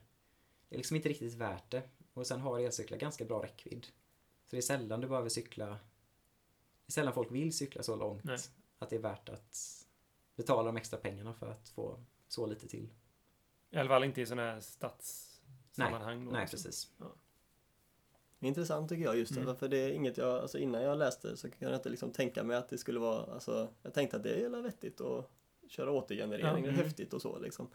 Det 0.70 0.76
är 0.76 0.78
liksom 0.78 0.96
inte 0.96 1.10
riktigt 1.10 1.34
värt 1.34 1.72
det. 1.72 1.84
Och 2.14 2.28
sen 2.28 2.40
har 2.42 2.60
elcyklar 2.60 2.98
ganska 2.98 3.26
bra 3.26 3.44
räckvidd. 3.44 3.86
Så 4.46 4.56
det 4.56 4.58
är 4.58 4.62
sällan 4.62 5.02
du 5.02 5.08
behöver 5.08 5.30
cykla 5.30 5.66
Det 5.68 5.78
är 6.88 6.92
sällan 6.92 7.14
folk 7.14 7.32
vill 7.32 7.54
cykla 7.58 7.84
så 7.84 7.96
långt 7.96 8.24
Nej. 8.24 8.38
att 8.80 8.90
det 8.90 8.96
är 8.96 9.00
värt 9.00 9.30
att 9.30 9.87
betala 10.38 10.64
de 10.64 10.78
extra 10.78 11.00
pengarna 11.00 11.34
för 11.34 11.52
att 11.52 11.70
få 11.70 12.00
så 12.28 12.46
lite 12.46 12.68
till. 12.68 12.90
I 13.70 13.78
alla 13.78 13.90
fall 13.90 14.04
inte 14.04 14.22
i 14.22 14.26
sådana 14.26 14.42
här 14.52 14.60
stadssammanhang. 14.60 16.26
då, 16.26 16.32
Nej, 16.32 16.42
liksom. 16.42 16.58
precis. 16.58 16.92
Intressant 18.40 18.90
tycker 18.90 19.04
jag 19.04 19.18
just 19.18 19.36
det, 19.36 19.42
Mm. 19.42 19.56
för 19.56 19.68
det 19.68 19.78
är 19.78 19.92
inget 19.92 20.18
jag, 20.18 20.40
alltså 20.40 20.58
innan 20.58 20.82
jag 20.82 20.98
läste 20.98 21.38
så 21.38 21.50
kunde 21.50 21.66
jag 21.66 21.76
inte 21.80 21.90
liksom 21.90 22.12
tänka 22.12 22.44
mig 22.44 22.58
att 22.58 22.70
det 22.70 22.78
skulle 22.78 23.00
vara, 23.00 23.34
alltså 23.34 23.70
jag 23.84 23.94
tänkte 23.94 24.18
att 24.18 24.24
det 24.24 24.44
är 24.46 24.50
vettigt 24.62 25.02
att 25.02 25.30
köra 25.68 25.92
återgenerering, 25.92 26.46
Ja, 26.46 26.54
det 26.54 26.60
är 26.60 26.64
mm. 26.74 26.76
häftigt 26.76 27.14
och 27.14 27.22
så 27.22 27.40
liksom. 27.40 27.68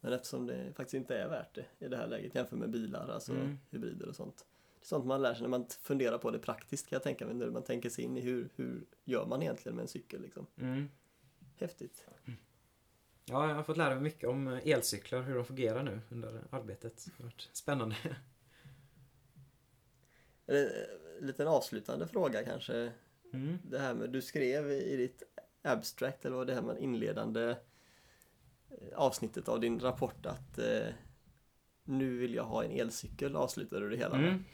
Men 0.00 0.12
eftersom 0.12 0.46
det 0.46 0.72
faktiskt 0.76 0.94
inte 0.94 1.18
är 1.18 1.28
värt 1.28 1.54
det 1.54 1.66
i 1.78 1.88
det 1.88 1.96
här 1.96 2.06
läget 2.06 2.34
jämfört 2.34 2.58
med 2.58 2.70
bilar, 2.70 3.08
alltså 3.08 3.32
Mm. 3.32 3.58
hybrider 3.70 4.08
och 4.08 4.16
sånt. 4.16 4.36
Det 4.80 4.84
är 4.84 4.86
sånt 4.86 5.06
man 5.06 5.22
lär 5.22 5.34
sig 5.34 5.42
när 5.42 5.48
man 5.48 5.66
funderar 5.82 6.18
på 6.18 6.30
det 6.30 6.38
praktiskt 6.38 6.86
kan 6.86 6.96
jag 6.96 7.02
tänka 7.02 7.26
mig, 7.26 7.34
när 7.34 7.50
man 7.50 7.62
tänker 7.64 7.90
sig 7.90 8.04
in 8.04 8.16
i 8.16 8.20
hur, 8.20 8.48
hur 8.56 8.84
gör 9.04 9.26
man 9.26 9.42
egentligen 9.42 9.76
med 9.76 9.82
en 9.82 9.88
cykel 9.88 10.22
liksom. 10.22 10.46
Mm. 10.56 10.88
Häftigt. 11.58 12.06
Ja, 13.24 13.48
jag 13.48 13.54
har 13.54 13.62
fått 13.62 13.76
lära 13.76 13.94
mig 13.94 14.02
mycket 14.02 14.28
om 14.28 14.48
eh, 14.48 14.68
elcyklar, 14.68 15.22
hur 15.22 15.34
de 15.34 15.44
fungerar 15.44 15.82
nu 15.82 16.00
under 16.10 16.44
arbetet. 16.50 17.04
Det 17.06 17.12
har 17.22 17.24
varit 17.24 17.48
spännande. 17.52 17.96
Eh, 20.46 20.56
En 21.20 21.26
liten 21.26 21.48
avslutande 21.48 22.06
fråga 22.06 22.44
kanske. 22.44 22.92
Mm. 23.32 23.58
Det 23.70 23.78
här 23.78 23.94
med, 23.94 24.10
du 24.10 24.22
skrev 24.22 24.70
i 24.70 24.96
ditt 24.96 25.22
abstract, 25.62 26.24
eller 26.24 26.36
vad 26.36 26.46
det 26.46 26.54
här 26.54 26.62
med 26.62 26.78
inledande 26.78 27.50
eh, 28.70 28.94
avsnittet 28.94 29.48
av 29.48 29.60
din 29.60 29.80
rapport 29.80 30.26
att 30.26 30.58
eh, 30.58 30.86
nu 31.84 32.16
vill 32.16 32.34
jag 32.34 32.44
ha 32.44 32.64
en 32.64 32.70
elcykel, 32.70 33.36
avslutade 33.36 33.82
du 33.82 33.90
det 33.90 33.96
hela 33.96 34.16
med. 34.16 34.28
Mm. 34.28 34.44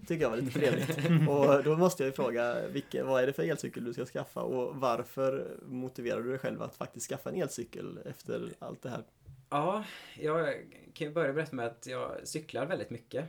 Det 0.00 0.06
tycker 0.06 0.22
jag 0.22 0.30
var 0.30 0.36
lite 0.36 0.58
trevligt. 0.58 1.28
Och 1.28 1.64
då 1.64 1.76
måste 1.76 2.02
jag 2.02 2.08
ju 2.08 2.12
fråga, 2.12 2.68
vilken, 2.68 3.06
vad 3.06 3.22
är 3.22 3.26
det 3.26 3.32
för 3.32 3.42
elcykel 3.42 3.84
du 3.84 3.92
ska 3.92 4.06
skaffa 4.06 4.40
och 4.42 4.76
varför 4.76 5.56
motiverar 5.66 6.22
du 6.22 6.30
dig 6.30 6.38
själv 6.38 6.62
att 6.62 6.76
faktiskt 6.76 7.08
skaffa 7.08 7.30
en 7.30 7.36
elcykel 7.36 7.98
efter 8.04 8.52
allt 8.58 8.82
det 8.82 8.90
här? 8.90 9.04
Ja, 9.50 9.84
jag 10.18 10.54
kan 10.94 11.06
ju 11.06 11.12
börja 11.12 11.32
berätta 11.32 11.56
med 11.56 11.66
att 11.66 11.86
jag 11.86 12.28
cyklar 12.28 12.66
väldigt 12.66 12.90
mycket. 12.90 13.24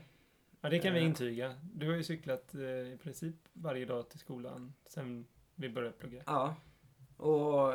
Ja, 0.62 0.70
det 0.70 0.80
kan 0.80 0.94
vi 0.94 1.00
Eh. 1.00 1.06
intyga. 1.06 1.56
Du 1.74 1.90
har 1.90 1.96
ju 1.96 2.04
cyklat 2.04 2.56
eh, 2.56 2.62
i 2.62 2.98
princip 3.04 3.36
varje 3.54 3.86
dag 3.86 4.10
till 4.10 4.20
skolan 4.20 4.74
sen 4.90 5.26
vi 5.56 5.70
började 5.70 5.94
plugga. 5.94 6.24
Ja, 6.26 6.56
och 7.18 7.74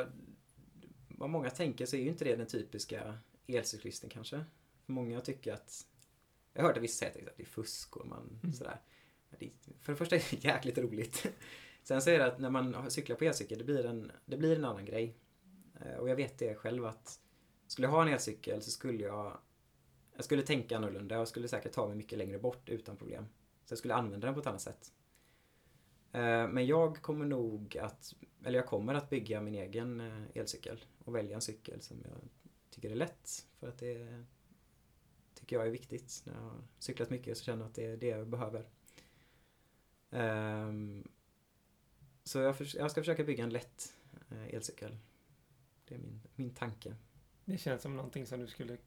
vad 1.07 1.29
många 1.29 1.49
tänker 1.49 1.85
så 1.85 1.95
är 1.95 2.01
ju 2.01 2.07
inte 2.07 2.25
det 2.25 2.35
den 2.35 2.47
typiska 2.47 3.17
elcyklisten 3.47 4.09
kanske. 4.09 4.43
Många 4.85 5.21
tycker 5.21 5.53
att, 5.53 5.85
jag 6.53 6.61
har 6.61 6.67
hört 6.69 6.77
att 6.77 6.83
vissa 6.83 7.05
säger 7.11 7.29
att 7.29 7.37
det 7.37 7.43
är 7.43 7.47
fusk 7.47 7.97
och 7.97 8.07
man 8.07 8.39
Mm. 8.43 8.53
sådär. 8.53 8.81
För 9.79 9.91
det 9.91 9.95
första 9.97 10.15
är 10.15 10.23
det 10.31 10.43
jäkligt 10.43 10.77
roligt. 10.77 11.25
Sen 11.83 12.01
så 12.01 12.09
är 12.09 12.19
det 12.19 12.25
att 12.25 12.39
när 12.39 12.49
man 12.49 12.91
cyklar 12.91 13.15
på 13.15 13.23
elcykel, 13.25 13.57
det 13.57 13.63
blir 13.63 13.85
en, 13.85 14.11
det 14.25 14.37
blir 14.37 14.55
en 14.55 14.65
annan 14.65 14.85
grej. 14.85 15.17
Eh, 15.81 15.95
Och 15.97 16.09
jag 16.09 16.15
vet 16.15 16.37
det 16.37 16.55
själv 16.55 16.85
att 16.85 17.19
skulle 17.67 17.87
jag 17.87 17.91
ha 17.91 18.01
en 18.01 18.13
elcykel 18.13 18.61
så 18.61 18.71
skulle 18.71 19.03
jag 19.03 19.37
jag 20.15 20.25
skulle 20.25 20.41
tänka 20.41 20.77
annorlunda 20.77 21.19
och 21.19 21.27
skulle 21.27 21.47
säkert 21.47 21.71
ta 21.73 21.87
mig 21.87 21.95
mycket 21.95 22.17
längre 22.17 22.39
bort 22.39 22.69
utan 22.69 22.97
problem. 22.97 23.25
Så 23.65 23.71
jag 23.71 23.79
skulle 23.79 23.93
använda 23.95 24.27
den 24.27 24.33
på 24.33 24.39
ett 24.41 24.47
annat 24.47 24.61
sätt. 24.61 24.93
Eh, 26.11 26.47
Men 26.47 26.65
jag 26.65 27.01
kommer 27.01 27.25
nog 27.25 27.77
att, 27.77 28.15
eller 28.43 28.59
jag 28.59 28.67
kommer 28.67 28.93
att 28.93 29.09
bygga 29.09 29.41
min 29.41 29.55
egen 29.55 30.01
eh, 30.01 30.23
elcykel 30.37 30.85
och 31.05 31.15
välja 31.15 31.35
en 31.35 31.41
cykel 31.41 31.81
som 31.81 31.97
jag 32.03 32.29
tycker 32.69 32.89
är 32.91 32.95
lätt. 32.95 33.45
För 33.59 33.67
att 33.67 33.77
det 33.77 34.25
tycker 35.45 35.55
jag 35.55 35.67
är 35.67 35.71
viktigt. 35.71 36.21
När 36.25 36.33
jag 36.33 36.41
har 36.41 36.61
cyklat 36.79 37.09
mycket 37.09 37.37
så 37.37 37.43
känner 37.43 37.61
jag 37.63 37.69
att 37.69 37.75
det 37.75 37.85
är 37.85 37.97
det 37.97 38.07
jag 38.07 38.27
behöver. 38.27 38.65
Ehm, 40.11 41.07
Så 42.23 42.39
jag, 42.39 42.57
förs- 42.57 42.75
jag 42.75 42.91
ska 42.91 43.01
försöka 43.01 43.23
bygga 43.23 43.43
en 43.43 43.49
lätt 43.49 43.93
eh, 44.31 44.55
elcykel. 44.55 44.97
Det 45.87 45.95
är 45.95 45.99
min, 45.99 46.21
min 46.35 46.49
tanke. 46.53 46.95
Det 47.45 47.57
känns 47.57 47.81
som 47.81 47.95
någonting 47.95 48.25
som 48.25 48.39
du 48.39 48.47
skulle, 48.47 48.77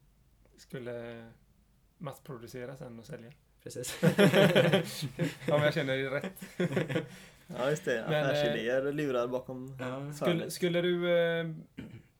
skulle 0.57 1.25
massproducera 1.97 2.77
sen 2.77 2.99
och 2.99 3.05
sälja. 3.05 3.31
precis. 3.63 3.99
ja, 4.01 4.11
men 5.47 5.61
jag 5.63 5.73
känner 5.73 5.97
dig 5.97 6.09
rätt. 6.09 6.43
Ja, 7.47 7.69
just 7.69 7.85
det. 7.85 8.05
Affärsidéer 8.05 8.91
lurar 8.93 9.27
bakom 9.27 9.77
ja. 9.79 10.13
Skulle, 10.13 10.51
skulle 10.51 10.81
du, 10.81 11.11
eh, 11.19 11.53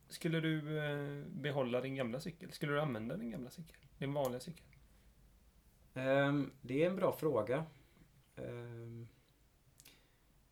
skulle 0.09 0.39
du 0.39 0.77
eh, 0.77 1.25
behålla 1.27 1.81
din 1.81 1.95
gamla 1.95 2.19
cykel? 2.19 2.51
Skulle 2.51 2.71
du 2.71 2.79
använda 2.81 3.17
din 3.17 3.31
gamla 3.31 3.49
cykel? 3.49 3.75
Din 3.97 4.13
vanliga 4.13 4.39
cykel? 4.39 4.65
Ehm, 5.93 6.51
det 6.61 6.83
är 6.83 6.89
en 6.89 6.95
bra 6.95 7.11
fråga. 7.19 7.65
Ehm, 8.35 9.07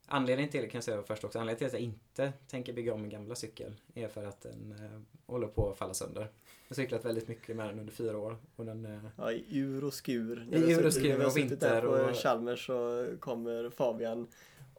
anledningen 0.07 0.51
till 0.51 0.61
det 0.61 0.67
kan 0.67 0.77
jag 0.77 0.83
säga 0.83 1.03
först 1.03 1.23
också. 1.23 1.39
Anledningen 1.39 1.57
till 1.57 1.65
att 1.67 1.73
jag 1.73 1.81
inte 1.81 2.33
tänker 2.47 2.73
bygga 2.73 2.93
om 2.93 3.01
min 3.01 3.11
gamla 3.11 3.35
cykel 3.35 3.75
är 3.93 4.07
för 4.07 4.25
att 4.25 4.41
den 4.41 4.71
eh, 4.71 5.01
håller 5.25 5.47
på 5.47 5.71
att 5.71 5.77
falla 5.77 5.93
sönder. 5.93 6.21
Jag 6.21 6.69
har 6.69 6.75
cyklat 6.75 7.05
väldigt 7.05 7.27
mycket 7.27 7.55
med 7.55 7.67
den 7.69 7.79
under 7.79 7.93
fyra 7.93 8.17
år. 8.17 8.37
Och 8.55 8.65
den, 8.65 8.85
eh, 8.85 9.05
Ja, 9.17 9.31
i 9.31 9.57
ur 9.57 9.83
och 9.83 9.93
skur. 9.93 10.47
I 10.51 10.71
ur 10.71 10.85
och 10.85 10.93
skur 10.93 11.25
och 11.25 11.37
vinter 11.37 11.81
på 11.81 11.87
och- 11.87 12.15
Chalmers 12.15 12.65
så 12.65 13.07
kommer 13.19 13.69
Fabian 13.69 14.27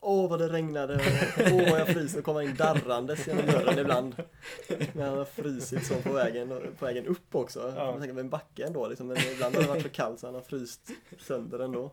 Åh 0.00 0.30
vad 0.30 0.38
det 0.38 0.48
regnade, 0.48 0.94
och 0.94 1.52
åh 1.52 1.70
vad 1.70 1.80
jag 1.80 1.88
fryser, 1.88 2.22
kommer 2.22 2.42
in 2.42 2.54
darrandes 2.54 3.26
genom 3.26 3.46
dörren 3.46 3.78
ibland. 3.78 4.22
Men 4.92 5.08
han 5.08 5.18
har 5.18 5.24
frysit 5.24 5.86
så 5.86 5.94
på 5.94 6.12
vägen, 6.12 6.48
på 6.78 6.84
vägen 6.84 7.06
upp 7.06 7.34
också. 7.34 7.72
Ja. 7.76 7.90
Man 7.90 8.00
tänker 8.00 8.20
en 8.20 8.30
backe 8.30 8.66
ändå 8.66 8.88
liksom, 8.88 9.06
men 9.06 9.16
ibland 9.32 9.54
har 9.54 9.62
det 9.62 9.68
varit 9.68 9.82
så 9.82 9.88
kallt 9.88 10.20
så 10.20 10.26
han 10.26 10.34
har 10.34 10.42
fryst 10.42 10.90
sönder 11.18 11.58
ändå. 11.58 11.90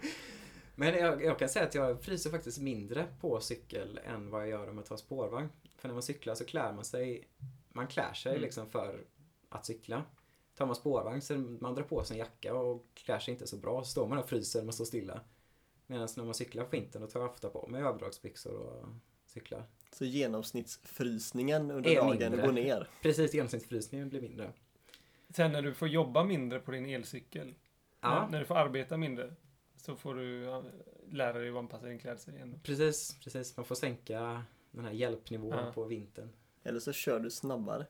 Men 0.76 0.93
jag, 0.95 1.24
jag 1.24 1.39
kan 1.39 1.49
säga 1.49 1.66
att 1.66 1.76
jag 1.76 2.01
fryser 2.03 2.30
faktiskt 2.30 2.60
mindre 2.62 3.06
på 3.22 3.39
cykel 3.39 3.99
än 4.06 4.30
vad 4.30 4.41
jag 4.41 4.49
gör 4.49 4.70
om 4.70 4.78
jag 4.78 4.86
tar 4.86 4.97
spårvagn. 4.97 5.49
För 5.78 5.88
när 5.88 5.93
man 5.93 6.03
cyklar 6.03 6.36
så 6.36 6.45
klär 6.45 6.74
man 6.74 6.86
sig, 6.86 7.28
man 7.70 7.88
klär 7.88 8.14
sig 8.14 8.32
Mm. 8.32 8.41
liksom 8.41 8.70
för 8.70 8.99
att 9.49 9.66
cykla. 9.66 10.03
Tar 10.58 10.66
man 10.66 10.76
spårvagn 10.76 11.22
så 11.22 11.34
man 11.38 11.76
drar 11.76 11.84
på 11.84 12.03
sig 12.03 12.20
en 12.20 12.20
jacka 12.20 12.53
och 12.53 12.86
klär 12.93 13.20
sig 13.20 13.32
inte 13.34 13.47
så 13.47 13.58
bra. 13.58 13.84
Så 13.84 13.89
står 13.89 14.08
man 14.08 14.18
och 14.18 14.30
fryser 14.30 14.60
när 14.60 14.66
man 14.66 14.74
står 14.74 14.86
stilla. 14.86 15.22
Medan 15.88 16.07
när 16.17 16.23
man 16.23 16.33
cyklar 16.33 16.63
på 16.63 16.69
vintern 16.69 17.01
då 17.01 17.07
tar 17.07 17.19
jag 17.19 17.29
ofta 17.29 17.49
på 17.49 17.67
mig 17.67 17.81
överdragsbyxor 17.81 18.53
och 18.53 18.86
cyklar. 19.25 19.63
Så 19.91 20.05
genomsnittsfrysningen 20.05 21.71
under 21.71 21.95
dagen 21.95 22.09
mindre. 22.19 22.41
går 22.45 22.51
ner. 22.51 22.89
Precis, 23.01 23.33
genomsnittsfrysningen 23.33 24.09
blir 24.09 24.21
mindre. 24.21 24.53
Sen 25.29 25.51
när 25.51 25.61
du 25.61 25.73
får 25.73 25.88
jobba 25.88 26.23
mindre 26.23 26.59
på 26.59 26.71
din 26.71 26.86
elcykel, 26.86 27.53
Ja, 28.01 28.21
när, 28.23 28.29
när 28.31 28.39
du 28.39 28.45
får 28.45 28.55
arbeta 28.55 28.97
mindre, 28.97 29.33
så 29.77 29.95
får 29.95 30.15
du 30.15 30.45
lära 31.11 31.39
dig 31.39 31.49
att 31.49 31.55
anpassa 31.55 31.86
din 31.86 31.99
klädsel 31.99 32.36
igen. 32.36 32.59
precis, 32.63 33.17
precis. 33.23 33.57
Man 33.57 33.65
får 33.65 33.75
sänka 33.75 34.43
den 34.71 34.86
här 34.86 34.91
hjälpnivån 34.91 35.57
Ja. 35.57 35.71
på 35.71 35.83
vintern. 35.83 36.29
Eller 36.63 36.79
så 36.79 36.91
kör 36.93 37.19
du 37.19 37.29
snabbare. 37.31 37.86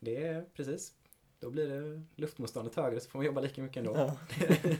Det 0.00 0.26
är 0.26 0.42
precis. 0.54 0.92
Då 1.40 1.50
blir 1.50 1.68
det 1.68 2.02
luftmotståndet 2.16 2.74
högre 2.74 3.00
så 3.00 3.10
får 3.10 3.18
man 3.18 3.26
jobba 3.26 3.40
lika 3.40 3.62
mycket 3.62 3.76
ändå. 3.76 3.94
Ja. 3.96 4.16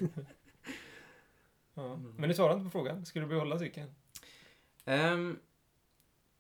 Ja. 1.77 1.93
Mm. 1.95 2.15
Men 2.19 2.29
du 2.29 2.35
svarade 2.35 2.55
inte 2.55 2.65
på 2.65 2.71
frågan. 2.71 3.07
Skulle 3.07 3.25
du 3.25 3.29
behålla 3.29 3.59
cykeln? 3.59 3.95
Ehm, 4.85 5.39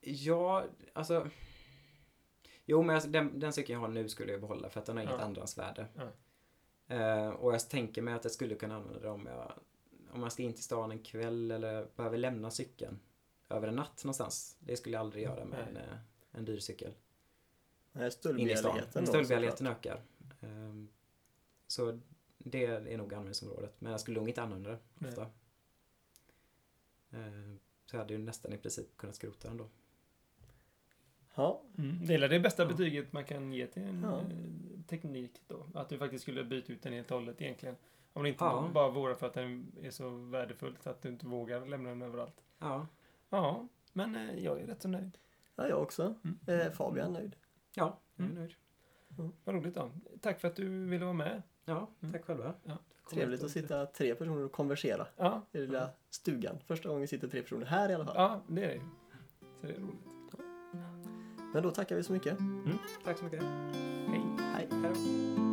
ja, 0.01 0.65
alltså... 0.93 1.29
Jo, 2.65 2.83
men 2.83 2.95
alltså, 2.95 3.11
den, 3.11 3.41
den 3.41 3.53
cykeln 3.53 3.75
jag 3.81 3.89
har 3.89 3.95
nu 3.95 4.09
skulle 4.09 4.33
jag 4.33 4.41
behålla 4.41 4.69
för 4.71 4.81
att 4.81 4.87
den 4.87 4.97
har 4.97 5.05
inget 5.05 5.15
Ja. 5.19 5.25
andrahandsvärde. 5.25 5.87
Ja. 5.97 6.09
Eh, 6.97 7.29
och 7.29 7.55
jag 7.55 7.69
tänker 7.69 8.03
mig 8.03 8.15
att 8.15 8.25
jag 8.25 8.33
skulle 8.33 8.55
kunna 8.55 8.77
använda 8.77 9.01
det 9.01 9.09
om 9.09 9.27
jag, 9.27 9.53
om 10.13 10.23
jag 10.23 10.33
ska 10.33 10.43
in 10.43 10.55
till 10.55 10.65
stan 10.65 10.91
en 10.91 10.99
kväll 11.03 11.51
eller 11.51 11.87
behöver 11.97 12.19
lämna 12.19 12.51
cykeln 12.51 13.01
över 13.49 13.69
en 13.69 13.77
natt 13.77 14.05
någonstans. 14.05 14.57
Det 14.61 14.77
skulle 14.77 14.93
jag 14.97 15.01
aldrig 15.01 15.25
göra 15.25 15.45
med 15.45 15.69
en, 15.69 15.77
eh, 15.77 15.99
en 16.33 16.45
dyr 16.45 16.59
cykel. 16.59 16.95
Nej, 17.93 18.11
In 18.39 18.51
i 18.51 18.57
stan. 18.57 18.81
Stöldbegärligheten 19.07 19.67
ökar. 19.67 20.01
Ehm, 20.41 20.89
så 21.67 22.01
det 22.51 22.65
är 22.67 22.97
nog 22.97 23.15
användningsområdet. 23.15 23.75
Men 23.81 23.91
jag 23.93 24.01
skulle 24.01 24.19
nog 24.21 24.29
inte 24.29 24.43
använda 24.43 24.71
det 24.71 25.09
ofta. 25.09 25.27
Ehm, 27.11 27.59
så 27.87 27.97
jag 27.97 28.01
hade 28.01 28.13
ju 28.15 28.19
nästan 28.19 28.53
i 28.53 28.57
princip 28.59 28.97
kunnat 28.97 29.17
skrota 29.17 29.49
den 29.49 29.57
då. 29.57 29.69
Ja, 31.35 31.63
Mm. 31.79 32.07
Det 32.07 32.15
är 32.15 32.29
det 32.29 32.41
bästa 32.41 32.63
Ja. 32.63 32.69
betyget 32.69 33.13
man 33.13 33.25
kan 33.25 33.53
ge 33.53 33.67
till 33.67 33.83
en 33.83 34.03
Ja. 34.03 34.19
eh, 34.21 34.81
teknik 34.87 35.43
då. 35.49 35.67
Att 35.75 35.89
du 35.89 35.99
faktiskt 35.99 36.23
skulle 36.23 36.45
byta 36.45 36.73
ut 36.73 36.83
den 36.83 36.93
helt 36.93 37.11
och 37.11 37.17
hållet 37.19 37.43
egentligen. 37.43 37.77
Om 38.13 38.23
det 38.23 38.29
inte 38.29 38.45
Ja. 38.45 38.71
bara 38.75 38.91
vore 38.91 39.15
för 39.15 39.27
att 39.27 39.35
den 39.35 39.73
är 39.83 39.91
så 39.91 40.09
värdefull 40.11 40.77
att 40.83 41.03
du 41.03 41.09
inte 41.09 41.27
vågar 41.27 41.67
lämna 41.67 41.89
den 41.89 42.03
överallt. 42.03 42.45
Ja, 42.59 42.87
Ja, 43.31 43.69
men 43.93 44.17
eh, 44.17 44.39
jag 44.45 44.61
är 44.61 44.67
rätt 44.67 44.83
så 44.83 44.89
nöjd. 44.89 45.19
ja 45.57 45.69
jag 45.69 45.83
också. 45.83 46.15
Mm. 46.25 46.61
Eh, 46.61 46.73
Fabian 46.73 47.13
nöjd. 47.13 47.37
ja 47.75 47.99
jag 48.17 48.25
är 48.27 48.31
Mm. 48.31 48.43
nöjd. 48.43 48.55
Vad 49.45 49.55
roligt 49.55 49.75
då. 49.75 49.91
Tack 50.21 50.41
för 50.41 50.49
att 50.49 50.57
du 50.57 50.85
ville 50.87 51.05
vara 51.05 51.15
med. 51.15 51.43
Ja, 51.69 51.89
Mm. 52.01 52.13
tack 52.13 52.25
själva. 52.25 52.53
Ja. 52.65 52.73
Trevligt 53.11 53.43
att 53.43 53.51
sitta 53.51 53.87
tre 53.87 54.15
personer 54.15 54.45
och 54.45 54.53
konversera 54.53 55.07
Ja, 55.17 55.43
i 55.53 55.59
den 55.59 55.67
lilla 55.67 55.91
stugan. 56.11 56.59
Första 56.67 56.89
gången 56.89 57.09
sitter 57.09 57.29
tre 57.29 57.43
personer 57.43 57.67
här 57.67 57.89
i 57.91 57.95
alla 57.95 58.05
fall. 58.05 58.15
ja 58.17 58.41
det 58.49 58.65
är 58.65 58.69
det. 58.69 58.81
Så 59.61 59.67
det 59.67 59.73
är 59.73 59.81
roligt. 59.81 59.97
Men 61.53 61.63
då 61.63 61.71
tackar 61.71 61.97
vi 61.97 62.03
så 62.03 62.13
mycket. 62.13 62.39
Tack 63.05 63.19
så 63.19 63.25
mycket. 63.25 63.43
Hej. 63.43 64.23
Hej. 64.39 64.69
Hej. 64.71 65.46